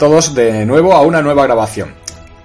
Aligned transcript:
Todos 0.00 0.34
de 0.34 0.64
nuevo 0.64 0.94
a 0.94 1.02
una 1.02 1.20
nueva 1.20 1.42
grabación. 1.42 1.92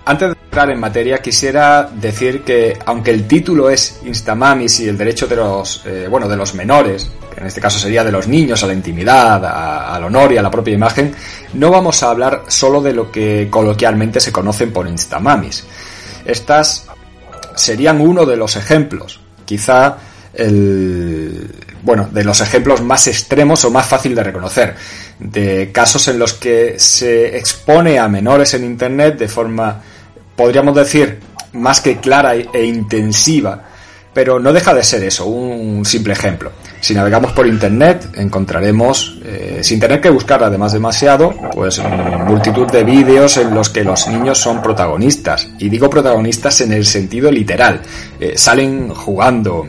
Antes 0.04 0.27
de 0.27 0.36
entrar 0.44 0.70
en 0.72 0.78
materia 0.78 1.20
quisiera 1.20 1.89
decir 1.89 2.44
que 2.44 2.78
aunque 2.86 3.12
el 3.12 3.30
título 3.30 3.70
es 3.70 4.02
Instamamis 4.03 4.81
y 4.81 4.89
el 4.89 4.97
derecho 4.97 5.25
de 5.25 5.38
los 5.38 5.81
eh, 5.86 6.08
bueno 6.09 6.28
de 6.28 6.36
los 6.36 6.53
menores, 6.53 7.09
en 7.34 7.45
este 7.45 7.62
caso 7.62 7.80
sería 7.80 8.03
de 8.03 8.12
los 8.12 8.28
niños 8.28 8.62
a 8.62 8.67
la 8.67 8.73
intimidad, 8.73 9.45
al 9.95 10.03
honor 10.03 10.34
y 10.34 10.38
a 10.38 10.42
la 10.42 10.52
propia 10.52 10.73
imagen, 10.73 11.16
no 11.53 11.72
vamos 11.72 12.03
a 12.03 12.09
hablar 12.09 12.44
solo 12.50 12.81
de 12.81 12.92
lo 12.92 13.09
que 13.09 13.47
coloquialmente 13.50 14.19
se 14.19 14.34
conocen 14.34 14.73
por 14.73 14.86
Instamamis. 14.86 15.64
Estas 16.25 16.88
serían 17.56 18.02
uno 18.02 18.25
de 18.25 18.36
los 18.36 18.58
ejemplos, 18.58 19.22
quizá 19.45 19.95
el, 20.34 21.56
bueno, 21.84 22.09
de 22.12 22.23
los 22.25 22.42
ejemplos 22.42 22.81
más 22.81 23.08
extremos 23.08 23.64
o 23.64 23.72
más 23.72 23.86
fácil 23.86 24.14
de 24.14 24.23
reconocer, 24.23 24.75
de 25.19 25.71
casos 25.71 26.08
en 26.08 26.19
los 26.19 26.33
que 26.33 26.75
se 26.77 27.38
expone 27.38 27.99
a 27.99 28.08
menores 28.08 28.53
en 28.53 28.63
Internet 28.63 29.17
de 29.17 29.27
forma, 29.27 29.81
podríamos 30.35 30.75
decir, 30.75 31.19
más 31.53 31.81
que 31.81 31.97
clara 31.97 32.35
e 32.35 32.66
intensiva, 32.66 33.63
pero 34.13 34.39
no 34.39 34.53
deja 34.53 34.73
de 34.73 34.83
ser 34.83 35.03
eso, 35.03 35.25
un 35.25 35.83
simple 35.85 36.13
ejemplo. 36.13 36.52
Si 36.80 36.94
navegamos 36.94 37.31
por 37.31 37.47
Internet 37.47 38.09
encontraremos, 38.16 39.19
eh, 39.25 39.59
sin 39.63 39.80
tener 39.80 39.99
que 39.99 40.09
buscar 40.09 40.44
además 40.44 40.72
demasiado, 40.72 41.33
pues 41.53 41.81
multitud 42.27 42.72
de 42.72 42.83
vídeos 42.83 43.38
en 43.38 43.53
los 43.53 43.69
que 43.69 43.83
los 43.83 44.07
niños 44.07 44.38
son 44.38 44.61
protagonistas. 44.61 45.50
Y 45.57 45.67
digo 45.67 45.89
protagonistas 45.89 46.61
en 46.61 46.73
el 46.73 46.85
sentido 46.85 47.31
literal. 47.31 47.81
Eh, 48.19 48.33
salen 48.38 48.89
jugando, 48.89 49.67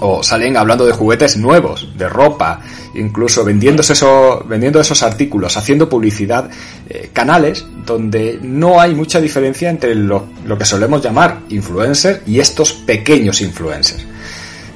o 0.00 0.22
salen 0.22 0.56
hablando 0.56 0.86
de 0.86 0.92
juguetes 0.92 1.36
nuevos, 1.36 1.88
de 1.96 2.08
ropa, 2.08 2.60
incluso 2.94 3.44
vendiendo 3.44 3.82
esos 3.82 5.02
artículos, 5.02 5.56
haciendo 5.56 5.88
publicidad, 5.88 6.50
eh, 6.88 7.10
canales 7.12 7.66
donde 7.84 8.38
no 8.42 8.80
hay 8.80 8.94
mucha 8.94 9.20
diferencia 9.20 9.70
entre 9.70 9.94
lo, 9.94 10.26
lo 10.44 10.58
que 10.58 10.64
solemos 10.64 11.02
llamar 11.02 11.40
influencers 11.48 12.20
y 12.26 12.40
estos 12.40 12.72
pequeños 12.72 13.40
influencers. 13.40 14.04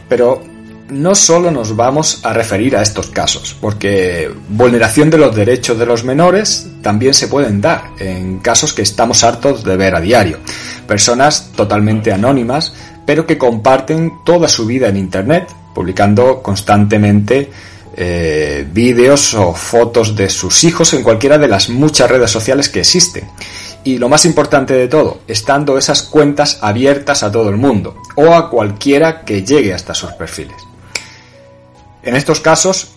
Pero 0.08 0.42
no 0.91 1.14
solo 1.14 1.50
nos 1.50 1.76
vamos 1.76 2.20
a 2.25 2.32
referir 2.32 2.76
a 2.76 2.82
estos 2.82 3.08
casos, 3.10 3.56
porque 3.60 4.31
vulneración 4.48 5.10
de 5.10 5.19
los 5.19 5.34
derechos 5.34 5.78
de 5.78 5.87
los 5.87 6.04
menores 6.04 6.69
también 6.82 7.14
se 7.14 7.28
pueden 7.28 7.60
dar 7.60 7.91
en 7.98 8.38
casos 8.41 8.72
que 8.72 8.82
estamos 8.82 9.25
hartos 9.25 9.64
de 9.64 9.76
ver 9.76 9.94
a 9.94 10.00
diario. 10.00 10.38
Personas 10.87 11.52
totalmente 11.54 12.12
anónimas 12.12 12.72
pero 13.10 13.26
que 13.26 13.37
comparten 13.37 14.21
toda 14.22 14.47
su 14.47 14.66
vida 14.66 14.87
en 14.87 14.97
Internet, 14.97 15.53
publicando 15.75 16.41
constantemente 16.41 17.50
eh, 17.97 18.65
vídeos 18.71 19.34
o 19.34 19.53
fotos 19.53 20.15
de 20.15 20.31
sus 20.31 20.62
hijos 20.62 20.94
en 20.94 21.03
cualquiera 21.03 21.37
de 21.37 21.49
las 21.49 21.70
muchas 21.70 22.09
redes 22.09 22.31
sociales 22.31 22.69
que 22.69 22.78
existen. 22.78 23.28
Y 23.82 23.99
lo 23.99 24.09
más 24.09 24.25
importante 24.26 24.75
de 24.75 24.87
todo, 24.87 25.22
estando 25.26 25.76
esas 25.76 26.04
cuentas 26.04 26.59
abiertas 26.60 27.25
a 27.25 27.32
todo 27.32 27.49
el 27.49 27.56
mundo 27.56 27.97
o 28.15 28.32
a 28.32 28.49
cualquiera 28.49 29.22
que 29.22 29.43
llegue 29.43 29.75
hasta 29.75 29.93
sus 29.93 30.12
perfiles. 30.12 30.62
En 32.04 32.15
estos 32.15 32.38
casos, 32.38 32.93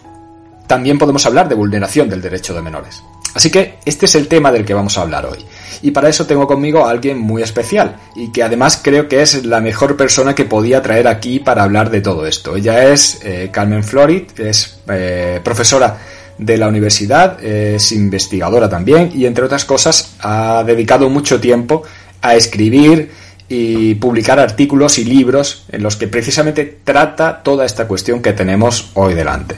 también 0.67 0.99
podemos 0.99 1.25
hablar 1.25 1.49
de 1.49 1.55
vulneración 1.55 2.07
del 2.07 2.21
derecho 2.21 2.53
de 2.53 2.61
menores. 2.61 3.01
Así 3.33 3.49
que 3.49 3.75
este 3.85 4.05
es 4.05 4.15
el 4.15 4.27
tema 4.27 4.51
del 4.51 4.65
que 4.65 4.73
vamos 4.73 4.97
a 4.97 5.01
hablar 5.01 5.25
hoy. 5.25 5.39
Y 5.81 5.91
para 5.91 6.09
eso 6.09 6.25
tengo 6.25 6.47
conmigo 6.47 6.85
a 6.85 6.91
alguien 6.91 7.17
muy 7.17 7.41
especial 7.41 7.97
y 8.15 8.31
que 8.31 8.43
además 8.43 8.79
creo 8.81 9.07
que 9.07 9.21
es 9.21 9.45
la 9.45 9.59
mejor 9.59 9.97
persona 9.97 10.35
que 10.35 10.45
podía 10.45 10.81
traer 10.81 11.07
aquí 11.07 11.39
para 11.39 11.63
hablar 11.63 11.89
de 11.89 12.01
todo 12.01 12.25
esto. 12.25 12.55
Ella 12.55 12.91
es 12.91 13.19
eh, 13.23 13.49
Carmen 13.51 13.83
Florid, 13.83 14.23
es 14.37 14.79
eh, 14.87 15.41
profesora 15.43 15.97
de 16.37 16.57
la 16.57 16.67
universidad, 16.67 17.43
es 17.43 17.91
investigadora 17.91 18.69
también 18.69 19.11
y 19.13 19.25
entre 19.25 19.45
otras 19.45 19.65
cosas 19.65 20.15
ha 20.19 20.63
dedicado 20.65 21.09
mucho 21.09 21.39
tiempo 21.39 21.83
a 22.21 22.35
escribir 22.35 23.11
y 23.49 23.95
publicar 23.95 24.39
artículos 24.39 24.97
y 24.97 25.05
libros 25.05 25.65
en 25.69 25.83
los 25.83 25.95
que 25.95 26.07
precisamente 26.07 26.79
trata 26.83 27.43
toda 27.43 27.65
esta 27.65 27.87
cuestión 27.87 28.21
que 28.21 28.33
tenemos 28.33 28.91
hoy 28.93 29.13
delante. 29.13 29.55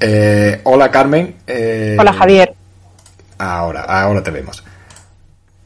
Eh, 0.00 0.60
hola 0.64 0.90
Carmen. 0.90 1.34
hola 1.98 2.12
Javier. 2.14 2.49
Ahora, 3.40 3.84
ahora 3.84 4.22
te 4.22 4.30
vemos. 4.30 4.62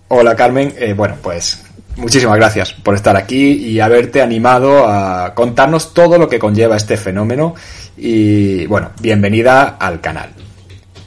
Hola 0.07 0.37
Carmen, 0.37 0.73
eh, 0.79 0.93
bueno, 0.93 1.17
pues 1.21 1.65
muchísimas 1.97 2.37
gracias 2.37 2.73
por 2.73 2.95
estar 2.95 3.17
aquí 3.17 3.53
y 3.53 3.81
haberte 3.81 4.23
animado 4.23 4.87
a 4.87 5.35
contarnos 5.35 5.93
todo 5.93 6.17
lo 6.17 6.29
que 6.29 6.39
conlleva 6.39 6.77
este 6.77 6.97
fenómeno 6.97 7.57
y 7.97 8.65
bueno, 8.67 8.93
bienvenida 9.01 9.77
al 9.81 10.01
canal. 10.01 10.31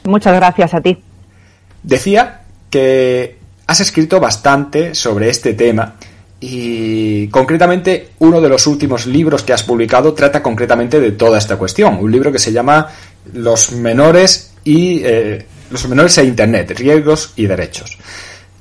Muchas 0.04 0.34
gracias 0.34 0.74
a 0.74 0.82
ti. 0.82 1.02
Decía 1.82 2.42
que 2.68 3.38
has 3.66 3.80
escrito 3.80 4.20
bastante 4.20 4.94
sobre 4.94 5.30
este 5.30 5.54
tema 5.54 5.94
y 6.38 7.28
concretamente 7.28 8.10
uno 8.18 8.42
de 8.42 8.48
los 8.50 8.66
últimos 8.66 9.06
libros 9.06 9.42
que 9.42 9.54
has 9.54 9.62
publicado 9.62 10.12
trata 10.12 10.42
concretamente 10.42 11.00
de 11.00 11.12
toda 11.12 11.38
esta 11.38 11.56
cuestión, 11.56 11.96
un 11.98 12.12
libro 12.12 12.30
que 12.30 12.38
se 12.38 12.52
llama 12.52 12.88
Los 13.32 13.72
menores 13.72 14.52
y 14.64 15.00
eh, 15.02 15.46
los 15.70 15.88
menores 15.88 16.16
e 16.18 16.24
Internet, 16.24 16.70
riesgos 16.78 17.32
y 17.36 17.46
derechos. 17.46 17.98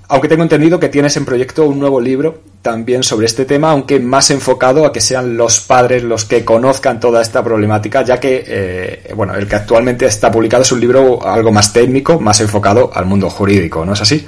Aunque 0.09 0.29
tengo 0.29 0.44
entendido 0.44 0.79
que 0.79 0.88
tienes 0.88 1.18
en 1.18 1.25
proyecto 1.25 1.66
un 1.66 1.79
nuevo 1.79 2.00
libro 2.00 2.40
también 2.62 3.03
sobre 3.03 3.25
este 3.25 3.44
tema, 3.44 3.72
aunque 3.72 4.00
más 4.00 4.31
enfocado 4.31 4.85
a 4.85 4.94
que 4.94 5.01
sean 5.01 5.35
los 5.35 5.59
padres 5.59 6.03
los 6.03 6.23
que 6.23 6.45
conozcan 6.45 7.00
toda 7.00 7.22
esta 7.22 7.44
problemática, 7.44 8.03
ya 8.03 8.18
que 8.18 8.44
eh, 8.47 9.13
bueno, 9.16 9.35
el 9.35 9.47
que 9.47 9.56
actualmente 9.56 10.06
está 10.06 10.31
publicado 10.31 10.63
es 10.63 10.72
un 10.72 10.79
libro 10.79 11.25
algo 11.28 11.51
más 11.51 11.73
técnico, 11.73 12.19
más 12.22 12.40
enfocado 12.40 12.90
al 12.94 13.06
mundo 13.06 13.29
jurídico, 13.29 13.85
¿no 13.85 13.94
es 13.94 14.01
así? 14.01 14.25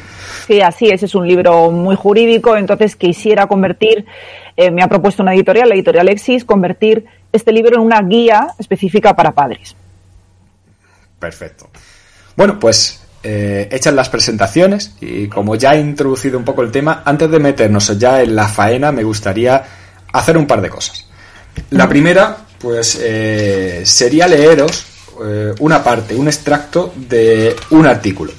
Sí, 0.47 0.61
así 0.61 0.89
es, 0.89 1.03
es 1.03 1.15
un 1.15 1.27
libro 1.27 1.71
muy 1.71 1.95
jurídico, 1.95 2.57
entonces 2.57 2.95
quisiera 2.95 3.47
convertir, 3.47 4.05
eh, 4.57 4.71
me 4.71 4.81
ha 4.81 4.87
propuesto 4.87 5.23
una 5.23 5.33
editorial, 5.33 5.69
la 5.69 5.75
editorial 5.75 6.09
Exis, 6.09 6.43
convertir 6.43 7.05
este 7.31 7.51
libro 7.51 7.75
en 7.75 7.83
una 7.83 8.01
guía 8.01 8.47
específica 8.57 9.15
para 9.15 9.31
padres. 9.31 9.75
Perfecto. 11.19 11.69
Bueno, 12.39 12.57
pues 12.57 13.01
eh, 13.21 13.67
hechas 13.69 13.93
las 13.93 14.07
presentaciones 14.07 14.93
y 15.01 15.27
como 15.27 15.55
ya 15.55 15.75
he 15.75 15.81
introducido 15.81 16.37
un 16.37 16.45
poco 16.45 16.61
el 16.61 16.71
tema, 16.71 17.03
antes 17.03 17.29
de 17.29 17.37
meternos 17.37 17.99
ya 17.99 18.21
en 18.21 18.33
la 18.33 18.47
faena 18.47 18.93
me 18.93 19.03
gustaría 19.03 19.61
hacer 20.13 20.37
un 20.37 20.47
par 20.47 20.61
de 20.61 20.69
cosas. 20.69 21.05
La 21.71 21.89
primera, 21.89 22.37
pues 22.57 22.97
eh, 23.01 23.81
sería 23.83 24.25
leeros 24.29 24.85
eh, 25.21 25.53
una 25.59 25.83
parte, 25.83 26.15
un 26.15 26.29
extracto 26.29 26.93
de 26.95 27.57
un 27.71 27.85
artículo. 27.85 28.31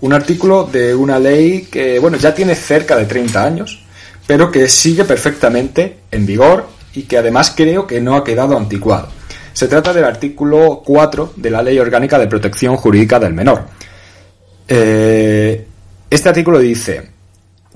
Un 0.00 0.12
artículo 0.12 0.64
de 0.64 0.92
una 0.92 1.20
ley 1.20 1.68
que, 1.70 2.00
bueno, 2.00 2.16
ya 2.16 2.34
tiene 2.34 2.56
cerca 2.56 2.96
de 2.96 3.04
30 3.04 3.44
años, 3.44 3.80
pero 4.26 4.50
que 4.50 4.66
sigue 4.66 5.04
perfectamente 5.04 5.98
en 6.10 6.26
vigor 6.26 6.66
y 6.94 7.04
que 7.04 7.16
además 7.16 7.54
creo 7.56 7.86
que 7.86 8.00
no 8.00 8.16
ha 8.16 8.24
quedado 8.24 8.56
anticuado. 8.56 9.06
Se 9.56 9.68
trata 9.68 9.94
del 9.94 10.04
artículo 10.04 10.82
4 10.84 11.32
de 11.36 11.48
la 11.48 11.62
Ley 11.62 11.78
Orgánica 11.78 12.18
de 12.18 12.26
Protección 12.26 12.76
Jurídica 12.76 13.18
del 13.18 13.32
Menor. 13.32 13.64
Eh, 14.68 15.66
este 16.10 16.28
artículo 16.28 16.58
dice, 16.58 17.08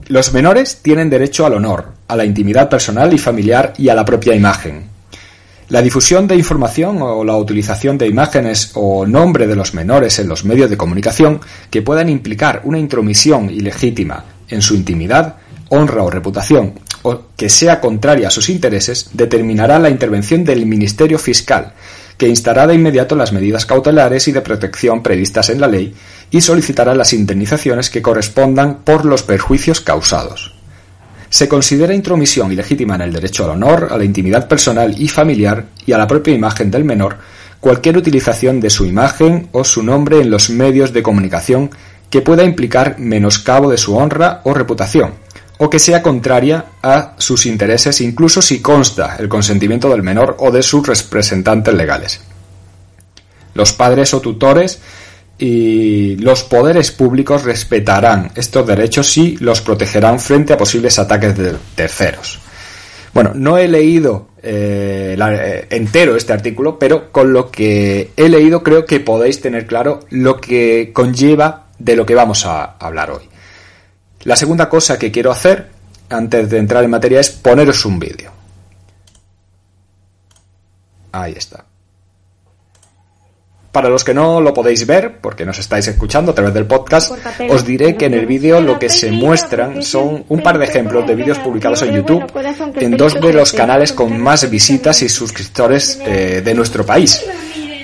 los 0.09 0.31
menores 0.35 0.81
tienen 0.82 1.09
derecho 1.09 1.47
al 1.47 1.55
honor, 1.55 1.87
a 2.06 2.17
la 2.17 2.27
intimidad 2.27 2.69
personal 2.69 3.15
y 3.15 3.17
familiar 3.17 3.73
y 3.79 3.88
a 3.88 3.94
la 3.94 4.05
propia 4.05 4.35
imagen. 4.35 4.91
La 5.71 5.81
difusión 5.81 6.27
de 6.27 6.37
información 6.37 7.00
o 7.00 7.25
la 7.25 7.38
utilización 7.38 7.97
de 7.97 8.09
imágenes 8.09 8.73
o 8.75 9.06
nombre 9.06 9.47
de 9.47 9.56
los 9.56 9.73
menores 9.73 10.19
en 10.19 10.29
los 10.29 10.44
medios 10.44 10.69
de 10.69 10.77
comunicación 10.77 11.41
que 11.71 11.81
puedan 11.81 12.11
implicar 12.11 12.61
una 12.65 12.79
intromisión 12.79 13.49
ilegítima 13.49 14.23
en 14.50 14.61
su 14.61 14.75
intimidad, 14.75 15.37
honra 15.71 16.03
o 16.03 16.11
reputación 16.11 16.75
que 17.37 17.49
sea 17.49 17.81
contraria 17.81 18.29
a 18.29 18.31
sus 18.31 18.49
intereses, 18.49 19.11
determinará 19.12 19.79
la 19.79 19.91
intervención 19.91 20.44
del 20.44 20.67
Ministerio 20.67 21.19
Fiscal, 21.19 21.73
que 22.17 22.29
instará 22.29 22.67
de 22.67 22.75
inmediato 22.75 23.17
las 23.17 23.32
medidas 23.32 23.67
cautelares 23.67 24.29
y 24.29 24.32
de 24.32 24.43
protección 24.43 25.02
previstas 25.02 25.49
en 25.50 25.61
la 25.61 25.67
ley 25.67 25.94
y 26.31 26.41
solicitará 26.41 26.94
las 26.94 27.12
indemnizaciones 27.12 27.91
que 27.91 28.02
correspondan 28.02 28.81
por 28.85 29.05
los 29.05 29.23
perjuicios 29.23 29.81
causados. 29.81 30.55
Se 31.31 31.49
considera 31.49 31.94
intromisión 31.94 32.52
ilegítima 32.52 32.97
en 32.97 33.03
el 33.03 33.12
derecho 33.12 33.44
al 33.44 33.50
honor, 33.50 33.88
a 33.91 33.96
la 33.96 34.05
intimidad 34.05 34.49
personal 34.49 34.94
y 35.00 35.08
familiar 35.08 35.67
y 35.87 35.93
a 35.93 35.99
la 35.99 36.06
propia 36.06 36.35
imagen 36.35 36.70
del 36.70 36.85
menor 36.85 37.17
cualquier 37.61 37.99
utilización 37.99 38.58
de 38.58 38.70
su 38.70 38.87
imagen 38.87 39.49
o 39.53 39.64
su 39.64 39.82
nombre 39.82 40.20
en 40.20 40.31
los 40.31 40.50
medios 40.50 40.93
de 40.93 41.03
comunicación 41.03 41.70
que 42.08 42.23
pueda 42.23 42.43
implicar 42.43 42.99
menoscabo 42.99 43.70
de 43.70 43.76
su 43.76 43.96
honra 43.96 44.41
o 44.44 44.55
reputación, 44.55 45.12
o 45.62 45.69
que 45.69 45.79
sea 45.79 46.03
contraria 46.03 46.65
a 46.83 47.15
sus 47.19 47.45
intereses 47.45 48.01
incluso 48.01 48.41
si 48.41 48.61
consta 48.62 49.17
el 49.19 49.29
consentimiento 49.29 49.91
del 49.91 50.03
menor 50.03 50.37
o 50.39 50.51
de 50.51 50.62
sus 50.62 50.87
representantes 50.87 51.75
legales. 51.75 52.21
Los 53.53 53.73
padres 53.73 54.15
o 54.15 54.23
tutores 54.23 54.81
y 55.39 56.17
los 56.17 56.45
poderes 56.45 56.93
públicos 56.93 57.45
respetarán 57.45 58.31
estos 58.35 58.67
derechos 58.67 59.15
y 59.19 59.37
los 59.37 59.61
protegerán 59.61 60.19
frente 60.19 60.55
a 60.55 60.59
posibles 60.59 60.99
ataques 60.99 61.37
de 61.37 61.55
terceros. 61.75 62.39
Bueno, 63.13 63.33
no 63.35 63.59
he 63.59 63.69
leído 63.69 64.29
eh, 64.43 65.15
eh, 65.19 65.67
entero 65.69 66.17
este 66.17 66.33
artículo, 66.33 66.79
pero 66.79 67.13
con 67.13 67.35
lo 67.35 67.51
que 67.51 68.13
he 68.17 68.29
leído 68.31 68.63
creo 68.63 68.87
que 68.87 69.01
podéis 69.01 69.43
tener 69.43 69.67
claro 69.67 70.01
lo 70.09 70.41
que 70.41 70.91
conlleva 70.95 71.67
de 71.79 71.97
lo 71.97 72.06
que 72.06 72.15
vamos 72.15 72.47
a 72.47 72.77
hablar 72.79 73.11
hoy. 73.11 73.30
La 74.25 74.37
segunda 74.37 74.69
cosa 74.69 74.99
que 74.99 75.11
quiero 75.11 75.31
hacer 75.31 75.69
antes 76.11 76.50
de 76.50 76.58
entrar 76.58 76.84
en 76.84 76.90
materia 76.90 77.20
es 77.20 77.31
poneros 77.31 77.84
un 77.84 77.99
vídeo. 77.99 78.31
Ahí 81.12 81.34
está. 81.37 81.64
Para 83.72 83.88
los 83.88 84.02
que 84.02 84.12
no 84.12 84.40
lo 84.40 84.52
podéis 84.52 84.84
ver, 84.84 85.20
porque 85.20 85.46
nos 85.46 85.58
estáis 85.61 85.87
escuchando 85.87 86.32
a 86.32 86.34
través 86.34 86.52
del 86.52 86.67
podcast, 86.67 87.12
os 87.49 87.64
diré 87.64 87.96
que 87.96 88.06
en 88.06 88.14
el 88.14 88.26
vídeo 88.26 88.61
lo 88.61 88.81
que 88.81 88.88
se 88.88 89.12
muestran 89.12 89.82
son 89.84 90.25
un 90.28 90.43
par 90.43 90.58
de 90.58 90.64
ejemplos 90.64 91.06
de 91.06 91.14
vídeos 91.14 91.38
publicados 91.38 91.82
en 91.82 91.94
YouTube 91.94 92.25
en 92.76 92.96
dos 92.96 93.14
de 93.20 93.32
los 93.32 93.52
canales 93.52 93.93
con 93.93 94.19
más 94.20 94.50
visitas 94.50 95.02
y 95.02 95.08
suscriptores 95.08 96.00
eh, 96.05 96.43
de 96.44 96.55
nuestro 96.55 96.84
país. 96.84 97.25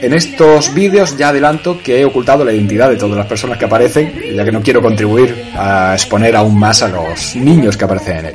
En 0.00 0.12
estos 0.12 0.74
vídeos 0.74 1.16
ya 1.16 1.28
adelanto 1.28 1.80
que 1.82 2.00
he 2.00 2.04
ocultado 2.04 2.44
la 2.44 2.52
identidad 2.52 2.90
de 2.90 2.96
todas 2.96 3.16
las 3.16 3.26
personas 3.26 3.56
que 3.56 3.64
aparecen, 3.64 4.12
ya 4.34 4.44
que 4.44 4.52
no 4.52 4.62
quiero 4.62 4.82
contribuir 4.82 5.34
a 5.56 5.94
exponer 5.94 6.36
aún 6.36 6.58
más 6.58 6.82
a 6.82 6.88
los 6.88 7.34
niños 7.34 7.76
que 7.76 7.84
aparecen 7.84 8.18
en 8.18 8.26
él. 8.26 8.34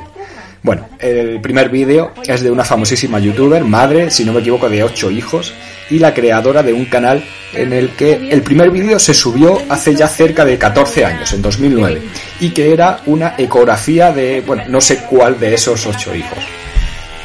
Bueno, 0.64 0.90
el 1.00 1.40
primer 1.40 1.70
vídeo 1.70 2.12
es 2.28 2.42
de 2.42 2.52
una 2.52 2.64
famosísima 2.64 3.20
youtuber, 3.20 3.64
madre, 3.64 4.12
si 4.12 4.26
no 4.26 4.34
me 4.34 4.42
equivoco, 4.42 4.70
de 4.70 4.84
ocho 4.84 5.10
hijos, 5.10 5.54
y 5.90 6.00
la 6.00 6.14
creadora 6.14 6.62
de 6.62 6.74
un 6.74 6.86
canal 6.86 7.24
en 7.54 7.74
el 7.74 7.90
que 7.92 8.30
el 8.30 8.42
primer 8.42 8.70
vídeo 8.70 9.00
se 9.00 9.14
subió 9.14 9.60
hace 9.70 9.96
ya 9.96 10.08
cerca 10.08 10.46
de 10.46 10.58
14 10.58 11.06
años, 11.06 11.34
en 11.34 11.42
2009, 11.42 12.02
y 12.42 12.50
que 12.50 12.74
era 12.74 13.02
una 13.08 13.36
ecografía 13.38 14.12
de, 14.12 14.42
bueno, 14.42 14.64
no 14.68 14.82
sé 14.82 14.98
cuál 15.10 15.40
de 15.40 15.54
esos 15.56 15.86
ocho 15.88 16.14
hijos. 16.16 16.40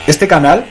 Este 0.06 0.26
canal 0.26 0.64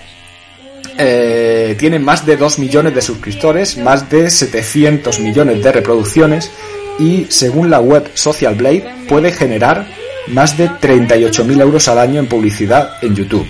eh, 0.98 1.76
tiene 1.78 2.00
más 2.00 2.26
de 2.26 2.38
2 2.38 2.60
millones 2.60 2.96
de 2.96 3.02
suscriptores, 3.02 3.78
más 3.78 4.10
de 4.10 4.30
700 4.30 5.20
millones 5.20 5.64
de 5.64 5.72
reproducciones 5.72 6.52
y 7.00 7.28
según 7.30 7.70
la 7.70 7.80
web 7.80 8.10
Social 8.14 8.56
Blade 8.56 8.86
puede 9.08 9.32
generar 9.32 9.88
más 10.28 10.58
de 10.58 10.70
38.000 10.70 11.62
euros 11.62 11.88
al 11.88 12.00
año 12.00 12.20
en 12.20 12.28
publicidad 12.28 12.94
en 13.02 13.16
YouTube. 13.16 13.48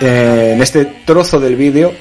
Eh, 0.00 0.52
en 0.54 0.62
este 0.62 0.84
trozo 1.04 1.40
del 1.40 1.56
vídeo, 1.56 1.92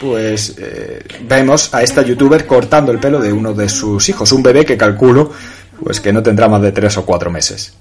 pues 0.00 0.56
eh, 0.58 1.02
vemos 1.28 1.72
a 1.72 1.82
esta 1.82 2.02
youtuber 2.02 2.46
cortando 2.46 2.90
el 2.90 2.98
pelo 2.98 3.20
de 3.20 3.32
uno 3.32 3.52
de 3.52 3.68
sus 3.68 4.08
hijos, 4.08 4.32
un 4.32 4.42
bebé 4.42 4.64
que 4.64 4.76
calculo 4.76 5.30
pues 5.82 6.00
que 6.00 6.12
no 6.12 6.22
tendrá 6.22 6.48
más 6.48 6.62
de 6.62 6.72
3 6.72 6.98
o 6.98 7.06
4 7.06 7.30
meses. 7.30 7.74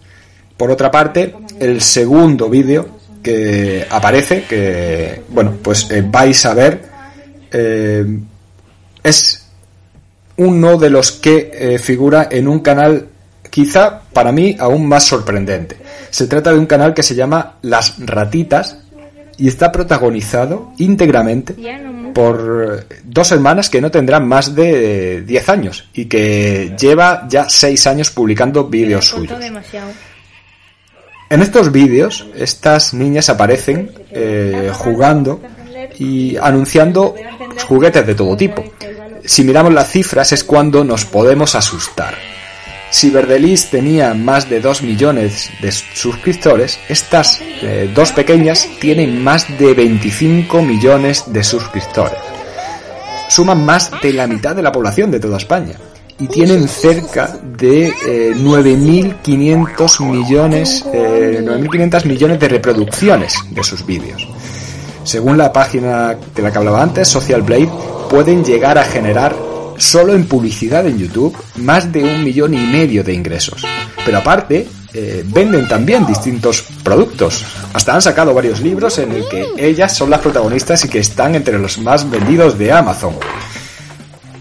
Por 0.55 0.71
otra 0.71 0.91
parte, 0.91 1.35
el 1.59 1.81
segundo 1.81 2.49
vídeo 2.49 2.98
que 3.29 3.87
aparece, 3.89 4.43
que 4.43 5.23
bueno, 5.29 5.57
pues 5.61 5.89
eh, 5.91 6.03
vais 6.05 6.45
a 6.45 6.53
ver, 6.53 6.81
es 9.03 9.45
uno 10.37 10.77
de 10.77 10.89
los 10.89 11.11
que 11.11 11.79
figura 11.81 12.27
en 12.31 12.47
un 12.47 12.59
canal 12.59 13.07
quizá 13.49 14.01
para 14.13 14.31
mí 14.31 14.55
aún 14.59 14.87
más 14.87 15.05
sorprendente. 15.05 15.77
Se 16.09 16.27
trata 16.27 16.51
de 16.51 16.59
un 16.59 16.65
canal 16.65 16.93
que 16.93 17.03
se 17.03 17.15
llama 17.15 17.57
Las 17.61 17.95
Ratitas 17.99 18.77
y 19.37 19.47
está 19.47 19.71
protagonizado 19.71 20.73
íntegramente 20.77 21.55
por 22.13 22.85
dos 23.03 23.31
hermanas 23.31 23.69
que 23.69 23.81
no 23.81 23.89
tendrán 23.89 24.27
más 24.27 24.53
de 24.53 25.21
10 25.21 25.49
años 25.49 25.89
y 25.93 26.05
que 26.05 26.75
lleva 26.79 27.25
ya 27.29 27.49
6 27.49 27.87
años 27.87 28.11
publicando 28.11 28.65
vídeos 28.65 29.07
suyos. 29.07 29.39
En 31.29 31.43
estos 31.43 31.71
vídeos, 31.71 32.25
estas 32.35 32.95
niñas 32.95 33.29
aparecen 33.29 33.91
eh, 34.09 34.71
jugando 34.73 35.39
y 35.99 36.37
anunciando 36.37 37.13
juguetes 37.67 38.07
de 38.07 38.15
todo 38.15 38.35
tipo. 38.35 38.63
Si 39.23 39.43
miramos 39.43 39.71
las 39.71 39.91
cifras 39.91 40.31
es 40.31 40.43
cuando 40.43 40.83
nos 40.83 41.05
podemos 41.05 41.53
asustar. 41.53 42.15
Si 42.89 43.11
Verdelis 43.11 43.69
tenía 43.69 44.15
más 44.15 44.49
de 44.49 44.59
2 44.59 44.81
millones 44.81 45.51
de 45.61 45.71
suscriptores, 45.71 46.79
estas 46.89 47.39
eh, 47.61 47.91
dos 47.93 48.11
pequeñas 48.11 48.67
tienen 48.79 49.23
más 49.23 49.45
de 49.59 49.75
25 49.75 50.63
millones 50.63 51.25
de 51.27 51.43
suscriptores. 51.43 52.17
Suman 53.27 53.63
más 53.63 53.91
de 54.01 54.13
la 54.13 54.25
mitad 54.25 54.55
de 54.55 54.63
la 54.63 54.71
población 54.71 55.11
de 55.11 55.19
toda 55.19 55.37
España 55.37 55.75
y 56.19 56.27
tienen 56.27 56.67
cerca 56.67 57.37
de 57.57 57.93
9.500 58.35 59.99
eh, 59.99 60.03
millones, 60.05 60.85
9.500 60.85 62.03
eh, 62.03 62.07
millones 62.07 62.39
de 62.39 62.47
reproducciones 62.49 63.35
de 63.49 63.63
sus 63.63 63.85
vídeos. 63.85 64.27
Según 65.03 65.37
la 65.37 65.51
página 65.53 66.15
de 66.35 66.41
la 66.41 66.51
que 66.51 66.57
hablaba 66.57 66.83
antes, 66.83 67.07
Social 67.07 67.41
Blade, 67.41 67.69
pueden 68.09 68.43
llegar 68.43 68.77
a 68.77 68.83
generar 68.83 69.35
solo 69.77 70.13
en 70.13 70.27
publicidad 70.27 70.85
en 70.85 70.97
YouTube 70.97 71.35
más 71.55 71.91
de 71.91 72.03
un 72.03 72.23
millón 72.23 72.53
y 72.53 72.57
medio 72.57 73.03
de 73.03 73.13
ingresos. 73.13 73.65
Pero 74.05 74.17
aparte, 74.17 74.67
eh, 74.93 75.23
venden 75.25 75.67
también 75.67 76.05
distintos 76.05 76.63
productos. 76.83 77.45
Hasta 77.73 77.93
han 77.93 78.01
sacado 78.01 78.33
varios 78.33 78.59
libros 78.59 78.97
en 78.99 79.11
el 79.13 79.27
que 79.29 79.47
ellas 79.57 79.95
son 79.95 80.09
las 80.09 80.19
protagonistas 80.19 80.83
y 80.83 80.89
que 80.89 80.99
están 80.99 81.35
entre 81.35 81.57
los 81.57 81.77
más 81.77 82.09
vendidos 82.09 82.57
de 82.57 82.71
Amazon. 82.71 83.15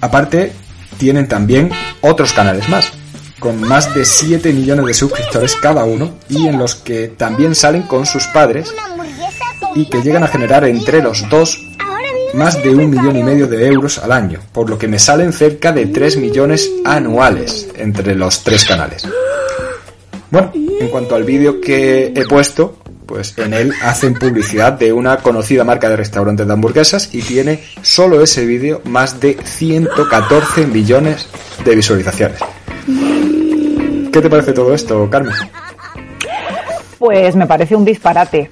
Aparte, 0.01 0.53
tienen 0.99 1.29
también 1.29 1.71
otros 2.01 2.33
canales 2.33 2.69
más, 2.69 2.93
con 3.39 3.61
más 3.61 3.95
de 3.95 4.05
7 4.05 4.53
millones 4.53 4.87
de 4.87 4.95
suscriptores 4.95 5.55
cada 5.57 5.85
uno 5.85 6.19
y 6.29 6.47
en 6.47 6.59
los 6.59 6.75
que 6.75 7.09
también 7.09 7.55
salen 7.55 7.83
con 7.83 8.05
sus 8.05 8.27
padres 8.27 8.75
y 9.75 9.89
que 9.89 10.03
llegan 10.03 10.25
a 10.25 10.29
generar 10.29 10.65
entre 10.65 11.03
los 11.03 11.29
dos 11.31 11.65
más 12.35 12.63
de 12.63 12.71
un 12.71 12.91
millón 12.91 13.17
y 13.17 13.23
medio 13.23 13.47
de 13.47 13.67
euros 13.67 13.99
al 13.99 14.13
año, 14.13 14.41
por 14.53 14.69
lo 14.69 14.77
que 14.77 14.89
me 14.89 14.99
salen 14.99 15.33
cerca 15.33 15.73
de 15.73 15.87
3 15.87 16.19
millones 16.19 16.71
anuales 16.85 17.69
entre 17.77 18.15
los 18.15 18.43
tres 18.43 18.65
canales. 18.65 19.07
Bueno, 20.31 20.53
en 20.55 20.89
cuanto 20.89 21.15
al 21.15 21.25
vídeo 21.25 21.61
que 21.61 22.13
he 22.15 22.27
puesto, 22.27 22.78
pues 23.09 23.37
en 23.39 23.55
él 23.55 23.73
hacen 23.83 24.15
publicidad 24.15 24.75
de 24.75 24.93
una 24.93 25.17
conocida 25.17 25.65
marca 25.65 25.89
de 25.89 25.97
restaurantes 25.97 26.47
de 26.47 26.53
hamburguesas 26.53 27.13
y 27.15 27.23
tiene 27.23 27.65
solo 27.81 28.21
ese 28.23 28.45
vídeo 28.45 28.83
más 28.85 29.19
de 29.19 29.39
114 29.43 30.67
millones 30.67 31.27
de 31.65 31.75
visualizaciones. 31.75 32.39
¿Qué 34.13 34.21
te 34.21 34.29
parece 34.29 34.53
todo 34.53 34.75
esto, 34.75 35.09
Carmen? 35.11 35.33
Pues 36.99 37.35
me 37.35 37.47
parece 37.47 37.75
un 37.75 37.85
disparate. 37.85 38.51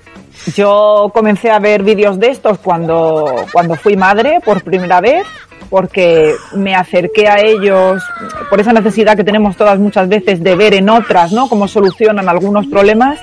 Yo 0.54 1.10
comencé 1.12 1.50
a 1.50 1.58
ver 1.58 1.82
vídeos 1.82 2.18
de 2.18 2.28
estos 2.28 2.58
cuando, 2.58 3.46
cuando 3.52 3.75
fui 3.75 3.96
madre 3.96 4.40
por 4.42 4.62
primera 4.62 5.00
vez, 5.00 5.26
porque 5.68 6.34
me 6.54 6.75
acerqué 6.75 7.28
a 7.28 7.40
ellos 7.40 8.02
por 8.48 8.60
esa 8.60 8.72
necesidad 8.72 9.16
que 9.16 9.25
tenemos 9.25 9.56
todas 9.56 9.78
muchas 9.78 10.08
veces 10.08 10.42
de 10.42 10.54
ver 10.54 10.75
en 10.75 10.88
otras, 10.88 11.32
¿no? 11.32 11.48
Cómo 11.48 11.68
solucionan 11.68 12.28
algunos 12.28 12.66
problemas. 12.66 13.18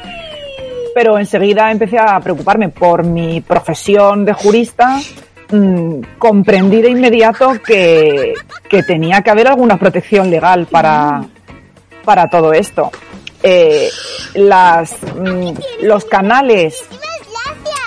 Pero 0.94 1.18
enseguida 1.18 1.72
empecé 1.72 1.98
a 1.98 2.20
preocuparme 2.20 2.70
por 2.70 3.04
mi 3.04 3.42
profesión 3.42 4.26
de 4.26 4.34
jurista. 4.34 5.00
Mm, 5.52 6.02
comprendí 6.18 6.82
de 6.82 6.90
inmediato 6.90 7.54
que, 7.66 8.34
que 8.70 8.84
tenía 8.84 9.22
que 9.22 9.30
haber 9.30 9.48
alguna 9.48 9.78
protección 9.78 10.30
legal 10.30 10.68
para, 10.68 11.24
para 12.04 12.28
todo 12.28 12.54
esto. 12.54 12.92
Eh, 13.42 13.90
mm, 14.36 15.52
los 15.82 16.06
canales 16.06 16.86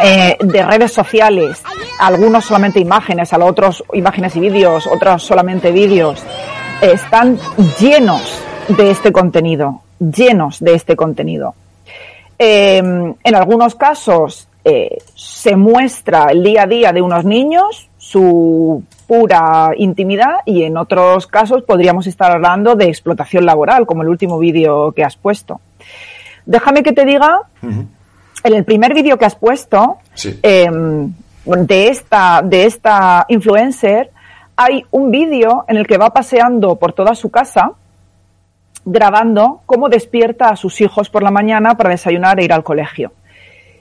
eh, 0.02 0.36
de 0.38 0.62
redes 0.62 0.92
sociales, 0.92 1.62
algunos 1.98 2.44
solamente 2.44 2.78
imágenes, 2.78 3.32
a 3.32 3.42
otros 3.42 3.82
imágenes 3.94 4.36
y 4.36 4.40
vídeos, 4.40 4.86
otros 4.86 5.22
solamente 5.22 5.72
vídeos, 5.72 6.22
están 6.82 7.38
llenos 7.80 8.42
de 8.68 8.90
este 8.90 9.12
contenido, 9.12 9.80
llenos 9.98 10.60
de 10.60 10.74
este 10.74 10.94
contenido. 10.94 11.54
Em, 12.38 13.14
en 13.22 13.34
algunos 13.34 13.74
casos 13.74 14.48
eh, 14.64 14.98
se 15.14 15.56
muestra 15.56 16.26
el 16.30 16.42
día 16.42 16.64
a 16.64 16.66
día 16.66 16.92
de 16.92 17.00
unos 17.00 17.24
niños, 17.24 17.88
su 17.98 18.82
pura 19.06 19.70
intimidad, 19.76 20.38
y 20.44 20.64
en 20.64 20.76
otros 20.76 21.26
casos 21.26 21.62
podríamos 21.62 22.06
estar 22.06 22.32
hablando 22.32 22.74
de 22.74 22.86
explotación 22.86 23.46
laboral, 23.46 23.86
como 23.86 24.02
el 24.02 24.08
último 24.08 24.38
vídeo 24.38 24.92
que 24.92 25.04
has 25.04 25.16
puesto. 25.16 25.60
Déjame 26.44 26.82
que 26.82 26.92
te 26.92 27.04
diga 27.04 27.40
en 27.62 28.54
el 28.54 28.64
primer 28.64 28.94
vídeo 28.94 29.18
que 29.18 29.24
has 29.24 29.34
puesto 29.34 29.98
em, 30.42 31.12
de, 31.44 31.88
esta, 31.88 32.42
de 32.44 32.64
esta 32.64 33.24
influencer, 33.28 34.10
hay 34.56 34.84
un 34.90 35.10
vídeo 35.10 35.64
en 35.68 35.76
el 35.76 35.86
que 35.86 35.98
va 35.98 36.10
paseando 36.10 36.76
por 36.76 36.92
toda 36.92 37.14
su 37.14 37.30
casa 37.30 37.72
grabando 38.86 39.60
cómo 39.66 39.90
despierta 39.90 40.48
a 40.48 40.56
sus 40.56 40.80
hijos 40.80 41.10
por 41.10 41.22
la 41.22 41.30
mañana 41.30 41.76
para 41.76 41.90
desayunar 41.90 42.40
e 42.40 42.44
ir 42.44 42.52
al 42.52 42.64
colegio. 42.64 43.12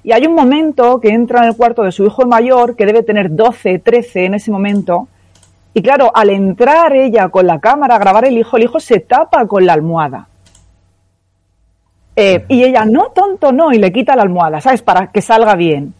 Y 0.04 0.12
hay 0.12 0.26
un 0.28 0.36
momento 0.36 1.00
que 1.00 1.10
entra 1.10 1.44
en 1.44 1.50
el 1.50 1.56
cuarto 1.56 1.84
de 1.84 1.92
su 1.92 2.06
hijo 2.06 2.26
mayor, 2.26 2.76
que 2.76 2.86
debe 2.86 3.04
tener 3.04 3.34
12, 3.34 3.80
13 3.80 4.26
en 4.26 4.34
ese 4.34 4.52
momento, 4.52 5.08
y 5.74 5.82
claro, 5.82 6.12
al 6.14 6.30
entrar 6.30 6.96
ella 6.96 7.30
con 7.30 7.46
la 7.46 7.60
cámara 7.60 7.96
a 7.96 8.00
grabar 8.00 8.26
el 8.26 8.38
hijo, 8.38 8.58
el 8.58 8.64
hijo 8.64 8.80
se 8.80 9.00
tapa 9.00 9.46
con 9.46 9.66
la 9.66 9.74
almohada. 9.74 10.28
Eh, 12.16 12.46
y 12.48 12.64
ella, 12.64 12.86
no, 12.86 13.08
tonto, 13.08 13.52
no, 13.52 13.74
y 13.74 13.78
le 13.78 13.92
quita 13.92 14.16
la 14.16 14.22
almohada, 14.22 14.62
¿sabes? 14.62 14.82
Para 14.82 15.08
que 15.08 15.22
salga 15.22 15.56
bien. 15.56 15.94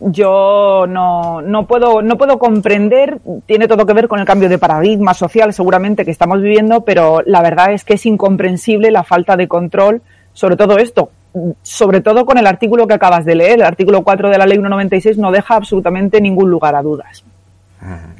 Yo 0.00 0.86
no, 0.88 1.42
no, 1.42 1.66
puedo, 1.66 2.02
no 2.02 2.16
puedo 2.16 2.38
comprender, 2.38 3.18
tiene 3.46 3.66
todo 3.66 3.84
que 3.84 3.92
ver 3.92 4.06
con 4.06 4.20
el 4.20 4.26
cambio 4.26 4.48
de 4.48 4.58
paradigma 4.58 5.12
social 5.12 5.52
seguramente 5.52 6.04
que 6.04 6.12
estamos 6.12 6.40
viviendo, 6.40 6.82
pero 6.82 7.20
la 7.26 7.42
verdad 7.42 7.72
es 7.72 7.84
que 7.84 7.94
es 7.94 8.06
incomprensible 8.06 8.92
la 8.92 9.02
falta 9.02 9.36
de 9.36 9.48
control 9.48 10.02
sobre 10.38 10.54
todo 10.54 10.78
esto, 10.78 11.10
sobre 11.62 12.00
todo 12.00 12.24
con 12.24 12.38
el 12.38 12.46
artículo 12.46 12.86
que 12.86 12.94
acabas 12.94 13.24
de 13.24 13.34
leer, 13.34 13.58
el 13.58 13.64
artículo 13.64 14.04
4 14.04 14.30
de 14.30 14.38
la 14.38 14.46
ley 14.46 14.58
196 14.58 15.18
no 15.18 15.32
deja 15.32 15.56
absolutamente 15.56 16.20
ningún 16.20 16.48
lugar 16.48 16.76
a 16.76 16.82
dudas. 16.82 17.24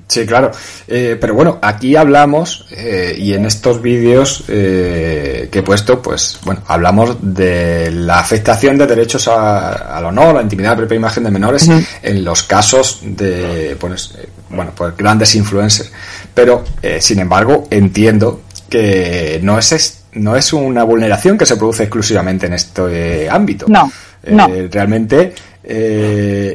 Sí, 0.07 0.25
claro. 0.25 0.51
Eh, 0.87 1.19
pero 1.21 1.35
bueno, 1.35 1.59
aquí 1.61 1.95
hablamos, 1.95 2.67
eh, 2.71 3.15
y 3.19 3.35
en 3.35 3.45
estos 3.45 3.83
vídeos 3.83 4.45
eh, 4.49 5.49
que 5.53 5.59
he 5.59 5.63
puesto, 5.63 6.01
pues 6.01 6.39
bueno, 6.45 6.63
hablamos 6.67 7.17
de 7.21 7.91
la 7.91 8.21
afectación 8.21 8.79
de 8.79 8.87
derechos 8.87 9.29
al 9.29 10.05
honor, 10.05 10.29
a 10.29 10.33
la 10.35 10.43
intimidad, 10.43 10.73
a 10.73 10.75
la 10.75 10.79
propia 10.79 10.97
imagen 10.97 11.25
de 11.25 11.31
menores 11.31 11.69
en 12.03 12.25
los 12.25 12.43
casos 12.45 13.01
de, 13.03 13.77
pues, 13.79 14.15
bueno, 14.49 14.73
pues 14.75 14.97
grandes 14.97 15.35
influencers. 15.35 15.93
Pero, 16.33 16.65
sin 17.01 17.19
embargo, 17.19 17.67
entiendo 17.71 18.43
que 18.71 19.41
no 19.43 19.59
es, 19.59 20.05
no 20.13 20.37
es 20.37 20.53
una 20.55 20.85
vulneración 20.85 21.37
que 21.37 21.45
se 21.45 21.57
produce 21.57 21.83
exclusivamente 21.83 22.47
en 22.47 22.55
este 22.55 23.29
ámbito. 23.29 23.67
No. 23.69 23.93
no. 24.31 24.49
Realmente, 24.71 25.35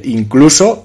incluso, 0.05 0.82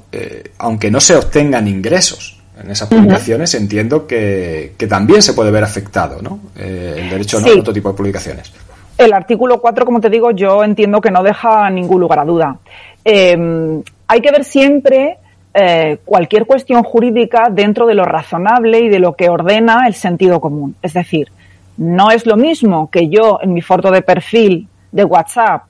aunque 0.58 0.90
no 0.90 1.00
se 1.00 1.16
obtengan 1.16 1.68
ingresos, 1.68 2.38
en 2.62 2.70
esas 2.70 2.88
publicaciones, 2.88 3.54
entiendo 3.54 4.06
que, 4.06 4.74
también 4.88 5.22
se 5.22 5.32
puede 5.32 5.50
ver 5.50 5.64
afectado 5.64 6.20
¿no? 6.20 6.40
Eh, 6.56 6.96
el 6.98 7.10
derecho 7.10 7.38
a 7.38 7.58
otro 7.58 7.72
tipo 7.72 7.90
de 7.90 7.94
publicaciones. 7.94 8.52
El 8.96 9.12
artículo 9.12 9.60
4, 9.60 9.84
como 9.84 10.00
te 10.00 10.10
digo, 10.10 10.32
yo 10.32 10.64
entiendo 10.64 11.00
que 11.00 11.10
no 11.10 11.22
deja 11.22 11.70
ningún 11.70 12.00
lugar 12.00 12.18
a 12.18 12.24
duda. 12.24 12.56
Em, 13.04 13.80
hay 14.08 14.20
que 14.20 14.32
ver 14.32 14.44
siempre 14.44 15.18
eh, 15.54 15.98
cualquier 16.04 16.46
cuestión 16.46 16.82
jurídica 16.82 17.48
dentro 17.48 17.86
de 17.86 17.94
lo 17.94 18.04
razonable 18.04 18.80
y 18.80 18.88
de 18.88 18.98
lo 18.98 19.14
que 19.14 19.28
ordena 19.28 19.86
el 19.86 19.94
sentido 19.94 20.40
común. 20.40 20.74
Es 20.82 20.94
decir, 20.94 21.28
no 21.76 22.10
es 22.10 22.26
lo 22.26 22.36
mismo 22.36 22.90
que 22.90 23.08
yo 23.08 23.38
en 23.40 23.54
mi 23.54 23.62
foto 23.62 23.92
de 23.92 24.02
perfil 24.02 24.66
de 24.90 25.04
WhatsApp 25.04 25.67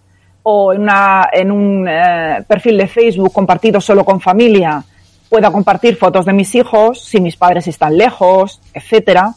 o 0.50 0.72
en, 0.72 1.52
un 1.52 1.86
eh, 1.86 2.42
perfil 2.48 2.78
de 2.78 2.86
Facebook 2.86 3.34
compartido 3.34 3.82
solo 3.82 4.02
con 4.02 4.18
familia 4.18 4.82
pueda 5.28 5.50
compartir 5.50 5.94
fotos 5.96 6.24
de 6.24 6.32
mis 6.32 6.54
hijos 6.54 7.04
si 7.04 7.20
mis 7.20 7.36
padres 7.36 7.66
están 7.68 7.98
lejos, 7.98 8.58
etcétera, 8.72 9.34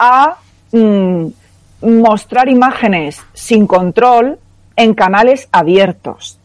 a 0.00 0.34
mm, 0.72 1.26
mostrar 1.82 2.48
imágenes 2.48 3.22
sin 3.32 3.68
control 3.68 4.40
en 4.74 4.94
canales 4.94 5.48
abiertos. 5.52 6.40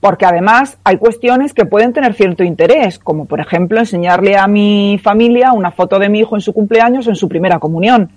Porque 0.00 0.24
además 0.24 0.78
hay 0.82 0.96
cuestiones 0.96 1.52
que 1.52 1.66
pueden 1.66 1.92
tener 1.92 2.14
cierto 2.14 2.42
interés, 2.44 2.98
como 2.98 3.26
por 3.26 3.40
ejemplo 3.40 3.78
enseñarle 3.78 4.38
a 4.38 4.46
mi 4.46 4.98
familia 5.04 5.52
una 5.52 5.70
foto 5.70 5.98
de 5.98 6.08
mi 6.08 6.20
hijo 6.20 6.34
en 6.34 6.40
su 6.40 6.54
cumpleaños 6.54 7.06
o 7.06 7.10
en 7.10 7.16
su 7.16 7.28
primera 7.28 7.58
comunión. 7.58 8.10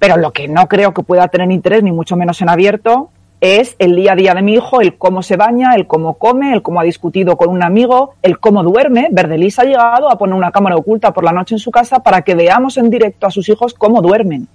Pero 0.00 0.16
lo 0.16 0.32
que 0.32 0.48
no 0.48 0.66
creo 0.66 0.92
que 0.92 1.04
pueda 1.04 1.28
tener 1.28 1.52
interés, 1.52 1.84
ni 1.84 1.92
mucho 1.92 2.16
menos 2.16 2.42
en 2.42 2.48
abierto, 2.48 3.10
es 3.44 3.76
el 3.78 3.94
día 3.94 4.12
a 4.12 4.16
día 4.16 4.32
de 4.32 4.40
mi 4.40 4.54
hijo, 4.54 4.80
el 4.80 4.96
cómo 4.96 5.22
se 5.22 5.36
baña, 5.36 5.74
el 5.74 5.86
cómo 5.86 6.14
come, 6.14 6.54
el 6.54 6.62
cómo 6.62 6.80
ha 6.80 6.84
discutido 6.84 7.36
con 7.36 7.50
un 7.50 7.62
amigo, 7.62 8.14
el 8.22 8.40
cómo 8.40 8.62
duerme. 8.62 9.08
Verdelis 9.10 9.58
ha 9.58 9.64
llegado 9.64 10.10
a 10.10 10.16
poner 10.16 10.34
una 10.34 10.50
cámara 10.50 10.76
oculta 10.76 11.12
por 11.12 11.24
la 11.24 11.32
noche 11.32 11.54
en 11.54 11.58
su 11.58 11.70
casa 11.70 12.02
para 12.02 12.22
que 12.22 12.34
veamos 12.34 12.78
en 12.78 12.88
directo 12.88 13.26
a 13.26 13.30
sus 13.30 13.46
hijos 13.50 13.74
cómo 13.74 14.00
duermen. 14.00 14.48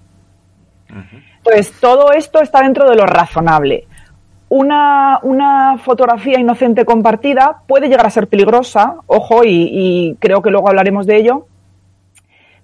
Entonces, 1.37 1.71
todo 1.79 2.11
esto 2.13 2.41
está 2.41 2.63
dentro 2.63 2.89
de 2.89 2.95
lo 2.95 3.05
razonable. 3.05 3.85
Una, 4.49 5.77
fotografía 5.83 6.39
inocente 6.39 6.83
compartida 6.83 7.61
puede 7.67 7.89
llegar 7.89 8.07
a 8.07 8.09
ser 8.09 8.27
peligrosa, 8.27 8.95
ojo, 9.05 9.43
y, 9.45 10.17
creo 10.19 10.41
que 10.41 10.49
luego 10.49 10.67
hablaremos 10.67 11.05
de 11.05 11.17
ello, 11.17 11.45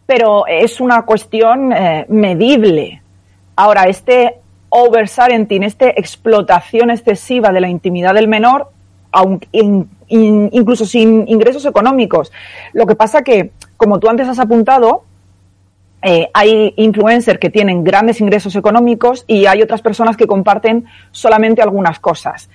pero 0.07 0.47
es 0.47 0.81
una 0.81 1.03
cuestión 1.03 1.71
eh, 1.71 2.07
medible. 2.09 3.03
Ahora, 3.55 3.83
este 3.83 4.39
oversarenting, 4.75 5.63
esta 5.63 5.87
explotación 5.87 6.89
excesiva 6.89 7.53
de 7.53 7.61
la 7.61 7.69
intimidad 7.69 8.13
del 8.13 8.27
menor, 8.27 8.71
aunque, 9.09 9.47
incluso 10.09 10.85
sin 10.85 11.25
ingresos 11.29 11.65
económicos. 11.65 12.33
Lo 12.73 12.85
que 12.85 12.95
pasa 12.95 13.21
que, 13.21 13.51
como 13.77 13.99
tú 13.99 14.09
antes 14.09 14.27
has 14.27 14.37
apuntado, 14.37 15.05
eh, 16.01 16.29
hay 16.33 16.73
influencers 16.75 17.39
que 17.39 17.49
tienen 17.49 17.85
grandes 17.85 18.19
ingresos 18.19 18.53
económicos 18.57 19.23
y 19.27 19.45
hay 19.45 19.61
otras 19.61 19.81
personas 19.81 20.17
que 20.17 20.27
comparten 20.27 20.85
solamente 21.11 21.61
algunas 21.61 21.99
cosas. 21.99 22.49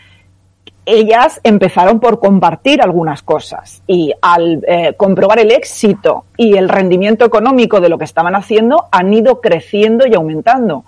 Ellas 0.84 1.40
empezaron 1.42 2.00
por 2.00 2.20
compartir 2.20 2.82
algunas 2.82 3.22
cosas 3.22 3.82
y 3.86 4.12
al 4.20 4.62
eh, 4.68 4.92
comprobar 4.94 5.38
el 5.38 5.52
éxito 5.52 6.26
y 6.36 6.58
el 6.58 6.68
rendimiento 6.68 7.24
económico 7.24 7.80
de 7.80 7.88
lo 7.88 7.96
que 7.96 8.04
estaban 8.04 8.34
haciendo 8.34 8.88
han 8.92 9.12
ido 9.14 9.40
creciendo 9.40 10.06
y 10.06 10.14
aumentando 10.14 10.84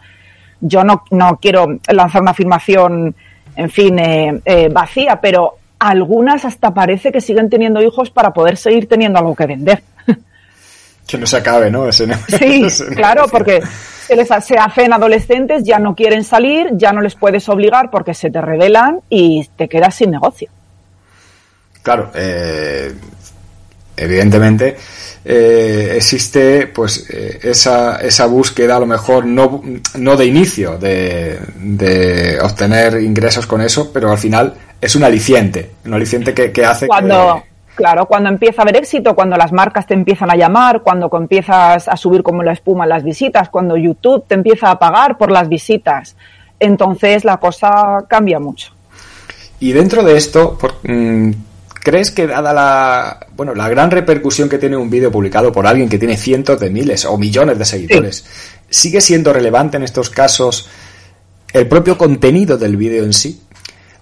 yo 0.62 0.84
no, 0.84 1.04
no 1.10 1.38
quiero 1.40 1.66
lanzar 1.88 2.22
una 2.22 2.30
afirmación, 2.30 3.14
en 3.54 3.70
fin, 3.70 3.98
eh, 3.98 4.40
eh, 4.44 4.68
vacía, 4.70 5.20
pero 5.20 5.58
algunas 5.78 6.44
hasta 6.44 6.72
parece 6.72 7.10
que 7.10 7.20
siguen 7.20 7.50
teniendo 7.50 7.82
hijos 7.82 8.10
para 8.10 8.32
poder 8.32 8.56
seguir 8.56 8.88
teniendo 8.88 9.18
algo 9.18 9.34
que 9.34 9.46
vender. 9.46 9.82
Que 11.04 11.18
no 11.18 11.26
se 11.26 11.36
acabe, 11.36 11.68
¿no? 11.68 11.90
sí, 11.90 12.06
claro, 12.94 13.26
porque 13.30 13.60
se, 14.06 14.14
les, 14.14 14.28
se 14.28 14.56
hacen 14.56 14.92
adolescentes, 14.92 15.64
ya 15.64 15.80
no 15.80 15.96
quieren 15.96 16.22
salir, 16.22 16.68
ya 16.74 16.92
no 16.92 17.00
les 17.00 17.16
puedes 17.16 17.48
obligar 17.48 17.90
porque 17.90 18.14
se 18.14 18.30
te 18.30 18.40
revelan 18.40 19.00
y 19.10 19.44
te 19.56 19.68
quedas 19.68 19.96
sin 19.96 20.12
negocio. 20.12 20.48
Claro, 21.82 22.12
eh, 22.14 22.94
evidentemente 23.96 24.76
eh, 25.24 25.92
existe 25.96 26.66
pues 26.66 27.08
eh, 27.08 27.38
esa, 27.42 27.96
esa 27.96 28.26
búsqueda 28.26 28.76
a 28.76 28.80
lo 28.80 28.86
mejor 28.86 29.24
no, 29.24 29.62
no 29.96 30.16
de 30.16 30.26
inicio 30.26 30.78
de, 30.78 31.38
de, 31.56 32.40
obtener 32.40 33.00
ingresos 33.00 33.46
con 33.46 33.60
eso, 33.60 33.92
pero 33.92 34.10
al 34.10 34.18
final 34.18 34.54
es 34.80 34.96
un 34.96 35.04
aliciente, 35.04 35.70
un 35.84 35.94
aliciente 35.94 36.34
que, 36.34 36.64
hace 36.64 36.88
cuando, 36.88 37.44
Claro, 37.74 38.06
cuando 38.06 38.28
empieza 38.28 38.60
a 38.60 38.64
haber 38.64 38.76
éxito, 38.76 39.14
cuando 39.14 39.36
las 39.36 39.52
marcas 39.52 39.86
te 39.86 39.94
empiezan 39.94 40.30
a 40.30 40.36
llamar, 40.36 40.82
cuando 40.82 41.08
empiezas 41.12 41.88
a 41.88 41.96
subir 41.96 42.22
como 42.22 42.42
la 42.42 42.52
espuma 42.52 42.84
las 42.84 43.02
visitas, 43.02 43.48
cuando 43.48 43.76
YouTube 43.76 44.24
te 44.26 44.34
empieza 44.34 44.70
a 44.70 44.78
pagar 44.78 45.16
por 45.16 45.30
las 45.30 45.48
visitas, 45.48 46.16
entonces 46.60 47.24
la 47.24 47.38
cosa 47.38 48.04
cambia 48.08 48.38
mucho. 48.38 48.72
Y 49.60 49.72
dentro 49.72 50.02
de 50.02 50.16
esto, 50.16 50.58
por, 50.58 50.74
mm, 50.82 51.32
¿Crees 51.82 52.12
que 52.12 52.28
dada 52.28 52.52
la, 52.52 53.26
bueno, 53.34 53.56
la 53.56 53.68
gran 53.68 53.90
repercusión 53.90 54.48
que 54.48 54.58
tiene 54.58 54.76
un 54.76 54.88
vídeo 54.88 55.10
publicado 55.10 55.50
por 55.50 55.66
alguien 55.66 55.88
que 55.88 55.98
tiene 55.98 56.16
cientos 56.16 56.60
de 56.60 56.70
miles 56.70 57.04
o 57.04 57.18
millones 57.18 57.58
de 57.58 57.64
seguidores, 57.64 58.24
sigue 58.70 59.00
siendo 59.00 59.32
relevante 59.32 59.78
en 59.78 59.82
estos 59.82 60.08
casos 60.08 60.68
el 61.52 61.66
propio 61.66 61.98
contenido 61.98 62.56
del 62.56 62.76
vídeo 62.76 63.02
en 63.02 63.12
sí? 63.12 63.42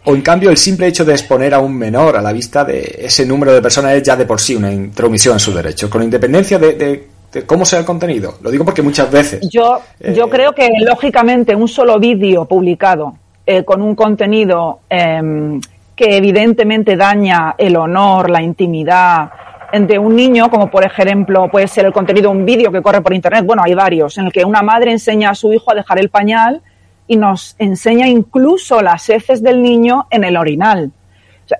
¿O 0.04 0.14
en 0.14 0.20
cambio 0.20 0.50
el 0.50 0.58
simple 0.58 0.88
hecho 0.88 1.06
de 1.06 1.12
exponer 1.12 1.54
a 1.54 1.58
un 1.58 1.74
menor 1.74 2.16
a 2.16 2.22
la 2.22 2.32
vista 2.32 2.64
de 2.64 3.00
ese 3.00 3.24
número 3.24 3.52
de 3.54 3.62
personas 3.62 3.94
es 3.94 4.02
ya 4.02 4.14
de 4.14 4.26
por 4.26 4.40
sí 4.40 4.54
una 4.54 4.70
intromisión 4.70 5.34
en 5.34 5.40
sus 5.40 5.54
derechos, 5.54 5.88
con 5.88 6.02
independencia 6.02 6.58
de, 6.58 7.06
cómo 7.46 7.64
sea 7.64 7.78
el 7.78 7.86
contenido? 7.86 8.36
Lo 8.42 8.50
digo 8.50 8.64
porque 8.64 8.82
muchas 8.82 9.10
veces... 9.10 9.40
Yo, 9.50 9.80
yo 10.00 10.26
eh, 10.26 10.30
creo 10.30 10.52
que 10.52 10.68
lógicamente 10.84 11.54
un 11.54 11.68
solo 11.68 11.98
vídeo 11.98 12.44
publicado 12.44 13.14
eh, 13.46 13.64
con 13.64 13.80
un 13.80 13.94
contenido... 13.94 14.80
Em, 14.90 15.58
que 16.00 16.16
evidentemente 16.16 16.96
daña 16.96 17.54
el 17.58 17.76
honor, 17.76 18.30
la 18.30 18.40
intimidad 18.40 19.30
de 19.70 19.98
un 19.98 20.16
niño, 20.16 20.48
como 20.48 20.70
por 20.70 20.82
ejemplo 20.82 21.50
puede 21.50 21.68
ser 21.68 21.84
el 21.84 21.92
contenido 21.92 22.30
de 22.30 22.38
un 22.38 22.46
vídeo 22.46 22.72
que 22.72 22.80
corre 22.80 23.02
por 23.02 23.12
internet, 23.12 23.44
bueno, 23.44 23.62
hay 23.62 23.74
varios, 23.74 24.16
en 24.16 24.24
el 24.24 24.32
que 24.32 24.42
una 24.42 24.62
madre 24.62 24.92
enseña 24.92 25.28
a 25.28 25.34
su 25.34 25.52
hijo 25.52 25.70
a 25.70 25.74
dejar 25.74 25.98
el 25.98 26.08
pañal 26.08 26.62
y 27.06 27.18
nos 27.18 27.54
enseña 27.58 28.08
incluso 28.08 28.80
las 28.80 29.10
heces 29.10 29.42
del 29.42 29.60
niño 29.60 30.06
en 30.08 30.24
el 30.24 30.38
orinal. 30.38 30.90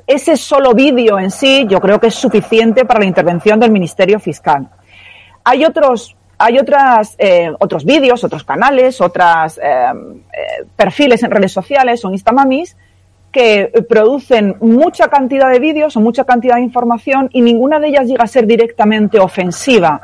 ese 0.07 0.39
solo 0.39 0.73
vídeo 0.73 1.19
en 1.19 1.31
sí 1.31 1.67
yo 1.69 1.79
creo 1.79 2.01
que 2.01 2.07
es 2.07 2.15
suficiente 2.15 2.87
para 2.87 3.01
la 3.01 3.07
intervención 3.07 3.61
del 3.61 3.71
Ministerio 3.71 4.19
Fiscal. 4.19 4.71
Hay 5.45 5.67
otros 5.67 6.17
hay 6.39 6.59
otras, 6.59 7.17
eh, 7.19 7.53
otros 7.59 7.85
vídeos, 7.85 8.25
otros 8.25 8.45
canales, 8.45 9.03
otros 9.03 9.59
eh, 9.59 9.63
eh, 9.63 10.65
perfiles 10.75 11.23
en 11.23 11.31
redes 11.31 11.53
sociales 11.53 12.03
o 12.07 12.11
Instamamis 12.11 12.75
que 13.33 13.71
producen 13.89 14.57
mucha 14.61 15.09
cantidad 15.09 15.51
de 15.51 15.61
vídeos 15.61 15.97
o 15.97 16.01
mucha 16.01 16.25
cantidad 16.25 16.57
de 16.57 16.63
información 16.63 17.29
y 17.33 17.43
ninguna 17.43 17.79
de 17.79 17.89
ellas 17.89 18.07
llega 18.07 18.25
a 18.25 18.29
ser 18.29 18.47
directamente 18.47 19.19
ofensiva. 19.21 20.01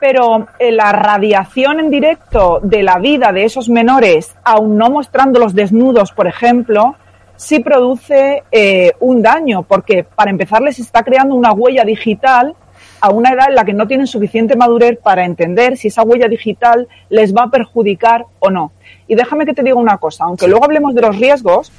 Pero 0.00 0.48
eh, 0.58 0.72
la 0.72 0.92
radiación 0.92 1.80
en 1.80 1.90
directo 1.90 2.60
de 2.62 2.82
la 2.82 2.98
vida 2.98 3.32
de 3.32 3.44
esos 3.44 3.68
menores, 3.68 4.34
aun 4.44 4.76
no 4.76 4.90
mostrándolos 4.90 5.54
desnudos, 5.54 6.12
por 6.12 6.26
ejemplo, 6.26 6.96
sí 7.36 7.60
produce 7.60 8.42
eh, 8.50 8.92
un 9.00 9.22
daño, 9.22 9.62
porque 9.62 10.04
para 10.04 10.30
empezar 10.30 10.62
les 10.62 10.78
está 10.78 11.02
creando 11.02 11.34
una 11.34 11.52
huella 11.52 11.84
digital 11.84 12.54
a 13.00 13.10
una 13.10 13.30
edad 13.30 13.48
en 13.48 13.54
la 13.54 13.64
que 13.64 13.72
no 13.72 13.86
tienen 13.86 14.06
suficiente 14.06 14.56
madurez 14.56 14.98
para 14.98 15.24
entender 15.24 15.76
si 15.76 15.88
esa 15.88 16.02
huella 16.02 16.28
digital 16.28 16.88
les 17.10 17.34
va 17.34 17.44
a 17.44 17.50
perjudicar 17.50 18.24
o 18.38 18.50
no. 18.50 18.72
Y 19.06 19.14
déjame 19.14 19.44
que 19.44 19.52
te 19.52 19.62
diga 19.62 19.76
una 19.76 19.98
cosa, 19.98 20.24
aunque 20.24 20.48
luego 20.48 20.64
hablemos 20.64 20.94
de 20.94 21.02
los 21.02 21.18
riesgos, 21.18 21.70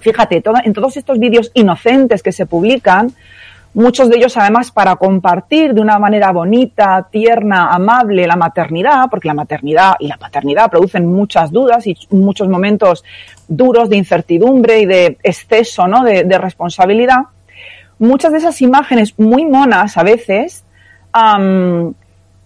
Fíjate, 0.00 0.42
en 0.64 0.72
todos 0.72 0.96
estos 0.96 1.18
vídeos 1.18 1.50
inocentes 1.54 2.22
que 2.22 2.32
se 2.32 2.46
publican, 2.46 3.12
muchos 3.74 4.08
de 4.08 4.16
ellos 4.16 4.36
además 4.36 4.70
para 4.70 4.96
compartir 4.96 5.74
de 5.74 5.80
una 5.80 5.98
manera 5.98 6.32
bonita, 6.32 7.06
tierna, 7.10 7.72
amable 7.72 8.26
la 8.26 8.36
maternidad, 8.36 9.06
porque 9.10 9.28
la 9.28 9.34
maternidad 9.34 9.94
y 9.98 10.08
la 10.08 10.16
paternidad 10.16 10.70
producen 10.70 11.06
muchas 11.06 11.50
dudas 11.50 11.86
y 11.86 11.96
muchos 12.10 12.48
momentos 12.48 13.04
duros 13.46 13.88
de 13.88 13.96
incertidumbre 13.96 14.80
y 14.80 14.86
de 14.86 15.18
exceso 15.22 15.86
¿no? 15.86 16.02
de, 16.04 16.38
responsabilidad. 16.38 17.22
Muchas 17.98 18.32
de 18.32 18.38
esas 18.38 18.60
imágenes 18.62 19.18
muy 19.18 19.44
monas 19.44 19.96
a 19.96 20.02
veces, 20.02 20.64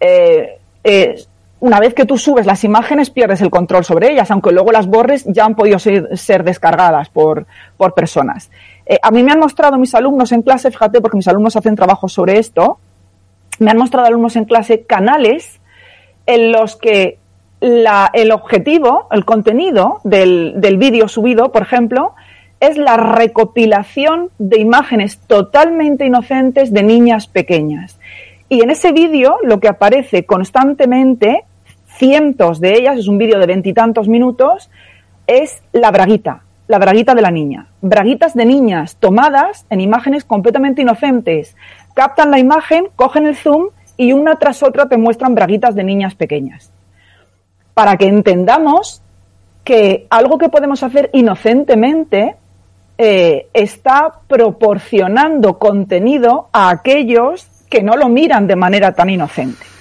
eh, 0.00 1.24
una 1.62 1.78
vez 1.78 1.94
que 1.94 2.06
tú 2.06 2.18
subes 2.18 2.44
las 2.44 2.64
imágenes 2.64 3.10
pierdes 3.10 3.40
el 3.40 3.48
control 3.48 3.84
sobre 3.84 4.10
ellas, 4.10 4.32
aunque 4.32 4.50
luego 4.50 4.72
las 4.72 4.88
borres 4.88 5.24
ya 5.26 5.44
han 5.44 5.54
podido 5.54 5.78
ser, 5.78 6.42
descargadas 6.42 7.08
por, 7.08 7.46
por 7.76 7.94
personas. 7.94 8.50
Eh, 8.84 8.98
a 9.00 9.12
mí 9.12 9.22
me 9.22 9.30
han 9.30 9.38
mostrado 9.38 9.78
mis 9.78 9.94
alumnos 9.94 10.32
en 10.32 10.42
clase, 10.42 10.72
fíjate, 10.72 11.00
porque 11.00 11.16
mis 11.16 11.28
alumnos 11.28 11.54
hacen 11.54 11.76
trabajo 11.76 12.08
sobre 12.08 12.40
esto, 12.40 12.80
me 13.60 13.70
han 13.70 13.76
mostrado 13.76 14.08
alumnos 14.08 14.34
en 14.34 14.44
clase 14.44 14.82
canales 14.82 15.60
en 16.26 16.50
los 16.50 16.74
que 16.74 17.20
el 17.60 18.32
objetivo, 18.32 19.06
el 19.12 19.24
contenido 19.24 20.00
del, 20.02 20.54
del 20.56 20.78
vídeo 20.78 21.06
subido, 21.06 21.52
por 21.52 21.62
ejemplo, 21.62 22.14
es 22.58 22.76
la 22.76 22.96
recopilación 22.96 24.30
de 24.40 24.58
imágenes 24.58 25.20
totalmente 25.28 26.06
inocentes 26.06 26.72
de 26.72 26.82
niñas 26.82 27.28
pequeñas. 27.28 28.00
Y 28.48 28.62
en 28.62 28.70
ese 28.70 28.90
vídeo 28.90 29.36
lo 29.44 29.60
que 29.60 29.68
aparece 29.68 30.26
constantemente, 30.26 31.44
cientos 31.96 32.60
de 32.60 32.74
ellas, 32.74 32.98
es 32.98 33.08
un 33.08 33.18
vídeo 33.18 33.38
de 33.38 33.46
veintitantos 33.46 34.08
minutos, 34.08 34.70
es 35.26 35.62
la 35.72 35.90
braguita, 35.90 36.42
la 36.66 36.78
braguita 36.78 37.14
de 37.14 37.22
la 37.22 37.30
niña. 37.30 37.66
Braguitas 37.80 38.34
de 38.34 38.44
niñas 38.44 38.96
tomadas 38.96 39.66
en 39.70 39.80
imágenes 39.80 40.24
completamente 40.24 40.82
inocentes. 40.82 41.56
Captan 41.94 42.30
la 42.30 42.38
imagen, 42.38 42.86
cogen 42.96 43.26
el 43.26 43.36
zoom 43.36 43.68
y 43.96 44.12
una 44.12 44.36
tras 44.36 44.62
otra 44.62 44.88
te 44.88 44.96
muestran 44.96 45.34
braguitas 45.34 45.74
de 45.74 45.84
niñas 45.84 46.14
pequeñas. 46.14 46.72
Para 47.74 47.96
que 47.96 48.06
entendamos 48.06 49.02
que 49.64 50.06
algo 50.10 50.38
que 50.38 50.48
podemos 50.48 50.82
hacer 50.82 51.10
inocentemente 51.12 52.36
eh, 52.98 53.48
está 53.54 54.20
proporcionando 54.26 55.58
contenido 55.58 56.48
a 56.52 56.70
aquellos 56.70 57.46
que 57.70 57.82
no 57.82 57.96
lo 57.96 58.08
miran 58.08 58.46
de 58.46 58.56
manera 58.56 58.92
tan 58.92 59.08
inocente. 59.08 59.71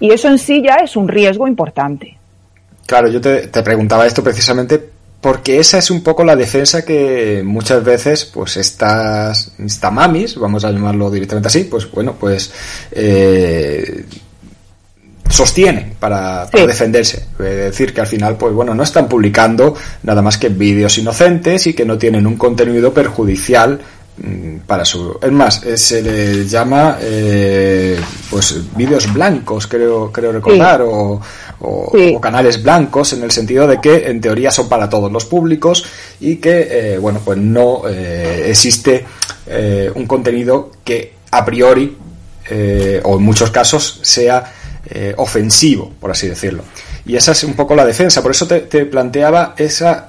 Y 0.00 0.10
eso 0.10 0.28
en 0.28 0.38
sí 0.38 0.62
ya 0.62 0.76
es 0.76 0.96
un 0.96 1.06
riesgo 1.06 1.46
importante. 1.46 2.16
Claro, 2.86 3.08
yo 3.08 3.20
te, 3.20 3.48
te 3.48 3.62
preguntaba 3.62 4.06
esto 4.06 4.24
precisamente 4.24 4.90
porque 5.20 5.58
esa 5.58 5.78
es 5.78 5.90
un 5.90 6.02
poco 6.02 6.24
la 6.24 6.34
defensa 6.34 6.82
que 6.84 7.42
muchas 7.44 7.84
veces 7.84 8.24
pues 8.24 8.56
estas 8.56 9.52
instamamis, 9.58 10.36
vamos 10.36 10.64
a 10.64 10.70
llamarlo 10.70 11.10
directamente 11.10 11.48
así, 11.48 11.64
pues 11.64 11.90
bueno, 11.90 12.16
pues 12.18 12.50
eh, 12.90 14.06
sostienen 15.28 15.94
para, 16.00 16.46
defenderse. 16.46 17.26
Es 17.38 17.56
decir, 17.56 17.92
que 17.92 18.00
al 18.00 18.06
final, 18.06 18.36
pues 18.36 18.54
bueno, 18.54 18.74
no 18.74 18.82
están 18.82 19.08
publicando 19.08 19.74
nada 20.02 20.22
más 20.22 20.38
que 20.38 20.48
vídeos 20.48 20.96
inocentes 20.96 21.66
y 21.66 21.74
que 21.74 21.84
no 21.84 21.98
tienen 21.98 22.26
un 22.26 22.36
contenido 22.36 22.94
perjudicial 22.94 23.78
para 24.66 24.84
su 24.84 25.18
es 25.20 25.32
más 25.32 25.62
eh, 25.64 25.76
se 25.78 26.02
le 26.02 26.46
llama 26.46 26.98
eh, 27.00 27.98
pues 28.28 28.56
vídeos 28.76 29.12
blancos 29.12 29.66
creo 29.66 30.12
creo 30.12 30.32
recordar 30.32 30.82
o, 30.82 31.20
canales 32.20 32.62
blancos 32.62 33.12
en 33.14 33.22
el 33.22 33.30
sentido 33.30 33.66
de 33.66 33.80
que 33.80 34.08
en 34.08 34.20
teoría 34.20 34.50
son 34.50 34.68
para 34.68 34.88
todos 34.88 35.10
los 35.10 35.24
públicos 35.24 35.84
y 36.20 36.36
que 36.36 36.68
eh, 36.70 36.98
bueno 36.98 37.20
pues 37.24 37.38
no 37.38 37.82
existe 37.88 39.04
un 39.94 40.06
contenido 40.06 40.70
que 40.84 41.14
a 41.30 41.44
priori 41.44 41.96
o 43.04 43.16
en 43.16 43.22
muchos 43.22 43.50
casos 43.50 44.00
sea 44.02 44.52
ofensivo 45.16 45.92
por 46.00 46.10
así 46.10 46.28
decirlo. 46.28 46.62
Y 47.04 47.16
esa 47.16 47.32
es 47.32 47.44
un 47.44 47.54
poco 47.54 47.74
la 47.74 47.84
defensa. 47.84 48.22
Por 48.22 48.30
eso 48.30 48.46
te, 48.46 48.60
te 48.60 48.84
planteaba 48.86 49.54
esa 49.56 50.08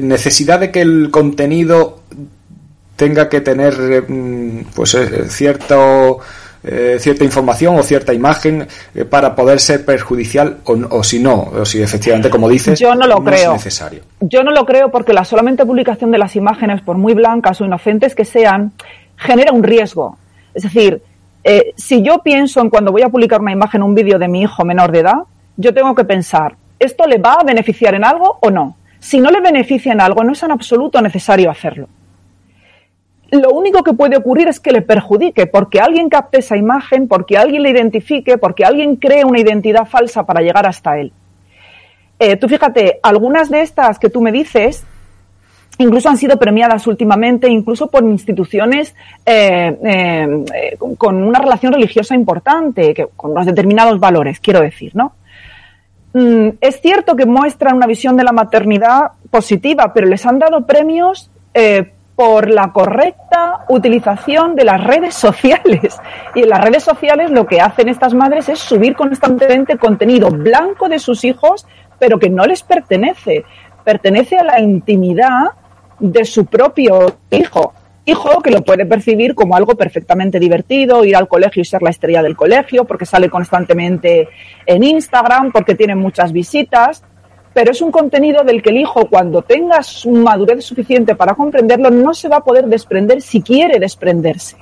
necesidad 0.00 0.60
de 0.60 0.70
que 0.70 0.82
el 0.82 1.10
contenido 1.10 2.02
tenga 2.98 3.28
que 3.28 3.40
tener 3.40 4.04
mm, 4.08 4.64
pues 4.74 4.94
eh, 4.94 5.28
cierto 5.28 6.18
eh, 6.64 6.96
cierta 6.98 7.22
información 7.22 7.76
o 7.76 7.82
cierta 7.84 8.12
imagen 8.12 8.66
eh, 8.92 9.04
para 9.04 9.36
poder 9.36 9.60
ser 9.60 9.84
perjudicial 9.84 10.58
o, 10.64 11.04
si 11.04 11.20
no, 11.20 11.42
o 11.42 11.64
si 11.64 11.80
efectivamente, 11.80 12.28
como 12.28 12.48
dices, 12.48 12.80
yo 12.80 12.96
no 12.96 13.06
lo 13.06 13.22
creo. 13.22 13.52
es 13.52 13.58
necesario. 13.64 14.02
Yo 14.20 14.42
no 14.42 14.50
lo 14.50 14.66
creo 14.66 14.90
porque 14.90 15.12
la 15.12 15.24
solamente 15.24 15.64
publicación 15.64 16.10
de 16.10 16.18
las 16.18 16.34
imágenes, 16.34 16.82
por 16.82 16.98
muy 16.98 17.14
blancas 17.14 17.60
o 17.60 17.64
inocentes 17.64 18.16
que 18.16 18.24
sean, 18.24 18.72
genera 19.16 19.52
un 19.52 19.62
riesgo. 19.62 20.18
Es 20.52 20.64
decir, 20.64 21.00
si 21.76 22.02
yo 22.02 22.18
pienso 22.24 22.60
en 22.60 22.68
cuando 22.68 22.90
voy 22.90 23.02
a 23.02 23.08
publicar 23.08 23.40
una 23.40 23.52
imagen, 23.52 23.84
un 23.84 23.94
vídeo 23.94 24.18
de 24.18 24.26
mi 24.26 24.42
hijo 24.42 24.64
menor 24.64 24.90
de 24.90 24.98
edad, 24.98 25.18
yo 25.56 25.72
tengo 25.72 25.94
que 25.94 26.04
pensar, 26.04 26.56
¿esto 26.80 27.06
le 27.06 27.18
va 27.18 27.34
a 27.34 27.44
beneficiar 27.44 27.94
en 27.94 28.04
algo 28.04 28.38
o 28.42 28.50
no? 28.50 28.76
Si 28.98 29.20
no 29.20 29.30
le 29.30 29.40
beneficia 29.40 29.92
en 29.92 30.00
algo, 30.00 30.24
no 30.24 30.32
es 30.32 30.42
en 30.42 30.50
absoluto 30.50 31.00
necesario 31.00 31.50
hacerlo 31.50 31.88
lo 33.30 33.50
único 33.50 33.82
que 33.82 33.92
puede 33.92 34.16
ocurrir 34.16 34.48
es 34.48 34.58
que 34.58 34.72
le 34.72 34.80
perjudique, 34.80 35.46
porque 35.46 35.80
alguien 35.80 36.08
capte 36.08 36.38
esa 36.38 36.56
imagen, 36.56 37.08
porque 37.08 37.36
alguien 37.36 37.62
le 37.62 37.70
identifique, 37.70 38.38
porque 38.38 38.64
alguien 38.64 38.96
cree 38.96 39.24
una 39.24 39.40
identidad 39.40 39.86
falsa 39.86 40.24
para 40.24 40.40
llegar 40.40 40.66
hasta 40.66 40.98
él. 40.98 41.12
Eh, 42.18 42.36
tú 42.36 42.48
fíjate, 42.48 42.98
algunas 43.02 43.50
de 43.50 43.60
estas 43.60 43.98
que 43.98 44.08
tú 44.08 44.22
me 44.22 44.32
dices, 44.32 44.84
incluso 45.76 46.08
han 46.08 46.16
sido 46.16 46.38
premiadas 46.38 46.86
últimamente, 46.86 47.48
incluso 47.48 47.90
por 47.90 48.02
instituciones 48.02 48.94
eh, 49.26 49.76
eh, 49.84 50.76
con 50.96 51.22
una 51.22 51.38
relación 51.38 51.72
religiosa 51.74 52.14
importante, 52.14 53.08
con 53.14 53.32
unos 53.32 53.46
determinados 53.46 54.00
valores, 54.00 54.40
quiero 54.40 54.60
decir, 54.60 54.96
¿no? 54.96 55.12
Mm, 56.14 56.48
es 56.62 56.80
cierto 56.80 57.14
que 57.14 57.26
muestran 57.26 57.76
una 57.76 57.86
visión 57.86 58.16
de 58.16 58.24
la 58.24 58.32
maternidad 58.32 59.12
positiva, 59.30 59.92
pero 59.92 60.06
les 60.06 60.24
han 60.24 60.38
dado 60.38 60.66
premios 60.66 61.30
por 62.18 62.50
la 62.50 62.72
correcta 62.72 63.64
utilización 63.68 64.56
de 64.56 64.64
las 64.64 64.82
redes 64.82 65.14
sociales. 65.14 66.00
Y 66.34 66.42
en 66.42 66.48
las 66.48 66.60
redes 66.60 66.82
sociales 66.82 67.30
lo 67.30 67.46
que 67.46 67.60
hacen 67.60 67.88
estas 67.88 68.12
madres 68.12 68.48
es 68.48 68.58
subir 68.58 68.96
constantemente 68.96 69.78
contenido 69.78 70.28
blanco 70.28 70.88
de 70.88 70.98
sus 70.98 71.22
hijos, 71.22 71.64
pero 71.96 72.18
que 72.18 72.28
no 72.28 72.44
les 72.44 72.64
pertenece. 72.64 73.44
Pertenece 73.84 74.36
a 74.36 74.42
la 74.42 74.58
intimidad 74.58 75.52
de 76.00 76.24
su 76.24 76.46
propio 76.46 77.18
hijo. 77.30 77.72
Hijo 78.04 78.42
que 78.42 78.50
lo 78.50 78.62
puede 78.62 78.84
percibir 78.84 79.36
como 79.36 79.54
algo 79.54 79.76
perfectamente 79.76 80.40
divertido, 80.40 81.04
ir 81.04 81.14
al 81.14 81.28
colegio 81.28 81.62
y 81.62 81.66
ser 81.66 81.82
la 81.82 81.90
estrella 81.90 82.24
del 82.24 82.34
colegio, 82.34 82.84
porque 82.84 83.06
sale 83.06 83.30
constantemente 83.30 84.28
en 84.66 84.82
Instagram, 84.82 85.52
porque 85.52 85.76
tiene 85.76 85.94
muchas 85.94 86.32
visitas, 86.32 87.04
pero 87.54 87.72
es 87.72 87.80
un 87.80 87.90
contenido 87.90 88.44
del 88.44 88.62
que 88.62 88.70
el 88.70 88.78
hijo, 88.78 89.06
cuando 89.08 89.42
tenga 89.42 89.82
su 89.82 90.10
madurez 90.10 90.64
suficiente 90.64 91.14
para 91.14 91.34
comprenderlo, 91.34 91.90
no 91.90 92.14
se 92.14 92.28
va 92.28 92.36
a 92.36 92.44
poder 92.44 92.66
desprender 92.66 93.22
si 93.22 93.42
quiere 93.42 93.78
desprenderse. 93.78 94.56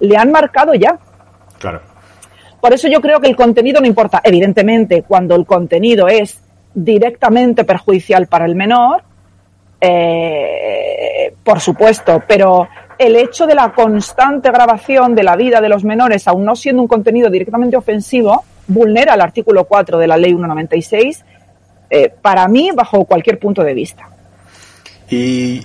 Le 0.00 0.16
han 0.16 0.30
marcado 0.30 0.74
ya. 0.74 0.98
Claro. 1.58 1.80
Por 2.60 2.72
eso 2.72 2.88
yo 2.88 3.00
creo 3.00 3.20
que 3.20 3.28
el 3.28 3.36
contenido 3.36 3.80
no 3.80 3.86
importa. 3.86 4.20
Evidentemente, 4.24 5.02
cuando 5.02 5.34
el 5.34 5.46
contenido 5.46 6.08
es 6.08 6.40
directamente 6.74 7.64
perjudicial 7.64 8.26
para 8.26 8.46
el 8.46 8.54
menor, 8.54 9.02
eh, 9.80 11.34
por 11.44 11.60
supuesto, 11.60 12.22
pero 12.26 12.68
el 12.98 13.14
hecho 13.16 13.46
de 13.46 13.54
la 13.54 13.72
constante 13.72 14.50
grabación 14.50 15.14
de 15.14 15.22
la 15.22 15.36
vida 15.36 15.60
de 15.60 15.68
los 15.68 15.84
menores, 15.84 16.26
aun 16.26 16.44
no 16.44 16.56
siendo 16.56 16.82
un 16.82 16.88
contenido 16.88 17.30
directamente 17.30 17.76
ofensivo, 17.76 18.42
vulnera 18.66 19.14
el 19.14 19.20
artículo 19.20 19.64
4 19.64 19.98
de 19.98 20.06
la 20.06 20.16
Ley 20.16 20.32
196 20.32 21.24
eh, 21.90 22.12
para 22.20 22.46
mí 22.48 22.70
bajo 22.74 23.04
cualquier 23.04 23.38
punto 23.38 23.62
de 23.62 23.74
vista. 23.74 24.08
Y 25.10 25.64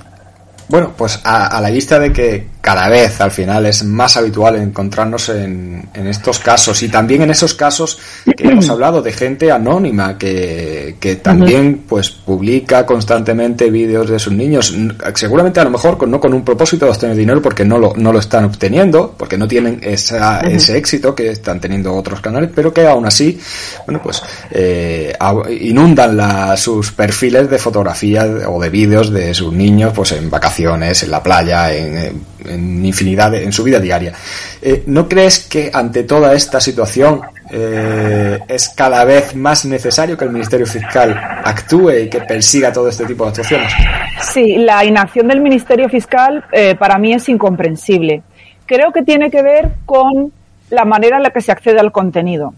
bueno, 0.70 0.94
pues 0.98 1.20
a, 1.24 1.60
la 1.62 1.70
vista 1.70 2.00
de 2.00 2.12
que 2.12 2.48
cada 2.62 2.88
vez 2.88 3.20
al 3.20 3.32
final 3.32 3.66
es 3.66 3.84
más 3.84 4.16
habitual 4.16 4.56
encontrarnos 4.56 5.28
en, 5.30 5.90
estos 5.94 6.40
casos 6.40 6.82
y 6.82 6.88
también 6.88 7.22
en 7.24 7.32
esos 7.32 7.54
casos 7.54 8.00
que 8.38 8.48
hemos 8.48 8.70
hablado 8.72 9.02
de 9.02 9.12
gente 9.12 9.52
anónima 9.52 10.18
que, 10.18 10.96
también 11.22 11.84
pues 11.88 12.10
publica 12.10 12.86
constantemente 12.86 13.70
vídeos 13.70 14.10
de 14.10 14.18
sus 14.18 14.32
niños 14.32 14.74
seguramente 15.16 15.60
a 15.60 15.66
lo 15.66 15.70
mejor 15.70 15.98
con, 15.98 16.10
no 16.10 16.20
con 16.20 16.34
un 16.34 16.44
propósito 16.44 16.86
de 16.86 16.92
obtener 16.92 17.18
dinero 17.18 17.42
porque 17.42 17.66
no 17.66 17.78
lo, 17.78 17.94
no 17.98 18.14
lo 18.14 18.20
están 18.20 18.46
obteniendo 18.46 19.14
porque 19.18 19.38
no 19.38 19.48
tienen 19.48 19.80
esa, 19.84 20.40
ese 20.40 20.78
éxito 20.78 21.14
que 21.14 21.30
están 21.30 21.60
teniendo 21.60 21.94
otros 21.94 22.22
canales 22.22 22.50
pero 22.56 22.74
que 22.74 22.88
aún 22.88 23.06
así 23.06 23.38
bueno 23.86 24.02
pues 24.02 24.24
eh, 24.52 25.14
inundan 25.60 26.16
la, 26.16 26.56
sus 26.56 26.94
perfiles 26.94 27.50
de 27.50 27.58
fotografías 27.58 28.28
o 28.48 28.62
de 28.62 28.70
vídeos 28.70 29.12
de 29.12 29.34
sus 29.34 29.52
niños 29.52 29.92
pues 29.94 30.14
en 30.14 30.30
vacaciones 30.30 30.53
en 30.60 31.12
la 31.12 31.22
playa 31.22 31.72
en 31.74 32.86
infinidad, 32.86 33.34
en 33.36 33.52
su 33.52 33.64
vida 33.64 33.80
diaria. 33.80 34.14
Eh, 34.62 34.84
¿No 34.88 35.08
crees 35.08 35.48
que 35.48 35.70
ante 35.74 36.04
toda 36.04 36.34
esta 36.34 36.60
situación 36.60 37.22
eh, 37.50 38.40
es 38.48 38.70
cada 38.70 39.04
vez 39.04 39.36
más 39.36 39.66
necesario 39.66 40.18
que 40.18 40.26
el 40.26 40.32
Ministerio 40.32 40.66
Fiscal 40.66 41.16
actúe 41.44 41.92
y 41.92 42.10
que 42.10 42.22
persiga 42.22 42.72
todo 42.72 42.90
este 42.90 43.06
tipo 43.06 43.24
de 43.24 43.30
actuaciones? 43.30 43.74
Sí, 44.22 44.58
la 44.58 44.84
inacción 44.86 45.28
del 45.28 45.42
Ministerio 45.42 45.90
Fiscal 45.90 46.44
eh, 46.52 46.76
para 46.76 46.98
mí 46.98 47.14
es 47.14 47.28
incomprensible. 47.30 48.24
Creo 48.66 48.92
que 48.92 49.04
tiene 49.04 49.30
que 49.30 49.42
ver 49.42 49.72
con 49.86 50.32
la 50.70 50.86
manera 50.86 51.18
en 51.18 51.24
la 51.24 51.30
que 51.30 51.42
se 51.42 51.52
accede 51.52 51.80
al 51.80 51.92
contenido. 51.92 52.54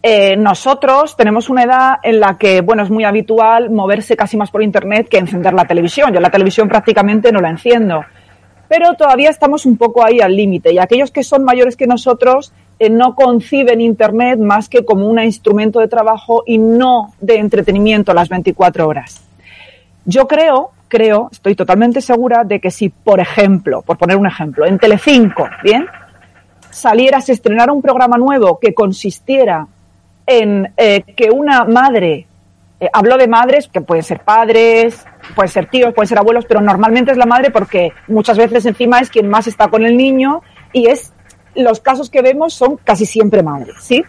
Eh, 0.00 0.36
nosotros 0.36 1.16
tenemos 1.16 1.48
una 1.48 1.64
edad 1.64 1.94
en 2.02 2.20
la 2.20 2.38
que, 2.38 2.60
bueno, 2.60 2.84
es 2.84 2.90
muy 2.90 3.04
habitual 3.04 3.70
moverse 3.70 4.16
casi 4.16 4.36
más 4.36 4.50
por 4.50 4.62
Internet 4.62 5.08
que 5.08 5.18
encender 5.18 5.52
la 5.54 5.64
televisión. 5.64 6.12
Yo 6.12 6.20
la 6.20 6.30
televisión 6.30 6.68
prácticamente 6.68 7.32
no 7.32 7.40
la 7.40 7.50
enciendo. 7.50 8.04
Pero 8.68 8.94
todavía 8.94 9.30
estamos 9.30 9.66
un 9.66 9.76
poco 9.76 10.04
ahí 10.04 10.20
al 10.20 10.36
límite 10.36 10.72
y 10.72 10.78
aquellos 10.78 11.10
que 11.10 11.24
son 11.24 11.42
mayores 11.42 11.74
que 11.74 11.86
nosotros 11.86 12.52
eh, 12.78 12.90
no 12.90 13.14
conciben 13.14 13.80
Internet 13.80 14.38
más 14.38 14.68
que 14.68 14.84
como 14.84 15.06
un 15.08 15.18
instrumento 15.18 15.80
de 15.80 15.88
trabajo 15.88 16.44
y 16.46 16.58
no 16.58 17.14
de 17.20 17.38
entretenimiento 17.38 18.14
las 18.14 18.28
24 18.28 18.86
horas. 18.86 19.22
Yo 20.04 20.28
creo, 20.28 20.70
creo, 20.86 21.28
estoy 21.32 21.54
totalmente 21.54 22.00
segura 22.02 22.44
de 22.44 22.60
que 22.60 22.70
si, 22.70 22.90
por 22.90 23.20
ejemplo, 23.20 23.82
por 23.82 23.98
poner 23.98 24.16
un 24.16 24.26
ejemplo, 24.26 24.64
en 24.64 24.78
Telecinco, 24.78 25.48
¿bien? 25.62 25.86
Saliera, 26.70 27.20
se 27.20 27.32
estrenara 27.32 27.72
un 27.72 27.82
programa 27.82 28.16
nuevo 28.16 28.58
que 28.60 28.74
consistiera 28.74 29.66
en 30.28 30.72
eh, 30.76 31.02
que 31.16 31.30
una 31.30 31.64
madre, 31.64 32.26
eh, 32.78 32.88
hablo 32.92 33.16
de 33.16 33.26
madres 33.26 33.66
que 33.66 33.80
pueden 33.80 34.04
ser 34.04 34.20
padres, 34.20 35.06
pueden 35.34 35.50
ser 35.50 35.66
tíos, 35.66 35.94
pueden 35.94 36.06
ser 36.06 36.18
abuelos, 36.18 36.44
pero 36.46 36.60
normalmente 36.60 37.10
es 37.10 37.16
la 37.16 37.24
madre 37.24 37.50
porque 37.50 37.92
muchas 38.08 38.36
veces 38.36 38.66
encima 38.66 39.00
es 39.00 39.08
quien 39.08 39.28
más 39.28 39.46
está 39.46 39.68
con 39.68 39.86
el 39.86 39.96
niño 39.96 40.42
y 40.74 40.88
es 40.88 41.14
los 41.54 41.80
casos 41.80 42.10
que 42.10 42.20
vemos 42.20 42.52
son 42.52 42.76
casi 42.76 43.06
siempre 43.06 43.42
madres, 43.42 43.74
¿sí? 43.80 44.04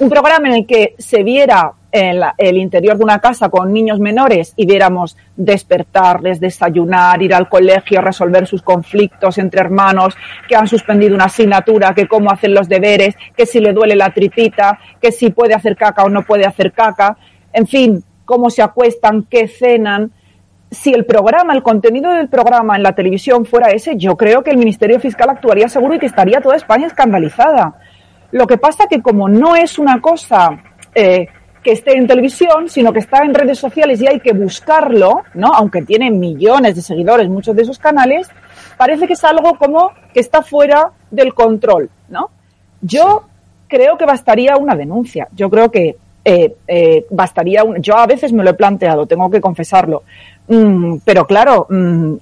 Un 0.00 0.10
programa 0.10 0.48
en 0.48 0.54
el 0.54 0.66
que 0.66 0.96
se 0.98 1.22
viera 1.22 1.72
en 1.90 2.20
el 2.36 2.56
interior 2.58 2.98
de 2.98 3.04
una 3.04 3.18
casa 3.18 3.48
con 3.48 3.72
niños 3.72 3.98
menores 3.98 4.52
y 4.56 4.66
viéramos 4.66 5.16
despertarles, 5.36 6.38
desayunar, 6.38 7.22
ir 7.22 7.34
al 7.34 7.48
colegio, 7.48 8.00
resolver 8.00 8.46
sus 8.46 8.62
conflictos 8.62 9.38
entre 9.38 9.60
hermanos, 9.60 10.14
que 10.46 10.56
han 10.56 10.68
suspendido 10.68 11.14
una 11.14 11.24
asignatura, 11.24 11.94
que 11.94 12.06
cómo 12.06 12.30
hacen 12.30 12.52
los 12.54 12.68
deberes, 12.68 13.16
que 13.36 13.46
si 13.46 13.60
le 13.60 13.72
duele 13.72 13.96
la 13.96 14.12
tripita, 14.12 14.78
que 15.00 15.12
si 15.12 15.30
puede 15.30 15.54
hacer 15.54 15.76
caca 15.76 16.04
o 16.04 16.10
no 16.10 16.22
puede 16.22 16.44
hacer 16.44 16.72
caca, 16.72 17.16
en 17.52 17.66
fin, 17.66 18.04
cómo 18.24 18.50
se 18.50 18.62
acuestan, 18.62 19.26
qué 19.30 19.48
cenan. 19.48 20.12
Si 20.70 20.92
el 20.92 21.06
programa, 21.06 21.54
el 21.54 21.62
contenido 21.62 22.12
del 22.12 22.28
programa 22.28 22.76
en 22.76 22.82
la 22.82 22.94
televisión 22.94 23.46
fuera 23.46 23.70
ese, 23.70 23.96
yo 23.96 24.18
creo 24.18 24.42
que 24.42 24.50
el 24.50 24.58
Ministerio 24.58 25.00
Fiscal 25.00 25.30
actuaría 25.30 25.70
seguro 25.70 25.94
y 25.94 25.98
que 25.98 26.06
estaría 26.06 26.42
toda 26.42 26.56
España 26.56 26.86
escandalizada. 26.86 27.76
Lo 28.30 28.46
que 28.46 28.58
pasa 28.58 28.86
que 28.90 29.00
como 29.00 29.30
no 29.30 29.56
es 29.56 29.78
una 29.78 30.02
cosa 30.02 30.62
eh, 30.94 31.28
que 31.62 31.72
esté 31.72 31.96
en 31.96 32.06
televisión, 32.06 32.68
sino 32.68 32.92
que 32.92 33.00
está 33.00 33.24
en 33.24 33.34
redes 33.34 33.58
sociales 33.58 34.00
y 34.00 34.06
hay 34.06 34.20
que 34.20 34.32
buscarlo, 34.32 35.22
¿no? 35.34 35.52
Aunque 35.54 35.82
tiene 35.82 36.10
millones 36.10 36.76
de 36.76 36.82
seguidores 36.82 37.28
muchos 37.28 37.54
de 37.56 37.62
esos 37.62 37.78
canales, 37.78 38.28
parece 38.76 39.06
que 39.06 39.14
es 39.14 39.24
algo 39.24 39.54
como 39.58 39.90
que 40.12 40.20
está 40.20 40.42
fuera 40.42 40.92
del 41.10 41.34
control, 41.34 41.90
¿no? 42.08 42.30
Yo 42.80 43.24
creo 43.66 43.96
que 43.98 44.06
bastaría 44.06 44.56
una 44.56 44.74
denuncia. 44.74 45.28
Yo 45.34 45.50
creo 45.50 45.70
que 45.70 45.96
eh, 46.24 46.54
eh, 46.66 47.06
bastaría 47.10 47.64
un, 47.64 47.82
yo 47.82 47.96
a 47.96 48.06
veces 48.06 48.32
me 48.32 48.44
lo 48.44 48.50
he 48.50 48.54
planteado, 48.54 49.06
tengo 49.06 49.30
que 49.30 49.40
confesarlo. 49.40 50.04
Mm, 50.46 50.98
pero 51.04 51.26
claro, 51.26 51.66
mm, 51.68 52.14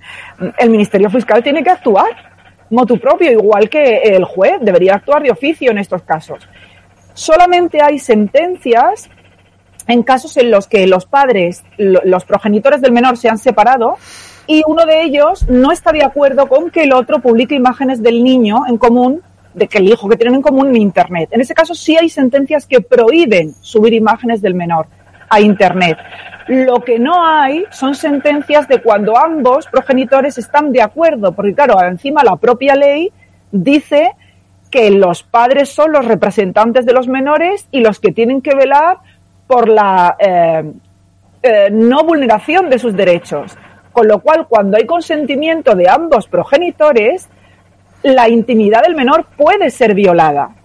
el 0.58 0.70
Ministerio 0.70 1.10
Fiscal 1.10 1.42
tiene 1.42 1.62
que 1.62 1.70
actuar 1.70 2.32
motu 2.70 2.98
propio, 2.98 3.30
igual 3.30 3.68
que 3.68 3.98
el 3.98 4.24
juez 4.24 4.54
debería 4.62 4.94
actuar 4.94 5.22
de 5.22 5.30
oficio 5.30 5.70
en 5.70 5.78
estos 5.78 6.02
casos 6.02 6.48
solamente 7.14 7.80
hay 7.82 7.98
sentencias 7.98 9.08
en 9.86 10.02
casos 10.02 10.36
en 10.36 10.50
los 10.50 10.66
que 10.66 10.86
los 10.86 11.06
padres, 11.06 11.64
los 11.76 12.24
progenitores 12.24 12.80
del 12.80 12.92
menor 12.92 13.16
se 13.16 13.28
han 13.28 13.38
separado 13.38 13.96
y 14.46 14.62
uno 14.66 14.84
de 14.86 15.02
ellos 15.02 15.48
no 15.48 15.72
está 15.72 15.92
de 15.92 16.04
acuerdo 16.04 16.48
con 16.48 16.70
que 16.70 16.84
el 16.84 16.92
otro 16.92 17.20
publique 17.20 17.54
imágenes 17.54 18.02
del 18.02 18.22
niño 18.22 18.66
en 18.68 18.76
común, 18.76 19.22
de 19.54 19.68
que 19.68 19.78
el 19.78 19.88
hijo 19.88 20.08
que 20.08 20.16
tienen 20.16 20.36
en 20.36 20.42
común 20.42 20.68
en 20.68 20.76
Internet. 20.76 21.28
En 21.32 21.40
ese 21.40 21.54
caso 21.54 21.74
sí 21.74 21.96
hay 21.96 22.08
sentencias 22.08 22.66
que 22.66 22.80
prohíben 22.80 23.54
subir 23.60 23.92
imágenes 23.92 24.40
del 24.40 24.54
menor 24.54 24.86
a 25.28 25.40
Internet. 25.40 25.98
Lo 26.48 26.80
que 26.80 26.98
no 26.98 27.24
hay 27.24 27.64
son 27.70 27.94
sentencias 27.94 28.66
de 28.68 28.82
cuando 28.82 29.16
ambos 29.16 29.66
progenitores 29.66 30.38
están 30.38 30.72
de 30.72 30.82
acuerdo, 30.82 31.32
porque 31.32 31.54
claro, 31.54 31.82
encima 31.82 32.24
la 32.24 32.36
propia 32.36 32.74
ley 32.74 33.12
dice 33.50 34.12
que 34.72 34.90
los 34.90 35.22
padres 35.22 35.68
son 35.68 35.92
los 35.92 36.06
representantes 36.06 36.86
de 36.86 36.94
los 36.94 37.06
menores 37.06 37.68
y 37.70 37.80
los 37.80 38.00
que 38.00 38.10
tienen 38.10 38.40
que 38.40 38.56
velar 38.56 38.98
por 39.46 39.68
la 39.68 40.16
eh, 40.18 40.72
eh, 41.42 41.68
no 41.70 42.02
vulneración 42.04 42.70
de 42.70 42.78
sus 42.78 42.96
derechos. 42.96 43.56
Con 43.92 44.08
lo 44.08 44.20
cual, 44.20 44.46
cuando 44.48 44.78
hay 44.78 44.86
consentimiento 44.86 45.74
de 45.74 45.90
ambos 45.90 46.26
progenitores, 46.26 47.28
la 48.02 48.30
intimidad 48.30 48.82
del 48.82 48.94
menor 48.94 49.26
puede 49.36 49.68
ser 49.70 49.94
violada, 49.94 50.56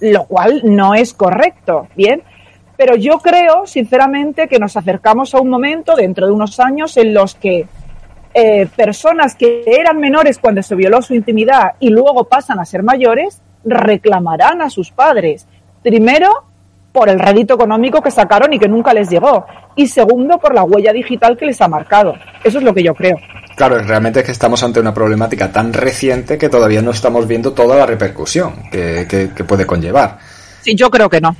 lo 0.00 0.26
cual 0.26 0.60
no 0.64 0.94
es 0.94 1.14
correcto, 1.14 1.88
¿bien? 1.96 2.22
Pero 2.76 2.94
yo 2.94 3.18
creo, 3.20 3.66
sinceramente, 3.66 4.48
que 4.48 4.58
nos 4.58 4.76
acercamos 4.76 5.34
a 5.34 5.40
un 5.40 5.48
momento 5.48 5.96
dentro 5.96 6.26
de 6.26 6.32
unos 6.32 6.60
años 6.60 6.98
en 6.98 7.14
los 7.14 7.34
que 7.34 7.66
eh, 8.34 8.68
personas 8.76 9.34
que 9.34 9.64
eran 9.66 9.98
menores 9.98 10.38
cuando 10.38 10.62
se 10.62 10.74
violó 10.74 11.00
su 11.00 11.14
intimidad 11.14 11.72
y 11.80 11.88
luego 11.88 12.24
pasan 12.24 12.60
a 12.60 12.66
ser 12.66 12.82
mayores, 12.82 13.40
reclamarán 13.66 14.62
a 14.62 14.70
sus 14.70 14.90
padres. 14.90 15.46
Primero, 15.82 16.44
por 16.92 17.10
el 17.10 17.18
rédito 17.18 17.54
económico 17.54 18.00
que 18.00 18.10
sacaron 18.10 18.52
y 18.54 18.58
que 18.58 18.68
nunca 18.68 18.94
les 18.94 19.10
llegó. 19.10 19.44
Y 19.74 19.86
segundo, 19.86 20.38
por 20.38 20.54
la 20.54 20.64
huella 20.64 20.92
digital 20.92 21.36
que 21.36 21.44
les 21.44 21.60
ha 21.60 21.68
marcado. 21.68 22.14
Eso 22.42 22.58
es 22.58 22.64
lo 22.64 22.72
que 22.72 22.82
yo 22.82 22.94
creo. 22.94 23.18
Claro, 23.56 23.78
realmente 23.78 24.20
es 24.20 24.26
que 24.26 24.32
estamos 24.32 24.62
ante 24.62 24.80
una 24.80 24.94
problemática 24.94 25.52
tan 25.52 25.72
reciente 25.72 26.38
que 26.38 26.48
todavía 26.48 26.80
no 26.82 26.92
estamos 26.92 27.26
viendo 27.26 27.52
toda 27.52 27.76
la 27.76 27.86
repercusión 27.86 28.70
que, 28.70 29.06
que 29.08 29.44
puede 29.44 29.66
conllevar. 29.66 30.18
Sí, 30.62 30.74
yo 30.74 30.90
creo 30.90 31.08
que 31.08 31.20
no. 31.20 31.36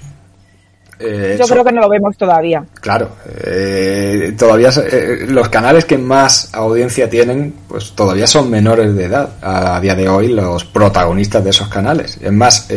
Eh, 0.98 1.36
Yo 1.38 1.46
creo 1.46 1.64
que 1.64 1.72
no 1.72 1.82
lo 1.82 1.88
vemos 1.88 2.16
todavía. 2.16 2.64
Claro, 2.80 3.10
eh, 3.44 4.34
todavía 4.38 4.70
eh, 4.90 5.26
los 5.28 5.48
canales 5.48 5.84
que 5.84 5.98
más 5.98 6.54
audiencia 6.54 7.08
tienen, 7.08 7.54
pues 7.68 7.92
todavía 7.92 8.26
son 8.26 8.50
menores 8.50 8.94
de 8.94 9.04
edad 9.04 9.30
a, 9.42 9.78
día 9.80 9.94
de 9.94 10.08
hoy 10.08 10.28
los 10.28 10.64
protagonistas 10.64 11.44
de 11.44 11.50
esos 11.50 11.68
canales. 11.68 12.18
Es 12.22 12.32
más, 12.32 12.68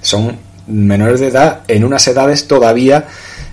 son 0.00 0.36
menores 0.66 1.20
de 1.20 1.28
edad 1.28 1.60
en 1.68 1.84
unas 1.84 2.06
edades 2.08 2.48
todavía 2.48 3.06